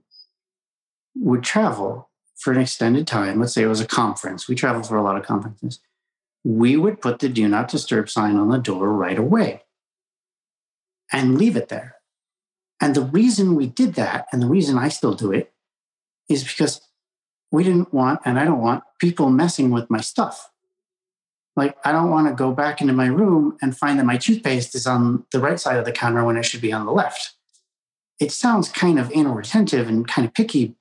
would 1.16 1.42
travel 1.42 2.10
for 2.36 2.52
an 2.52 2.60
extended 2.60 3.06
time. 3.06 3.40
Let's 3.40 3.54
say 3.54 3.62
it 3.62 3.68
was 3.68 3.80
a 3.80 3.86
conference. 3.86 4.48
We 4.48 4.54
travel 4.54 4.82
for 4.82 4.96
a 4.96 5.02
lot 5.02 5.16
of 5.16 5.24
conferences. 5.24 5.80
We 6.44 6.76
would 6.76 7.00
put 7.00 7.18
the 7.18 7.28
"Do 7.28 7.48
Not 7.48 7.68
Disturb" 7.68 8.08
sign 8.08 8.36
on 8.36 8.50
the 8.50 8.58
door 8.58 8.92
right 8.92 9.18
away 9.18 9.64
and 11.12 11.38
leave 11.38 11.56
it 11.56 11.68
there. 11.68 11.96
And 12.80 12.94
the 12.94 13.02
reason 13.02 13.56
we 13.56 13.66
did 13.66 13.94
that, 13.94 14.26
and 14.32 14.40
the 14.40 14.46
reason 14.46 14.78
I 14.78 14.88
still 14.88 15.14
do 15.14 15.32
it, 15.32 15.52
is 16.28 16.44
because 16.44 16.80
we 17.50 17.64
didn't 17.64 17.92
want, 17.92 18.20
and 18.24 18.38
I 18.38 18.44
don't 18.44 18.60
want 18.60 18.84
people 19.00 19.30
messing 19.30 19.70
with 19.70 19.90
my 19.90 20.00
stuff 20.00 20.50
like 21.58 21.76
I 21.84 21.92
don't 21.92 22.10
want 22.10 22.28
to 22.28 22.34
go 22.34 22.52
back 22.52 22.80
into 22.80 22.92
my 22.92 23.06
room 23.06 23.58
and 23.60 23.76
find 23.76 23.98
that 23.98 24.06
my 24.06 24.16
toothpaste 24.16 24.74
is 24.74 24.86
on 24.86 25.24
the 25.32 25.40
right 25.40 25.60
side 25.60 25.76
of 25.76 25.84
the 25.84 25.92
counter 25.92 26.24
when 26.24 26.36
it 26.36 26.44
should 26.44 26.60
be 26.60 26.72
on 26.72 26.86
the 26.86 26.92
left. 26.92 27.34
It 28.18 28.32
sounds 28.32 28.68
kind 28.68 28.98
of 28.98 29.10
inattentive 29.10 29.88
and 29.88 30.08
kind 30.08 30.26
of 30.26 30.34
picky, 30.34 30.74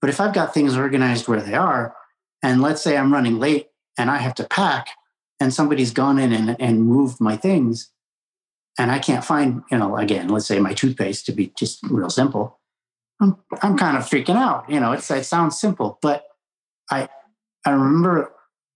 but 0.00 0.10
if 0.10 0.20
I've 0.20 0.34
got 0.34 0.54
things 0.54 0.76
organized 0.76 1.28
where 1.28 1.40
they 1.40 1.54
are, 1.54 1.94
and 2.42 2.62
let's 2.62 2.82
say 2.82 2.96
I'm 2.96 3.12
running 3.12 3.38
late 3.38 3.68
and 3.98 4.10
I 4.10 4.18
have 4.18 4.34
to 4.36 4.44
pack, 4.44 4.88
and 5.40 5.52
somebody's 5.52 5.90
gone 5.90 6.18
in 6.18 6.32
and, 6.32 6.56
and 6.60 6.84
moved 6.84 7.20
my 7.20 7.36
things, 7.36 7.90
and 8.78 8.90
I 8.90 8.98
can't 8.98 9.24
find, 9.24 9.62
you 9.70 9.78
know, 9.78 9.96
again, 9.96 10.28
let's 10.28 10.46
say 10.46 10.58
my 10.60 10.72
toothpaste 10.72 11.26
to 11.26 11.32
be 11.32 11.52
just 11.58 11.82
real 11.84 12.10
simple, 12.10 12.60
I'm 13.20 13.36
I'm 13.62 13.76
kind 13.76 13.96
of 13.96 14.04
freaking 14.04 14.36
out. 14.36 14.68
You 14.68 14.80
know, 14.80 14.92
it's 14.92 15.10
it 15.10 15.24
sounds 15.24 15.60
simple, 15.60 15.98
but 16.02 16.24
I 16.90 17.08
I 17.64 17.70
remember 17.70 18.32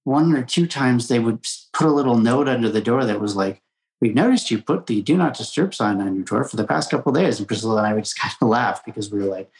one 0.06 0.32
or 0.34 0.44
two 0.44 0.68
times 0.68 1.08
they 1.08 1.18
would 1.18 1.44
put 1.72 1.88
a 1.88 1.92
little 1.92 2.16
note 2.16 2.48
under 2.48 2.70
the 2.70 2.80
door 2.80 3.04
that 3.04 3.20
was 3.20 3.34
like, 3.34 3.60
We've 4.00 4.14
noticed 4.14 4.50
you 4.50 4.60
put 4.60 4.86
the 4.86 5.00
do 5.00 5.16
not 5.16 5.36
disturb 5.36 5.74
sign 5.74 6.00
on 6.00 6.14
your 6.14 6.24
door 6.24 6.44
for 6.44 6.56
the 6.56 6.66
past 6.66 6.90
couple 6.90 7.10
of 7.10 7.18
days. 7.18 7.38
And 7.38 7.48
Priscilla 7.48 7.78
and 7.78 7.86
I 7.86 7.94
would 7.94 8.04
just 8.04 8.18
kind 8.18 8.34
of 8.40 8.48
laugh 8.48 8.84
because 8.84 9.10
we 9.10 9.18
were 9.18 9.24
like, 9.24 9.50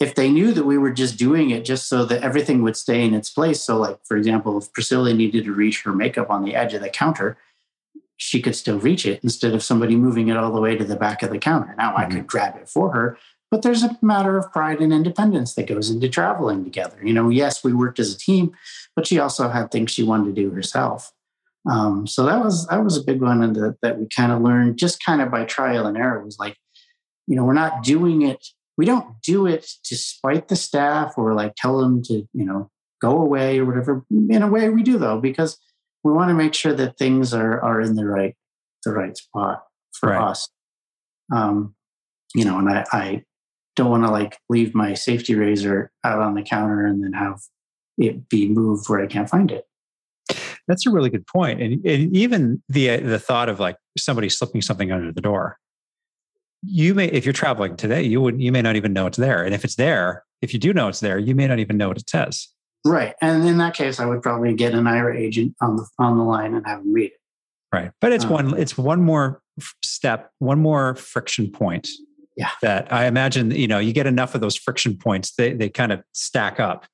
if 0.00 0.14
they 0.14 0.30
knew 0.30 0.52
that 0.52 0.64
we 0.64 0.78
were 0.78 0.92
just 0.92 1.18
doing 1.18 1.50
it 1.50 1.64
just 1.64 1.88
so 1.88 2.04
that 2.04 2.22
everything 2.22 2.62
would 2.62 2.76
stay 2.76 3.04
in 3.04 3.12
its 3.12 3.28
place. 3.28 3.60
So, 3.60 3.76
like, 3.76 3.98
for 4.04 4.16
example, 4.16 4.58
if 4.58 4.72
Priscilla 4.72 5.12
needed 5.12 5.44
to 5.44 5.52
reach 5.52 5.82
her 5.82 5.92
makeup 5.92 6.30
on 6.30 6.44
the 6.44 6.54
edge 6.54 6.74
of 6.74 6.80
the 6.80 6.88
counter, 6.88 7.36
she 8.16 8.40
could 8.40 8.56
still 8.56 8.78
reach 8.78 9.04
it 9.04 9.20
instead 9.22 9.52
of 9.52 9.62
somebody 9.62 9.96
moving 9.96 10.28
it 10.28 10.36
all 10.36 10.52
the 10.52 10.60
way 10.60 10.76
to 10.76 10.84
the 10.84 10.96
back 10.96 11.22
of 11.22 11.30
the 11.30 11.38
counter. 11.38 11.74
Now 11.76 11.96
I 11.96 12.04
mm-hmm. 12.04 12.12
could 12.12 12.26
grab 12.26 12.56
it 12.56 12.68
for 12.68 12.92
her, 12.92 13.18
but 13.52 13.60
there's 13.60 13.82
a 13.82 13.98
matter 14.00 14.38
of 14.38 14.50
pride 14.50 14.80
and 14.80 14.94
independence 14.94 15.52
that 15.54 15.66
goes 15.66 15.90
into 15.90 16.08
traveling 16.08 16.64
together. 16.64 16.96
You 17.04 17.12
know, 17.12 17.28
yes, 17.28 17.62
we 17.62 17.74
worked 17.74 18.00
as 18.00 18.14
a 18.14 18.18
team, 18.18 18.56
but 18.96 19.06
she 19.06 19.18
also 19.18 19.50
had 19.50 19.70
things 19.70 19.90
she 19.90 20.02
wanted 20.02 20.34
to 20.34 20.42
do 20.42 20.50
herself. 20.50 21.12
Um, 21.70 22.06
so 22.06 22.24
that 22.24 22.42
was 22.42 22.66
that 22.68 22.82
was 22.82 22.96
a 22.96 23.04
big 23.04 23.20
one, 23.20 23.42
and 23.42 23.54
that, 23.56 23.76
that 23.82 23.98
we 24.00 24.08
kind 24.08 24.32
of 24.32 24.40
learned 24.40 24.78
just 24.78 25.04
kind 25.04 25.20
of 25.20 25.30
by 25.30 25.44
trial 25.44 25.86
and 25.86 25.98
error. 25.98 26.18
It 26.18 26.24
was 26.24 26.38
like, 26.38 26.56
you 27.26 27.36
know, 27.36 27.44
we're 27.44 27.52
not 27.52 27.84
doing 27.84 28.22
it. 28.22 28.42
We 28.78 28.86
don't 28.86 29.20
do 29.22 29.46
it 29.46 29.70
to 29.84 29.96
spite 29.96 30.48
the 30.48 30.56
staff 30.56 31.18
or 31.18 31.34
like 31.34 31.52
tell 31.54 31.78
them 31.78 32.02
to, 32.04 32.26
you 32.32 32.44
know, 32.46 32.70
go 33.02 33.20
away 33.20 33.58
or 33.58 33.66
whatever. 33.66 34.02
In 34.10 34.42
a 34.42 34.48
way, 34.48 34.70
we 34.70 34.82
do 34.82 34.96
though 34.96 35.20
because 35.20 35.58
we 36.02 36.12
want 36.12 36.30
to 36.30 36.34
make 36.34 36.54
sure 36.54 36.72
that 36.72 36.96
things 36.96 37.34
are 37.34 37.60
are 37.60 37.82
in 37.82 37.96
the 37.96 38.06
right 38.06 38.34
the 38.86 38.92
right 38.92 39.14
spot 39.14 39.64
for 40.00 40.08
Right. 40.08 40.22
us. 40.22 40.48
Um, 41.30 41.74
you 42.34 42.46
know, 42.46 42.58
and 42.58 42.70
I, 42.70 42.86
I 42.92 43.24
don't 43.76 43.90
want 43.90 44.04
to 44.04 44.10
like 44.10 44.38
leave 44.48 44.74
my 44.74 44.94
safety 44.94 45.34
razor 45.34 45.90
out 46.04 46.20
on 46.20 46.34
the 46.34 46.42
counter 46.42 46.86
and 46.86 47.02
then 47.02 47.12
have 47.12 47.40
it 47.98 48.28
be 48.28 48.48
moved 48.48 48.88
where 48.88 49.00
I 49.00 49.06
can't 49.06 49.28
find 49.28 49.50
it. 49.50 49.64
That's 50.68 50.86
a 50.86 50.90
really 50.90 51.10
good 51.10 51.26
point. 51.26 51.60
And, 51.60 51.84
and 51.84 52.16
even 52.16 52.62
the 52.68 52.98
the 52.98 53.18
thought 53.18 53.48
of 53.48 53.58
like 53.58 53.76
somebody 53.98 54.28
slipping 54.28 54.62
something 54.62 54.92
under 54.92 55.12
the 55.12 55.20
door. 55.20 55.58
You 56.64 56.94
may, 56.94 57.06
if 57.06 57.24
you're 57.26 57.32
traveling 57.32 57.76
today, 57.76 58.02
you 58.02 58.20
would 58.20 58.40
you 58.40 58.52
may 58.52 58.62
not 58.62 58.76
even 58.76 58.92
know 58.92 59.06
it's 59.06 59.18
there. 59.18 59.42
And 59.42 59.54
if 59.54 59.64
it's 59.64 59.74
there, 59.74 60.24
if 60.40 60.52
you 60.54 60.60
do 60.60 60.72
know 60.72 60.88
it's 60.88 61.00
there, 61.00 61.18
you 61.18 61.34
may 61.34 61.48
not 61.48 61.58
even 61.58 61.76
know 61.76 61.88
what 61.88 61.98
it 61.98 62.08
says. 62.08 62.48
Right. 62.84 63.14
And 63.20 63.46
in 63.46 63.58
that 63.58 63.74
case, 63.74 63.98
I 63.98 64.06
would 64.06 64.22
probably 64.22 64.54
get 64.54 64.74
an 64.74 64.84
Aira 64.84 65.16
agent 65.16 65.54
on 65.60 65.76
the 65.76 65.86
on 65.98 66.18
the 66.18 66.24
line 66.24 66.54
and 66.54 66.64
have 66.66 66.78
them 66.78 66.92
read 66.92 67.12
it. 67.12 67.18
Right. 67.72 67.90
But 68.00 68.12
it's 68.12 68.24
Uh, 68.24 68.28
one 68.28 68.58
it's 68.58 68.78
one 68.78 69.02
more 69.02 69.42
step, 69.82 70.30
one 70.38 70.60
more 70.60 70.94
friction 70.94 71.50
point. 71.50 71.88
Yeah. 72.36 72.50
That 72.62 72.92
I 72.92 73.06
imagine, 73.06 73.50
you 73.50 73.68
know, 73.68 73.78
you 73.78 73.92
get 73.92 74.06
enough 74.06 74.34
of 74.34 74.40
those 74.40 74.56
friction 74.56 74.96
points, 74.96 75.34
they 75.34 75.52
they 75.52 75.68
kind 75.68 75.92
of 75.92 76.02
stack 76.12 76.58
up. 76.58 76.86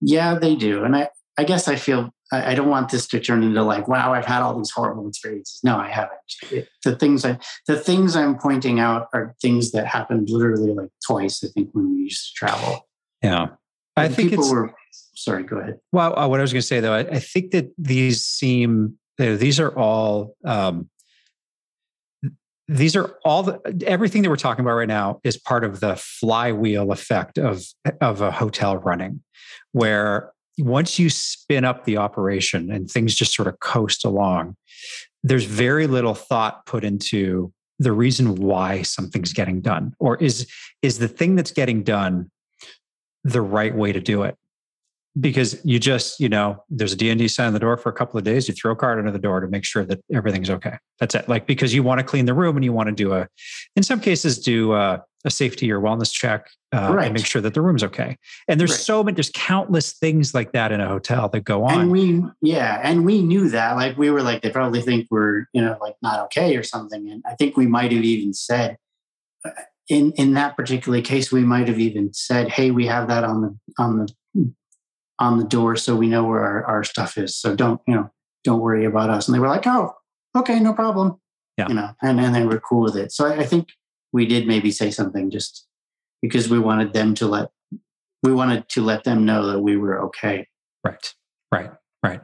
Yeah, 0.00 0.38
they 0.38 0.56
do. 0.56 0.84
And 0.84 0.96
I, 0.96 1.10
I 1.38 1.44
guess 1.44 1.68
I 1.68 1.76
feel 1.76 2.10
I, 2.32 2.52
I 2.52 2.54
don't 2.54 2.68
want 2.68 2.90
this 2.90 3.06
to 3.08 3.20
turn 3.20 3.42
into 3.42 3.62
like, 3.62 3.86
wow, 3.86 4.12
I've 4.12 4.26
had 4.26 4.42
all 4.42 4.56
these 4.56 4.70
horrible 4.70 5.08
experiences. 5.08 5.60
No, 5.62 5.76
I 5.78 5.88
haven't. 5.88 6.18
It, 6.50 6.68
the 6.84 6.96
things 6.96 7.24
I 7.24 7.38
the 7.66 7.76
things 7.76 8.16
I'm 8.16 8.38
pointing 8.38 8.80
out 8.80 9.08
are 9.14 9.34
things 9.40 9.72
that 9.72 9.86
happened 9.86 10.28
literally 10.30 10.72
like 10.72 10.90
twice, 11.06 11.44
I 11.44 11.48
think, 11.48 11.70
when 11.72 11.94
we 11.94 12.02
used 12.02 12.28
to 12.28 12.34
travel. 12.34 12.88
Yeah. 13.22 13.48
I 13.96 14.06
And 14.06 14.14
think 14.14 14.30
people 14.30 14.44
it's 14.44 14.52
were 14.52 14.74
sorry, 15.14 15.44
go 15.44 15.58
ahead. 15.58 15.78
Well, 15.92 16.18
uh, 16.18 16.26
what 16.28 16.40
I 16.40 16.42
was 16.42 16.52
going 16.52 16.62
to 16.62 16.66
say 16.66 16.80
though, 16.80 16.94
I, 16.94 17.00
I 17.00 17.18
think 17.18 17.50
that 17.52 17.70
these 17.76 18.24
seem 18.24 18.98
you 19.18 19.26
know, 19.26 19.36
these 19.36 19.60
are 19.60 19.76
all 19.76 20.36
um, 20.44 20.88
these 22.70 22.94
are 22.94 23.18
all 23.24 23.42
the, 23.42 23.84
everything 23.84 24.22
that 24.22 24.30
we're 24.30 24.36
talking 24.36 24.64
about 24.64 24.74
right 24.74 24.86
now 24.86 25.20
is 25.24 25.36
part 25.36 25.64
of 25.64 25.80
the 25.80 25.96
flywheel 25.96 26.92
effect 26.92 27.36
of 27.36 27.64
of 28.00 28.20
a 28.20 28.30
hotel 28.30 28.76
running, 28.76 29.20
where 29.72 30.30
once 30.56 30.96
you 30.96 31.10
spin 31.10 31.64
up 31.64 31.84
the 31.84 31.96
operation 31.96 32.70
and 32.70 32.88
things 32.88 33.14
just 33.14 33.34
sort 33.34 33.48
of 33.48 33.58
coast 33.58 34.04
along, 34.04 34.56
there's 35.24 35.44
very 35.44 35.88
little 35.88 36.14
thought 36.14 36.64
put 36.64 36.84
into 36.84 37.52
the 37.80 37.90
reason 37.90 38.36
why 38.36 38.82
something's 38.82 39.32
getting 39.32 39.60
done, 39.60 39.92
or 39.98 40.16
is 40.18 40.48
is 40.80 40.98
the 40.98 41.08
thing 41.08 41.34
that's 41.34 41.50
getting 41.50 41.82
done 41.82 42.30
the 43.24 43.42
right 43.42 43.74
way 43.74 43.90
to 43.92 44.00
do 44.00 44.22
it 44.22 44.36
because 45.18 45.60
you 45.64 45.78
just 45.80 46.20
you 46.20 46.28
know 46.28 46.62
there's 46.68 46.92
a 46.92 46.96
d&d 46.96 47.26
sign 47.28 47.48
on 47.48 47.52
the 47.52 47.58
door 47.58 47.76
for 47.76 47.88
a 47.88 47.92
couple 47.92 48.16
of 48.16 48.22
days 48.24 48.46
you 48.46 48.54
throw 48.54 48.72
a 48.72 48.76
card 48.76 48.98
under 48.98 49.10
the 49.10 49.18
door 49.18 49.40
to 49.40 49.48
make 49.48 49.64
sure 49.64 49.84
that 49.84 50.00
everything's 50.14 50.48
okay 50.50 50.74
that's 51.00 51.14
it 51.16 51.28
like 51.28 51.46
because 51.46 51.74
you 51.74 51.82
want 51.82 51.98
to 51.98 52.04
clean 52.04 52.26
the 52.26 52.34
room 52.34 52.56
and 52.56 52.64
you 52.64 52.72
want 52.72 52.88
to 52.88 52.94
do 52.94 53.12
a 53.12 53.26
in 53.74 53.82
some 53.82 54.00
cases 54.00 54.38
do 54.38 54.72
uh 54.72 54.98
a 55.24 55.30
safety 55.30 55.70
or 55.70 55.80
wellness 55.80 56.10
check 56.10 56.46
uh, 56.72 56.92
Right. 56.94 57.04
and 57.06 57.14
make 57.14 57.26
sure 57.26 57.42
that 57.42 57.52
the 57.52 57.60
room's 57.60 57.82
okay. 57.84 58.16
And 58.48 58.58
there's 58.58 58.70
Right. 58.70 58.78
so 58.80 59.04
many, 59.04 59.14
there's 59.16 59.30
countless 59.34 59.92
things 59.92 60.32
like 60.32 60.52
that 60.52 60.72
in 60.72 60.80
a 60.80 60.88
hotel 60.88 61.28
that 61.28 61.40
go 61.44 61.64
on. 61.64 61.78
and 61.82 61.90
we 61.90 62.24
yeah 62.40 62.80
and 62.82 63.04
we 63.04 63.20
knew 63.20 63.50
that 63.50 63.76
like 63.76 63.98
we 63.98 64.08
were 64.08 64.22
like 64.22 64.40
they 64.40 64.48
probably 64.48 64.80
think 64.80 65.08
we're 65.10 65.44
you 65.52 65.60
know 65.60 65.76
like 65.82 65.96
not 66.00 66.20
okay 66.26 66.56
or 66.56 66.62
something 66.62 67.10
and 67.10 67.22
i 67.26 67.34
think 67.34 67.56
we 67.58 67.66
might 67.66 67.92
have 67.92 68.02
even 68.04 68.32
said 68.32 68.78
uh, 69.44 69.50
in 69.90 70.12
in 70.12 70.32
that 70.34 70.56
particular 70.56 71.02
case 71.02 71.30
we 71.30 71.42
might 71.44 71.68
have 71.68 71.78
even 71.80 72.14
said 72.14 72.48
hey 72.48 72.70
we 72.70 72.86
have 72.86 73.08
that 73.08 73.22
on 73.24 73.42
the 73.42 73.58
on 73.78 73.98
the 73.98 74.08
on 75.20 75.38
the 75.38 75.44
door 75.44 75.76
so 75.76 75.94
we 75.94 76.08
know 76.08 76.24
where 76.24 76.40
our, 76.40 76.64
our 76.64 76.84
stuff 76.84 77.16
is 77.18 77.36
so 77.36 77.54
don't 77.54 77.80
you 77.86 77.94
know 77.94 78.10
don't 78.42 78.60
worry 78.60 78.84
about 78.84 79.10
us 79.10 79.28
and 79.28 79.34
they 79.34 79.38
were 79.38 79.48
like 79.48 79.66
oh 79.66 79.92
okay 80.36 80.58
no 80.58 80.72
problem 80.72 81.20
Yeah. 81.58 81.68
you 81.68 81.74
know 81.74 81.90
and 82.02 82.18
then 82.18 82.32
they 82.32 82.44
were 82.44 82.58
cool 82.58 82.82
with 82.82 82.96
it 82.96 83.12
so 83.12 83.26
I, 83.26 83.40
I 83.40 83.44
think 83.44 83.68
we 84.12 84.26
did 84.26 84.46
maybe 84.46 84.70
say 84.70 84.90
something 84.90 85.30
just 85.30 85.66
because 86.22 86.48
we 86.48 86.58
wanted 86.58 86.92
them 86.94 87.14
to 87.16 87.26
let 87.26 87.50
we 88.22 88.32
wanted 88.32 88.68
to 88.70 88.82
let 88.82 89.04
them 89.04 89.24
know 89.24 89.46
that 89.48 89.60
we 89.60 89.76
were 89.76 90.00
okay 90.06 90.46
Right, 90.82 91.14
right, 91.52 91.70
right. 92.02 92.20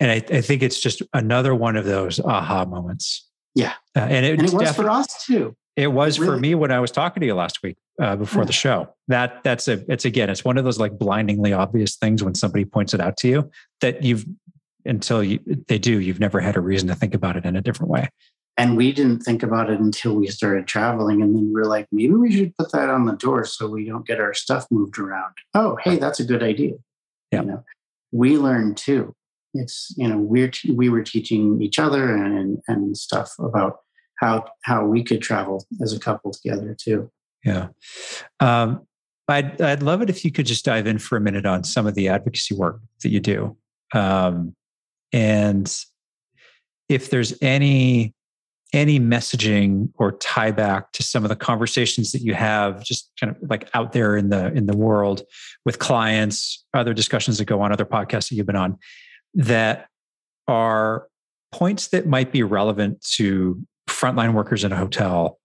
And 0.00 0.10
I, 0.10 0.14
I 0.34 0.40
think 0.40 0.62
it's 0.62 0.80
just 0.80 1.02
another 1.12 1.54
one 1.54 1.76
of 1.76 1.84
those 1.84 2.18
aha 2.20 2.64
moments. 2.64 3.28
Yeah. 3.54 3.74
Uh, 3.94 4.00
and 4.00 4.24
it, 4.24 4.38
and 4.38 4.48
it 4.48 4.54
was 4.54 4.74
for 4.74 4.88
us 4.88 5.26
too 5.26 5.54
It 5.76 5.88
was 5.88 6.16
for 6.16 6.22
Really? 6.24 6.40
me 6.40 6.54
when 6.54 6.70
I 6.72 6.80
was 6.80 6.90
talking 6.90 7.20
to 7.20 7.26
you 7.26 7.34
last 7.34 7.62
week 7.62 7.76
uh, 8.00 8.16
before 8.16 8.44
the 8.44 8.52
show. 8.52 8.88
That 9.08 9.42
that's 9.42 9.68
a 9.68 9.84
it's 9.90 10.04
again 10.04 10.30
it's 10.30 10.44
one 10.44 10.58
of 10.58 10.64
those 10.64 10.78
like 10.78 10.98
blindingly 10.98 11.52
obvious 11.52 11.96
things 11.96 12.22
when 12.22 12.34
somebody 12.34 12.64
points 12.64 12.94
it 12.94 13.00
out 13.00 13.16
to 13.18 13.28
you 13.28 13.50
that 13.80 14.02
you've 14.02 14.24
until 14.84 15.22
you 15.22 15.40
they 15.66 15.78
do 15.78 16.00
you've 16.00 16.20
never 16.20 16.40
had 16.40 16.56
a 16.56 16.60
reason 16.60 16.88
to 16.88 16.94
think 16.94 17.14
about 17.14 17.36
it 17.36 17.44
in 17.44 17.56
a 17.56 17.60
different 17.60 17.90
way. 17.90 18.08
And 18.58 18.76
we 18.76 18.90
didn't 18.90 19.20
think 19.20 19.44
about 19.44 19.70
it 19.70 19.78
until 19.78 20.16
we 20.16 20.26
started 20.26 20.66
traveling. 20.66 21.22
And 21.22 21.34
then 21.34 21.52
we're 21.54 21.64
like, 21.64 21.86
maybe 21.92 22.14
we 22.14 22.32
should 22.32 22.56
put 22.56 22.72
that 22.72 22.90
on 22.90 23.06
the 23.06 23.14
door 23.14 23.44
so 23.44 23.68
we 23.68 23.86
don't 23.86 24.04
get 24.04 24.18
our 24.18 24.34
stuff 24.34 24.66
moved 24.68 24.98
around. 24.98 25.32
Oh, 25.54 25.78
hey, 25.84 25.96
that's 25.96 26.18
a 26.18 26.24
good 26.24 26.42
idea. 26.42 26.74
Yeah. 27.30 27.42
You 27.42 27.46
know, 27.46 27.64
we 28.10 28.36
learned 28.36 28.76
too. 28.76 29.14
It's, 29.54 29.94
you 29.96 30.08
know, 30.08 30.18
we're, 30.18 30.48
t- 30.48 30.72
we 30.72 30.88
were 30.88 31.04
teaching 31.04 31.62
each 31.62 31.78
other 31.78 32.12
and, 32.12 32.58
and 32.66 32.96
stuff 32.96 33.32
about 33.38 33.78
how, 34.16 34.46
how 34.64 34.84
we 34.84 35.04
could 35.04 35.22
travel 35.22 35.64
as 35.80 35.92
a 35.92 36.00
couple 36.00 36.32
together 36.32 36.76
too. 36.76 37.12
Yeah. 37.44 37.68
Um, 38.40 38.86
I'd 39.28 39.60
I'd 39.60 39.82
love 39.82 40.00
it 40.00 40.10
if 40.10 40.24
you 40.24 40.32
could 40.32 40.46
just 40.46 40.64
dive 40.64 40.86
in 40.86 40.98
for 40.98 41.16
a 41.16 41.20
minute 41.20 41.44
on 41.44 41.62
some 41.62 41.86
of 41.86 41.94
the 41.94 42.08
advocacy 42.08 42.54
work 42.54 42.80
that 43.02 43.10
you 43.10 43.20
do, 43.20 43.56
um, 43.92 44.54
and 45.12 45.72
if 46.88 47.10
there's 47.10 47.34
any 47.42 48.14
any 48.72 49.00
messaging 49.00 49.90
or 49.94 50.12
tie 50.12 50.50
back 50.50 50.92
to 50.92 51.02
some 51.02 51.24
of 51.24 51.30
the 51.30 51.36
conversations 51.36 52.12
that 52.12 52.20
you 52.20 52.34
have 52.34 52.84
just 52.84 53.10
kind 53.18 53.34
of 53.34 53.50
like 53.50 53.68
out 53.72 53.92
there 53.92 54.16
in 54.16 54.28
the 54.28 54.52
in 54.52 54.66
the 54.66 54.76
world 54.76 55.22
with 55.64 55.78
clients 55.78 56.66
other 56.74 56.92
discussions 56.92 57.38
that 57.38 57.46
go 57.46 57.62
on 57.62 57.72
other 57.72 57.86
podcasts 57.86 58.28
that 58.28 58.34
you've 58.34 58.46
been 58.46 58.56
on 58.56 58.76
that 59.32 59.88
are 60.48 61.06
points 61.50 61.88
that 61.88 62.06
might 62.06 62.30
be 62.30 62.42
relevant 62.42 63.00
to 63.00 63.58
frontline 63.88 64.34
workers 64.34 64.64
in 64.64 64.72
a 64.72 64.76
hotel 64.76 65.38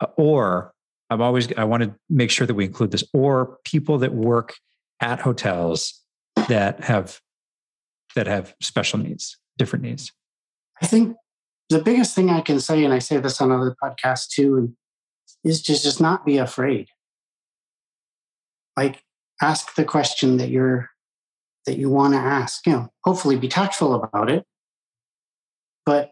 uh, 0.00 0.06
or 0.16 0.72
i'm 1.12 1.22
always 1.22 1.52
i 1.56 1.64
want 1.64 1.82
to 1.82 1.94
make 2.10 2.30
sure 2.30 2.46
that 2.46 2.54
we 2.54 2.64
include 2.64 2.90
this 2.90 3.04
or 3.12 3.58
people 3.64 3.98
that 3.98 4.14
work 4.14 4.54
at 5.00 5.20
hotels 5.20 6.00
that 6.48 6.82
have 6.82 7.20
that 8.14 8.26
have 8.26 8.54
special 8.60 8.98
needs 8.98 9.36
different 9.58 9.84
needs 9.84 10.12
I 10.82 10.86
think 10.86 11.16
the 11.70 11.80
biggest 11.80 12.14
thing 12.14 12.28
I 12.28 12.40
can 12.40 12.60
say, 12.60 12.84
and 12.84 12.92
I 12.92 12.98
say 12.98 13.16
this 13.18 13.40
on 13.40 13.52
other 13.52 13.74
podcasts 13.82 14.28
too, 14.28 14.74
is 15.44 15.62
just 15.62 15.84
just 15.84 16.00
not 16.00 16.26
be 16.26 16.38
afraid. 16.38 16.88
Like 18.76 19.02
ask 19.40 19.74
the 19.76 19.84
question 19.84 20.38
that 20.38 20.50
you're 20.50 20.90
that 21.66 21.78
you 21.78 21.88
want 21.88 22.14
to 22.14 22.18
ask. 22.18 22.66
You 22.66 22.72
know, 22.72 22.88
hopefully 23.04 23.36
be 23.36 23.48
tactful 23.48 23.94
about 23.94 24.28
it. 24.28 24.44
But 25.86 26.10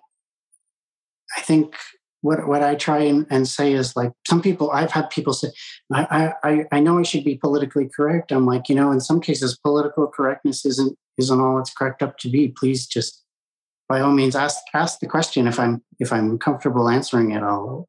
I 1.36 1.40
think 1.40 1.74
what 2.22 2.46
what 2.46 2.62
I 2.62 2.74
try 2.74 3.00
and, 3.00 3.26
and 3.30 3.48
say 3.48 3.72
is 3.72 3.96
like 3.96 4.12
some 4.28 4.42
people 4.42 4.70
I've 4.70 4.90
had 4.90 5.10
people 5.10 5.32
say, 5.32 5.48
I, 5.92 6.32
I 6.44 6.64
I 6.72 6.80
know 6.80 6.98
I 6.98 7.02
should 7.02 7.24
be 7.24 7.36
politically 7.36 7.88
correct. 7.94 8.32
I'm 8.32 8.46
like, 8.46 8.68
you 8.68 8.74
know, 8.74 8.92
in 8.92 9.00
some 9.00 9.20
cases 9.20 9.58
political 9.58 10.06
correctness 10.06 10.64
isn't 10.66 10.96
isn't 11.18 11.40
all 11.40 11.58
it's 11.58 11.72
cracked 11.72 12.02
up 12.02 12.18
to 12.18 12.28
be. 12.28 12.48
Please 12.48 12.86
just 12.86 13.24
by 13.88 14.00
all 14.00 14.12
means 14.12 14.36
ask 14.36 14.58
ask 14.74 15.00
the 15.00 15.06
question. 15.06 15.46
If 15.46 15.58
i'm 15.58 15.82
if 15.98 16.12
i'm 16.12 16.38
comfortable 16.38 16.88
answering 16.88 17.32
it 17.32 17.42
i'll 17.42 17.88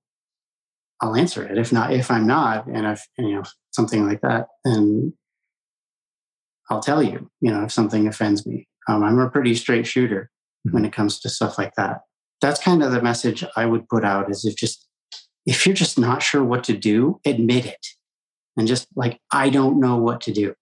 i'll 1.01 1.15
answer 1.15 1.45
it. 1.45 1.57
If 1.57 1.71
not 1.71 1.93
if 1.93 2.09
i'm 2.09 2.27
not 2.27 2.67
and 2.67 2.85
if 2.85 3.05
you 3.17 3.35
know 3.35 3.43
something 3.71 4.07
like 4.07 4.21
that 4.21 4.47
then 4.65 5.13
i'll 6.69 6.81
tell 6.81 7.03
you 7.03 7.29
you 7.39 7.51
know 7.51 7.63
if 7.63 7.71
something 7.71 8.07
offends 8.07 8.45
me. 8.45 8.67
Um, 8.87 9.03
i'm 9.03 9.19
a 9.19 9.29
pretty 9.29 9.55
straight 9.55 9.85
shooter 9.85 10.31
when 10.71 10.85
it 10.85 10.93
comes 10.93 11.19
to 11.19 11.29
stuff 11.29 11.57
like 11.57 11.75
that 11.75 12.01
that's 12.41 12.61
kind 12.61 12.83
of 12.83 12.91
the 12.91 13.01
message 13.01 13.43
i 13.55 13.65
would 13.65 13.87
put 13.89 14.03
out 14.03 14.29
is 14.29 14.45
if 14.45 14.55
just 14.55 14.87
if 15.45 15.65
you're 15.65 15.75
just 15.75 15.97
not 15.97 16.21
sure 16.21 16.43
what 16.43 16.63
to 16.63 16.75
do 16.75 17.19
admit 17.25 17.65
it 17.65 17.87
and 18.57 18.67
just 18.67 18.87
like 18.95 19.19
i 19.31 19.49
don't 19.49 19.79
know 19.79 19.97
what 19.97 20.21
to 20.21 20.31
do 20.31 20.53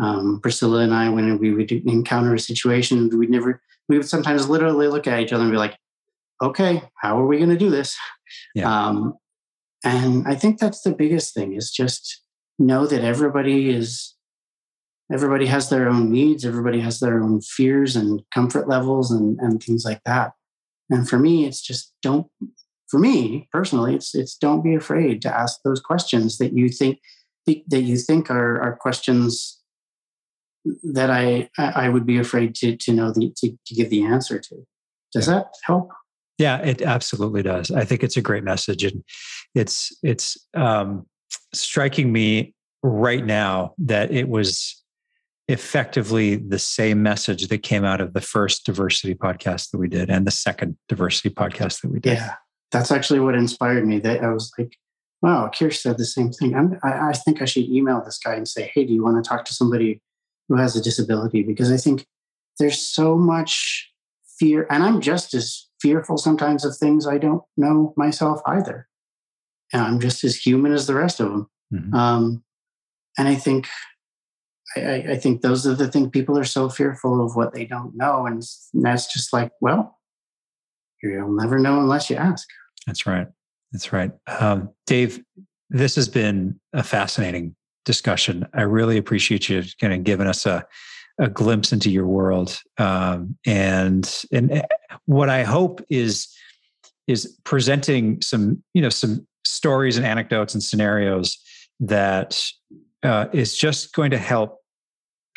um, 0.00 0.38
priscilla 0.40 0.80
and 0.82 0.94
i 0.94 1.08
when 1.08 1.38
we 1.38 1.52
would 1.52 1.70
encounter 1.72 2.34
a 2.34 2.38
situation 2.38 3.10
we'd 3.18 3.30
never 3.30 3.60
we 3.90 3.98
would 3.98 4.08
sometimes 4.08 4.48
literally 4.48 4.86
look 4.86 5.08
at 5.08 5.18
each 5.18 5.32
other 5.32 5.42
and 5.42 5.50
be 5.50 5.58
like, 5.58 5.76
okay, 6.40 6.80
how 6.94 7.18
are 7.18 7.26
we 7.26 7.38
going 7.38 7.50
to 7.50 7.58
do 7.58 7.70
this? 7.70 7.98
Yeah. 8.54 8.72
Um, 8.72 9.14
and 9.84 10.26
I 10.28 10.36
think 10.36 10.60
that's 10.60 10.82
the 10.82 10.92
biggest 10.92 11.34
thing 11.34 11.54
is 11.54 11.72
just 11.72 12.22
know 12.58 12.86
that 12.86 13.02
everybody 13.02 13.68
is, 13.68 14.14
everybody 15.12 15.46
has 15.46 15.70
their 15.70 15.88
own 15.88 16.12
needs. 16.12 16.44
Everybody 16.44 16.78
has 16.80 17.00
their 17.00 17.20
own 17.20 17.40
fears 17.40 17.96
and 17.96 18.22
comfort 18.32 18.68
levels 18.68 19.10
and, 19.10 19.38
and 19.40 19.60
things 19.60 19.84
like 19.84 20.00
that. 20.06 20.32
And 20.90 21.08
for 21.08 21.18
me, 21.18 21.46
it's 21.46 21.62
just 21.62 21.92
don't, 22.02 22.26
for 22.90 22.98
me 22.98 23.48
personally, 23.52 23.94
it's, 23.94 24.14
it's 24.14 24.36
don't 24.36 24.62
be 24.62 24.74
afraid 24.74 25.22
to 25.22 25.34
ask 25.34 25.60
those 25.64 25.80
questions 25.80 26.38
that 26.38 26.52
you 26.52 26.68
think, 26.68 26.98
that 27.46 27.82
you 27.82 27.96
think 27.96 28.30
are, 28.30 28.60
are 28.60 28.76
questions 28.76 29.60
that 30.92 31.10
I 31.10 31.48
I 31.58 31.88
would 31.88 32.06
be 32.06 32.18
afraid 32.18 32.54
to 32.56 32.76
to 32.76 32.92
know 32.92 33.12
the 33.12 33.32
to, 33.38 33.50
to 33.66 33.74
give 33.74 33.90
the 33.90 34.04
answer 34.04 34.38
to. 34.38 34.56
Does 35.12 35.26
Yeah. 35.26 35.34
that 35.34 35.46
help? 35.64 35.90
Yeah, 36.38 36.58
it 36.58 36.82
absolutely 36.82 37.42
does. 37.42 37.70
I 37.70 37.84
think 37.84 38.02
it's 38.02 38.16
a 38.16 38.22
great 38.22 38.44
message, 38.44 38.84
and 38.84 39.02
it's 39.54 39.96
it's 40.02 40.36
um, 40.54 41.06
striking 41.54 42.12
me 42.12 42.54
right 42.82 43.24
now 43.24 43.74
that 43.78 44.10
it 44.10 44.28
was 44.28 44.79
effectively 45.50 46.36
the 46.36 46.58
same 46.58 47.02
message 47.02 47.48
that 47.48 47.58
came 47.62 47.84
out 47.84 48.00
of 48.00 48.12
the 48.12 48.20
first 48.20 48.64
diversity 48.64 49.14
podcast 49.14 49.70
that 49.70 49.78
we 49.78 49.88
did 49.88 50.08
and 50.08 50.26
the 50.26 50.30
second 50.30 50.76
diversity 50.88 51.30
podcast 51.30 51.82
that 51.82 51.90
we 51.90 52.00
did. 52.00 52.14
Yeah, 52.14 52.34
that's 52.70 52.90
actually 52.90 53.20
what 53.20 53.34
inspired 53.34 53.86
me. 53.86 53.98
That 53.98 54.22
I 54.22 54.32
was 54.32 54.52
like, 54.56 54.76
wow, 55.22 55.50
Kirsch 55.52 55.80
said 55.80 55.98
the 55.98 56.04
same 56.04 56.30
thing. 56.30 56.54
I'm, 56.54 56.78
I, 56.82 57.10
I 57.10 57.12
think 57.12 57.42
I 57.42 57.44
should 57.44 57.64
email 57.64 58.02
this 58.04 58.18
guy 58.18 58.34
and 58.34 58.48
say, 58.48 58.70
hey, 58.72 58.84
do 58.84 58.92
you 58.92 59.02
want 59.02 59.22
to 59.22 59.28
talk 59.28 59.44
to 59.46 59.54
somebody 59.54 60.00
who 60.48 60.56
has 60.56 60.76
a 60.76 60.82
disability? 60.82 61.42
Because 61.42 61.70
I 61.70 61.76
think 61.76 62.06
there's 62.58 62.80
so 62.80 63.16
much 63.16 63.90
fear, 64.38 64.66
and 64.70 64.82
I'm 64.82 65.00
just 65.00 65.34
as 65.34 65.68
fearful 65.80 66.18
sometimes 66.18 66.64
of 66.64 66.76
things 66.76 67.06
I 67.06 67.18
don't 67.18 67.42
know 67.56 67.92
myself 67.96 68.40
either. 68.46 68.86
And 69.72 69.82
I'm 69.82 70.00
just 70.00 70.24
as 70.24 70.36
human 70.36 70.72
as 70.72 70.86
the 70.86 70.94
rest 70.94 71.20
of 71.20 71.30
them. 71.30 71.50
Mhm. 71.72 71.94
Um, 71.94 72.44
and 73.16 73.28
I 73.28 73.34
think, 73.34 73.68
I, 74.76 75.04
I 75.10 75.16
think 75.16 75.42
those 75.42 75.66
are 75.66 75.74
the 75.74 75.88
things 75.88 76.10
people 76.10 76.38
are 76.38 76.44
so 76.44 76.68
fearful 76.68 77.24
of 77.24 77.36
what 77.36 77.54
they 77.54 77.64
don't 77.64 77.96
know, 77.96 78.26
and 78.26 78.42
that's 78.74 79.12
just 79.12 79.32
like, 79.32 79.50
well, 79.60 79.98
you'll 81.02 81.32
never 81.32 81.58
know 81.58 81.80
unless 81.80 82.10
you 82.10 82.16
ask. 82.16 82.46
That's 82.86 83.06
right. 83.06 83.26
That's 83.72 83.92
right. 83.92 84.10
Um, 84.26 84.70
Dave, 84.86 85.22
this 85.70 85.94
has 85.96 86.08
been 86.08 86.58
a 86.72 86.82
fascinating 86.82 87.54
discussion. 87.84 88.46
I 88.54 88.62
really 88.62 88.96
appreciate 88.98 89.48
you 89.48 89.62
kind 89.80 89.92
of 89.92 90.04
giving 90.04 90.26
us 90.26 90.46
a, 90.46 90.66
a 91.18 91.28
glimpse 91.28 91.72
into 91.72 91.90
your 91.90 92.06
world. 92.06 92.60
Um, 92.78 93.36
and 93.46 94.24
and 94.32 94.52
eh, 94.52 94.62
what 95.06 95.28
I 95.28 95.44
hope 95.44 95.84
is 95.90 96.28
is 97.06 97.38
presenting 97.44 98.20
some 98.22 98.62
you 98.74 98.82
know 98.82 98.88
some 98.88 99.26
stories 99.44 99.96
and 99.96 100.06
anecdotes 100.06 100.54
and 100.54 100.62
scenarios 100.62 101.38
that 101.80 102.42
uh, 103.02 103.26
is 103.32 103.56
just 103.56 103.92
going 103.94 104.10
to 104.10 104.18
help 104.18 104.59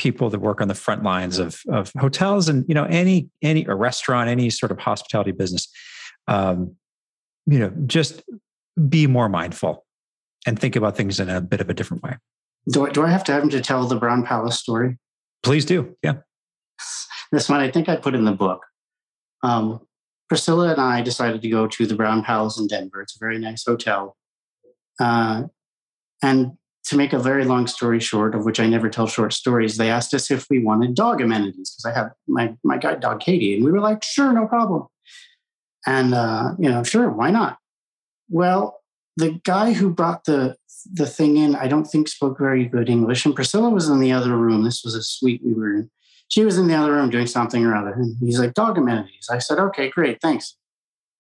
people 0.04 0.30
that 0.30 0.40
work 0.40 0.60
on 0.62 0.68
the 0.68 0.76
front 0.76 1.02
lines 1.02 1.40
of 1.40 1.62
of 1.70 1.92
hotels 1.98 2.50
and 2.50 2.66
you 2.68 2.76
know 2.76 2.84
any 2.86 3.30
any 3.42 3.66
a 3.66 3.74
restaurant 3.74 4.30
any 4.30 4.50
sort 4.50 4.72
of 4.72 4.78
hospitality 4.78 5.32
business 5.32 5.68
um, 6.28 6.76
you 7.46 7.58
know 7.58 7.72
just 7.88 8.22
be 8.90 9.08
more 9.08 9.30
mindful 9.30 9.86
and 10.46 10.60
think 10.60 10.76
about 10.76 10.98
things 10.98 11.20
in 11.20 11.30
a 11.30 11.40
bit 11.40 11.62
of 11.62 11.70
a 11.70 11.74
different 11.74 12.04
way 12.04 12.18
Do 12.70 12.86
I, 12.86 12.90
do 12.92 13.04
I 13.04 13.10
have 13.10 13.24
to 13.26 13.32
have 13.32 13.44
him 13.44 13.50
to 13.52 13.62
tell 13.62 13.86
the 13.88 13.96
Brown 13.96 14.24
Palace 14.26 14.60
story? 14.60 14.98
please 15.42 15.66
do 15.66 15.96
yeah 16.04 16.16
This 17.32 17.48
one 17.50 17.62
I 17.62 17.72
think 17.72 17.88
I 17.90 17.96
put 17.96 18.14
in 18.14 18.26
the 18.26 18.34
book. 18.34 18.62
Um, 19.42 19.80
Priscilla 20.30 20.72
and 20.72 20.82
I 20.82 21.02
decided 21.02 21.42
to 21.42 21.50
go 21.50 21.68
to 21.68 21.86
the 21.86 21.96
Brown 21.96 22.24
Palace 22.24 22.60
in 22.60 22.68
Denver. 22.68 23.02
It's 23.02 23.16
a 23.16 23.20
very 23.20 23.40
nice 23.40 23.64
hotel. 23.66 24.16
Uh, 25.00 25.44
and 26.22 26.58
to 26.86 26.98
make 26.98 27.14
a 27.14 27.20
very 27.20 27.46
long 27.46 27.66
story 27.68 28.00
short, 28.00 28.36
of 28.36 28.46
which 28.46 28.60
I 28.60 28.68
never 28.68 28.90
tell 28.90 29.08
short 29.08 29.34
stories, 29.34 29.78
they 29.78 29.90
asked 29.90 30.14
us 30.14 30.30
if 30.30 30.46
we 30.50 30.60
wanted 30.60 30.96
dog 30.96 31.22
amenities 31.22 31.72
because 31.72 31.86
I 31.86 31.98
have 31.98 32.12
my 32.28 32.56
my 32.64 32.78
guide 32.78 33.00
dog 33.00 33.22
Katie, 33.22 33.56
and 33.56 33.64
we 33.64 33.72
were 33.72 33.80
like, 33.80 34.04
sure, 34.04 34.34
no 34.34 34.48
problem. 34.48 34.88
And 35.86 36.14
uh, 36.14 36.52
you 36.60 36.70
know, 36.70 36.84
sure, 36.84 37.10
why 37.10 37.32
not? 37.32 37.58
Well, 38.30 38.82
the 39.18 39.40
guy 39.44 39.74
who 39.74 39.94
brought 39.94 40.26
the 40.26 40.58
the 40.92 41.06
thing 41.06 41.38
in, 41.38 41.56
I 41.56 41.68
don't 41.68 41.86
think 41.86 42.10
spoke 42.10 42.38
very 42.38 42.66
good 42.66 42.90
English, 42.90 43.26
and 43.26 43.36
Priscilla 43.36 43.70
was 43.70 43.88
in 43.88 44.00
the 44.00 44.12
other 44.12 44.36
room. 44.36 44.64
This 44.64 44.84
was 44.84 44.96
a 44.96 45.04
suite 45.04 45.42
we 45.44 45.54
were 45.54 45.74
in. 45.74 45.90
She 46.28 46.44
was 46.44 46.58
in 46.58 46.68
the 46.68 46.76
other 46.76 46.94
room 46.94 47.10
doing 47.10 47.28
something 47.28 47.64
or 47.66 47.76
other, 47.76 47.94
and 47.94 48.18
he's 48.20 48.40
like, 48.40 48.54
"Dog 48.54 48.78
amenities." 48.78 49.30
I 49.32 49.38
said, 49.38 49.60
"Okay, 49.60 49.90
great, 49.90 50.20
thanks." 50.22 50.58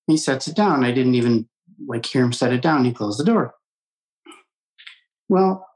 He 0.07 0.17
sets 0.17 0.47
it 0.49 0.55
down. 0.55 0.83
I 0.83 0.91
didn't 0.91 1.15
even 1.15 1.47
like 1.87 2.05
hear 2.05 2.23
him 2.23 2.33
set 2.33 2.51
it 2.51 2.61
down. 2.61 2.83
He 2.83 2.91
closed 2.91 3.19
the 3.19 3.23
door. 3.23 3.53
Well, 5.29 5.67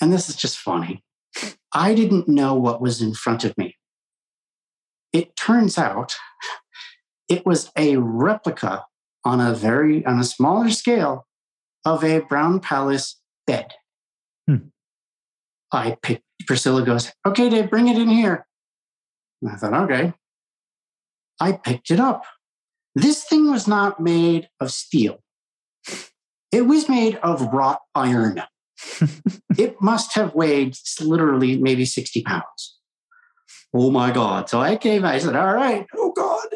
and 0.00 0.12
this 0.12 0.28
is 0.28 0.36
just 0.36 0.58
funny. 0.58 1.02
I 1.72 1.94
didn't 1.94 2.28
know 2.28 2.54
what 2.54 2.80
was 2.80 3.02
in 3.02 3.14
front 3.14 3.44
of 3.44 3.56
me. 3.58 3.76
It 5.12 5.36
turns 5.36 5.78
out 5.78 6.14
it 7.28 7.44
was 7.46 7.70
a 7.76 7.96
replica 7.96 8.84
on 9.24 9.40
a 9.40 9.54
very 9.54 10.04
on 10.04 10.18
a 10.18 10.24
smaller 10.24 10.70
scale 10.70 11.26
of 11.84 12.04
a 12.04 12.20
Brown 12.20 12.60
Palace 12.60 13.20
bed. 13.46 13.72
Hmm. 14.46 14.68
I 15.72 15.96
picked 16.02 16.24
Priscilla 16.46 16.84
goes, 16.84 17.10
okay, 17.26 17.48
Dave, 17.48 17.70
bring 17.70 17.88
it 17.88 17.98
in 17.98 18.08
here. 18.08 18.46
And 19.40 19.50
I 19.50 19.56
thought, 19.56 19.74
okay. 19.74 20.12
I 21.40 21.52
picked 21.52 21.90
it 21.90 22.00
up. 22.00 22.24
This 22.94 23.24
thing 23.24 23.50
was 23.50 23.66
not 23.66 24.00
made 24.00 24.48
of 24.60 24.70
steel. 24.70 25.23
It 26.54 26.66
was 26.66 26.88
made 26.88 27.16
of 27.16 27.52
wrought 27.52 27.80
iron. 27.96 28.40
it 29.58 29.80
must 29.82 30.14
have 30.14 30.36
weighed 30.36 30.76
literally 31.00 31.58
maybe 31.58 31.84
60 31.84 32.22
pounds. 32.22 32.78
Oh 33.74 33.90
my 33.90 34.12
God. 34.12 34.48
So 34.48 34.60
I 34.60 34.76
came, 34.76 35.04
I 35.04 35.18
said, 35.18 35.34
All 35.34 35.52
right, 35.52 35.84
oh 35.96 36.12
God. 36.12 36.46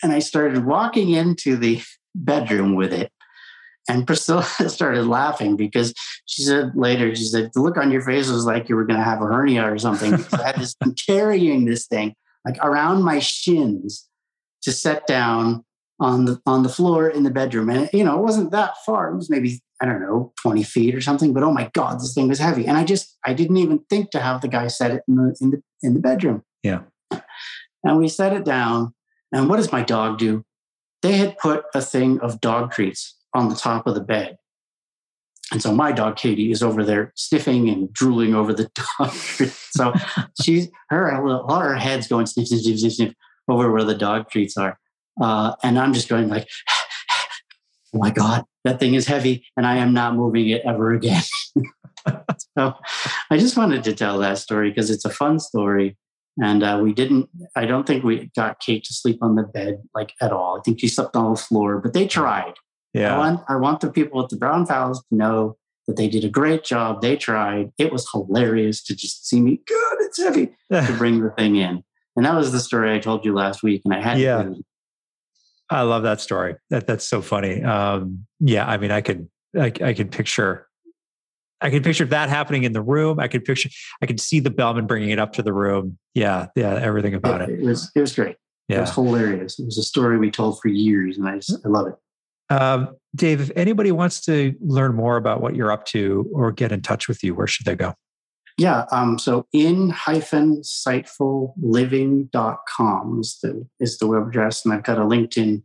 And 0.00 0.12
I 0.12 0.20
started 0.20 0.64
walking 0.64 1.10
into 1.10 1.56
the 1.56 1.82
bedroom 2.14 2.76
with 2.76 2.92
it. 2.92 3.10
And 3.88 4.06
Priscilla 4.06 4.44
started 4.68 5.06
laughing 5.06 5.56
because 5.56 5.92
she 6.26 6.42
said 6.42 6.70
later, 6.76 7.12
she 7.16 7.24
said, 7.24 7.50
the 7.52 7.60
look 7.60 7.78
on 7.78 7.90
your 7.90 8.02
face 8.02 8.28
was 8.30 8.44
like 8.44 8.68
you 8.68 8.76
were 8.76 8.84
going 8.84 9.00
to 9.00 9.04
have 9.04 9.20
a 9.20 9.26
hernia 9.26 9.64
or 9.64 9.78
something. 9.78 10.14
I 10.34 10.42
had 10.42 10.56
this 10.56 10.76
carrying 11.04 11.64
this 11.64 11.88
thing 11.88 12.14
like 12.44 12.58
around 12.62 13.02
my 13.02 13.18
shins 13.18 14.08
to 14.62 14.70
set 14.70 15.08
down 15.08 15.64
on 16.00 16.24
the 16.24 16.40
on 16.46 16.62
the 16.62 16.68
floor 16.68 17.08
in 17.08 17.24
the 17.24 17.30
bedroom. 17.30 17.70
And 17.70 17.88
you 17.92 18.04
know, 18.04 18.18
it 18.18 18.22
wasn't 18.22 18.50
that 18.52 18.74
far. 18.84 19.10
It 19.10 19.16
was 19.16 19.30
maybe, 19.30 19.60
I 19.80 19.86
don't 19.86 20.00
know, 20.00 20.32
20 20.42 20.62
feet 20.62 20.94
or 20.94 21.00
something. 21.00 21.32
But 21.32 21.42
oh 21.42 21.52
my 21.52 21.70
God, 21.74 22.00
this 22.00 22.14
thing 22.14 22.28
was 22.28 22.38
heavy. 22.38 22.66
And 22.66 22.76
I 22.76 22.84
just 22.84 23.16
I 23.24 23.32
didn't 23.32 23.56
even 23.56 23.80
think 23.90 24.10
to 24.10 24.20
have 24.20 24.40
the 24.40 24.48
guy 24.48 24.68
set 24.68 24.92
it 24.92 25.02
in 25.08 25.16
the 25.16 25.36
in 25.40 25.50
the 25.50 25.62
in 25.82 25.94
the 25.94 26.00
bedroom. 26.00 26.42
Yeah. 26.62 26.82
And 27.84 27.98
we 27.98 28.08
set 28.08 28.32
it 28.32 28.44
down. 28.44 28.94
And 29.32 29.48
what 29.48 29.56
does 29.56 29.72
my 29.72 29.82
dog 29.82 30.18
do? 30.18 30.44
They 31.02 31.12
had 31.12 31.38
put 31.38 31.64
a 31.74 31.80
thing 31.80 32.18
of 32.20 32.40
dog 32.40 32.72
treats 32.72 33.16
on 33.34 33.48
the 33.48 33.54
top 33.54 33.86
of 33.86 33.94
the 33.94 34.00
bed. 34.00 34.36
And 35.50 35.62
so 35.62 35.72
my 35.72 35.92
dog 35.92 36.16
Katie 36.16 36.50
is 36.50 36.62
over 36.62 36.84
there 36.84 37.12
sniffing 37.14 37.68
and 37.68 37.92
drooling 37.92 38.34
over 38.34 38.52
the 38.52 38.70
dog. 38.98 39.12
Treats. 39.12 39.68
so 39.72 39.92
she's 40.42 40.68
her 40.90 41.10
her 41.10 41.74
head's 41.76 42.08
going 42.08 42.26
sniff, 42.26 42.48
sniff, 42.48 42.62
sniff, 42.62 42.78
sniff, 42.78 42.92
sniff 42.92 43.14
over 43.48 43.72
where 43.72 43.84
the 43.84 43.94
dog 43.94 44.28
treats 44.30 44.56
are. 44.56 44.78
Uh, 45.20 45.54
and 45.62 45.78
I'm 45.78 45.92
just 45.92 46.08
going 46.08 46.28
like, 46.28 46.48
oh 47.94 47.98
my 47.98 48.10
God, 48.10 48.44
that 48.64 48.78
thing 48.78 48.94
is 48.94 49.06
heavy 49.06 49.44
and 49.56 49.66
I 49.66 49.76
am 49.76 49.92
not 49.92 50.14
moving 50.14 50.48
it 50.48 50.62
ever 50.64 50.92
again. 50.92 51.22
so 52.58 52.74
I 53.30 53.38
just 53.38 53.56
wanted 53.56 53.84
to 53.84 53.94
tell 53.94 54.18
that 54.18 54.38
story 54.38 54.70
because 54.70 54.90
it's 54.90 55.04
a 55.04 55.10
fun 55.10 55.38
story. 55.40 55.96
And 56.40 56.62
uh, 56.62 56.78
we 56.80 56.92
didn't, 56.92 57.28
I 57.56 57.66
don't 57.66 57.86
think 57.86 58.04
we 58.04 58.30
got 58.36 58.60
Kate 58.60 58.84
to 58.84 58.94
sleep 58.94 59.18
on 59.22 59.34
the 59.34 59.42
bed 59.42 59.82
like 59.94 60.12
at 60.20 60.32
all. 60.32 60.58
I 60.58 60.62
think 60.62 60.80
she 60.80 60.86
slept 60.86 61.16
on 61.16 61.32
the 61.32 61.40
floor, 61.40 61.80
but 61.80 61.94
they 61.94 62.06
tried. 62.06 62.54
Yeah. 62.94 63.14
I 63.14 63.18
want, 63.18 63.40
I 63.48 63.56
want 63.56 63.80
the 63.80 63.90
people 63.90 64.22
at 64.22 64.28
the 64.28 64.36
Brown 64.36 64.66
Palace 64.66 65.02
to 65.08 65.16
know 65.16 65.56
that 65.88 65.96
they 65.96 66.08
did 66.08 66.24
a 66.24 66.28
great 66.28 66.62
job. 66.62 67.00
They 67.00 67.16
tried. 67.16 67.72
It 67.78 67.90
was 67.90 68.08
hilarious 68.12 68.82
to 68.84 68.94
just 68.94 69.26
see 69.26 69.40
me, 69.40 69.60
God, 69.66 69.96
it's 70.00 70.22
heavy, 70.22 70.50
to 70.70 70.94
bring 70.98 71.20
the 71.22 71.30
thing 71.30 71.56
in. 71.56 71.82
And 72.14 72.26
that 72.26 72.34
was 72.34 72.52
the 72.52 72.60
story 72.60 72.94
I 72.94 72.98
told 72.98 73.24
you 73.24 73.34
last 73.34 73.62
week. 73.62 73.82
And 73.84 73.94
I 73.94 74.00
had 74.00 74.18
yeah. 74.18 74.42
to 74.42 74.64
I 75.70 75.82
love 75.82 76.02
that 76.04 76.20
story. 76.20 76.56
That 76.70 76.86
that's 76.86 77.04
so 77.04 77.20
funny. 77.20 77.62
Um, 77.62 78.26
yeah, 78.40 78.66
I 78.66 78.76
mean, 78.78 78.90
I 78.90 79.00
could 79.00 79.28
I, 79.58 79.72
I 79.82 79.94
could 79.94 80.10
picture 80.10 80.66
I 81.60 81.70
could 81.70 81.82
picture 81.82 82.04
that 82.06 82.28
happening 82.28 82.64
in 82.64 82.72
the 82.72 82.82
room. 82.82 83.18
I 83.18 83.28
could 83.28 83.44
picture 83.44 83.68
I 84.00 84.06
could 84.06 84.20
see 84.20 84.40
the 84.40 84.50
bellman 84.50 84.86
bringing 84.86 85.10
it 85.10 85.18
up 85.18 85.32
to 85.34 85.42
the 85.42 85.52
room. 85.52 85.98
Yeah, 86.14 86.46
yeah, 86.54 86.74
everything 86.74 87.14
about 87.14 87.42
it. 87.42 87.50
It, 87.50 87.60
it 87.60 87.64
was 87.64 87.90
it 87.94 88.00
was 88.00 88.14
great. 88.14 88.36
Yeah. 88.68 88.78
It 88.78 88.80
was 88.82 88.94
hilarious. 88.94 89.58
It 89.58 89.64
was 89.64 89.78
a 89.78 89.82
story 89.82 90.18
we 90.18 90.30
told 90.30 90.60
for 90.60 90.68
years, 90.68 91.18
and 91.18 91.28
I 91.28 91.36
just 91.36 91.58
I 91.64 91.68
love 91.68 91.88
it. 91.88 91.94
Um, 92.50 92.96
Dave, 93.14 93.40
if 93.40 93.50
anybody 93.56 93.92
wants 93.92 94.20
to 94.26 94.54
learn 94.60 94.94
more 94.94 95.16
about 95.16 95.40
what 95.40 95.54
you're 95.54 95.72
up 95.72 95.84
to 95.86 96.30
or 96.32 96.52
get 96.52 96.72
in 96.72 96.80
touch 96.82 97.08
with 97.08 97.22
you, 97.22 97.34
where 97.34 97.46
should 97.46 97.66
they 97.66 97.76
go? 97.76 97.94
Yeah. 98.58 98.84
Um, 98.90 99.18
so 99.18 99.46
in 99.52 99.90
hyphen 99.90 100.62
insightfulliving.com 100.62 103.20
is 103.20 103.38
the, 103.40 103.64
is 103.78 103.98
the 103.98 104.08
web 104.08 104.26
address. 104.28 104.64
And 104.64 104.74
I've 104.74 104.82
got 104.82 104.98
a 104.98 105.02
LinkedIn 105.02 105.62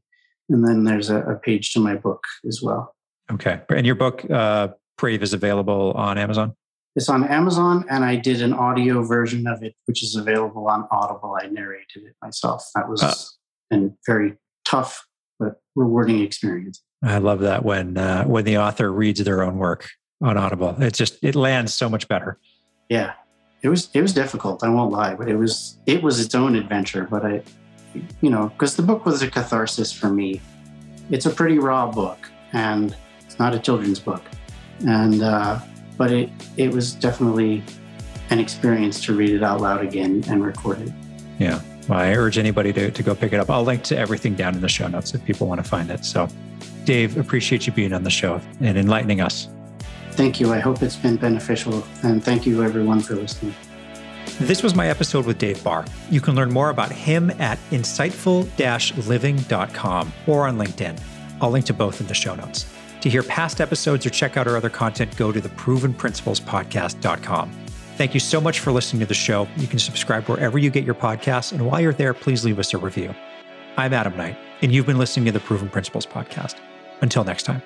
and 0.50 0.68
then 0.68 0.84
there's 0.84 1.10
a, 1.10 1.24
a 1.24 1.36
page 1.36 1.74
to 1.74 1.80
my 1.80 1.96
book 1.96 2.24
as 2.48 2.62
well. 2.62 2.96
Okay. 3.32 3.62
And 3.70 3.88
your 3.88 3.96
book, 3.96 4.30
uh, 4.30 4.68
Brave 4.98 5.24
is 5.24 5.34
available 5.34 5.94
on 5.96 6.20
Amazon? 6.20 6.56
It's 6.96 7.10
on 7.10 7.24
Amazon 7.24 7.84
and 7.90 8.06
I 8.06 8.16
did 8.16 8.44
an 8.44 8.54
audio 8.54 9.02
version 9.02 9.48
of 9.48 9.64
it, 9.64 9.74
which 9.88 10.04
is 10.04 10.16
available 10.16 10.68
on 10.68 10.88
Audible. 10.92 11.36
I 11.42 11.48
narrated 11.48 12.04
it 12.04 12.14
myself. 12.22 12.64
That 12.76 12.88
was 12.88 13.02
uh, 13.02 13.16
a 13.74 13.90
very 14.06 14.36
tough 14.66 15.04
but 15.40 15.60
rewarding 15.76 16.22
experience. 16.22 16.84
I 17.02 17.18
love 17.18 17.40
that 17.40 17.66
when 17.66 17.98
uh, 17.98 18.26
when 18.26 18.46
the 18.46 18.60
author 18.60 18.94
reads 18.94 19.24
their 19.24 19.42
own 19.42 19.58
work 19.58 19.90
on 20.22 20.38
Audible. 20.38 20.80
It 20.82 20.94
just 20.94 21.18
it 21.24 21.34
lands 21.36 21.74
so 21.74 21.90
much 21.90 22.08
better 22.08 22.38
yeah, 22.90 23.14
it 23.62 23.70
was 23.70 23.90
it 23.94 24.02
was 24.02 24.14
difficult. 24.14 24.64
I 24.64 24.70
won't 24.70 24.92
lie, 24.92 25.16
but 25.16 25.30
it 25.30 25.36
was 25.36 25.78
it 25.86 26.04
was 26.04 26.20
its 26.20 26.36
own 26.36 26.56
adventure. 26.56 27.08
But 27.10 27.26
I, 27.26 27.42
you 28.22 28.30
know, 28.30 28.50
because 28.50 28.76
the 28.76 28.84
book 28.84 29.06
was 29.06 29.22
a 29.22 29.30
catharsis 29.30 29.92
for 29.92 30.10
me. 30.10 30.42
It's 31.10 31.26
a 31.26 31.30
pretty 31.30 31.60
raw 31.60 31.90
book, 31.90 32.30
and 32.54 32.96
it's 33.22 33.40
not 33.40 33.54
a 33.54 33.60
children's 33.60 34.00
book, 34.00 34.24
and 34.86 35.22
uh, 35.22 35.60
but 35.98 36.12
it 36.12 36.30
it 36.58 36.72
was 36.72 36.94
definitely 36.94 37.64
an 38.30 38.40
experience 38.40 39.04
to 39.06 39.14
read 39.14 39.32
it 39.32 39.44
out 39.44 39.62
loud 39.62 39.82
again 39.82 40.24
and 40.28 40.44
record 40.44 40.82
it. 40.82 40.92
Yeah. 41.40 41.62
Well, 41.88 42.00
I 42.00 42.14
urge 42.14 42.38
anybody 42.38 42.72
to, 42.74 42.92
to 42.92 43.04
go 43.04 43.14
pick 43.14 43.34
it 43.34 43.40
up. 43.40 43.50
I'll 43.50 43.64
link 43.64 43.84
to 43.84 43.98
everything 43.98 44.36
down 44.36 44.56
in 44.56 44.62
the 44.62 44.70
show 44.70 44.88
notes 44.88 45.14
if 45.14 45.24
people 45.26 45.48
want 45.48 45.62
to 45.62 45.70
find 45.70 45.92
it. 45.92 46.06
So, 46.06 46.30
Dave, 46.86 47.18
appreciate 47.18 47.68
you 47.68 47.74
being 47.74 47.94
on 47.94 48.04
the 48.04 48.10
show 48.10 48.40
and 48.62 48.78
enlightening 48.78 49.20
us. 49.20 49.50
Thank 50.14 50.40
you. 50.40 50.54
I 50.54 50.60
hope 50.60 50.84
it's 50.84 50.96
been 50.96 51.18
beneficial. 51.18 51.84
And 52.04 52.24
thank 52.24 52.46
you, 52.46 52.64
everyone, 52.64 53.00
for 53.00 53.16
listening. 53.16 53.56
This 54.40 54.64
was 54.64 54.74
my 54.74 54.88
episode 54.88 55.26
with 55.26 55.38
Dave 55.38 55.64
Bahr. 55.64 55.86
You 56.10 56.22
can 56.22 56.36
learn 56.36 56.52
more 56.52 56.70
about 56.70 56.92
him 56.92 57.30
at 57.40 57.58
insightful 57.72 58.48
living.com 59.08 60.14
or 60.28 60.48
on 60.48 60.58
LinkedIn. 60.58 61.00
I'll 61.42 61.52
link 61.52 61.66
to 61.66 61.74
both 61.74 62.02
in 62.02 62.08
the 62.08 62.14
show 62.14 62.36
notes. 62.36 62.72
To 63.02 63.10
hear 63.10 63.24
past 63.24 63.60
episodes 63.60 64.06
or 64.06 64.10
check 64.10 64.38
out 64.38 64.48
our 64.48 64.56
other 64.56 64.70
content, 64.70 65.16
go 65.18 65.32
to 65.32 65.42
the 65.42 65.50
provenprinciplespodcast.com. 65.50 67.52
Thank 67.98 68.14
you 68.14 68.20
so 68.20 68.42
much 68.42 68.60
for 68.60 68.72
listening 68.72 69.02
to 69.02 69.06
the 69.06 69.14
show. 69.14 69.48
You 69.58 69.68
can 69.68 69.78
subscribe 69.78 70.28
wherever 70.30 70.58
you 70.58 70.70
get 70.70 70.84
your 70.84 70.96
podcasts. 70.96 71.52
And 71.52 71.66
while 71.66 71.82
you're 71.82 71.94
there, 71.94 72.14
please 72.14 72.46
leave 72.46 72.60
us 72.60 72.74
a 72.74 72.78
review. 72.78 73.14
I'm 73.78 73.94
Adam 73.94 74.16
Knight, 74.16 74.38
and 74.62 74.72
you've 74.72 74.86
been 74.86 74.98
listening 74.98 75.26
to 75.26 75.32
the 75.32 75.40
Proven 75.40 75.70
Principles 75.70 76.06
Podcast. 76.06 76.56
Until 77.02 77.24
next 77.24 77.44
time. 77.44 77.62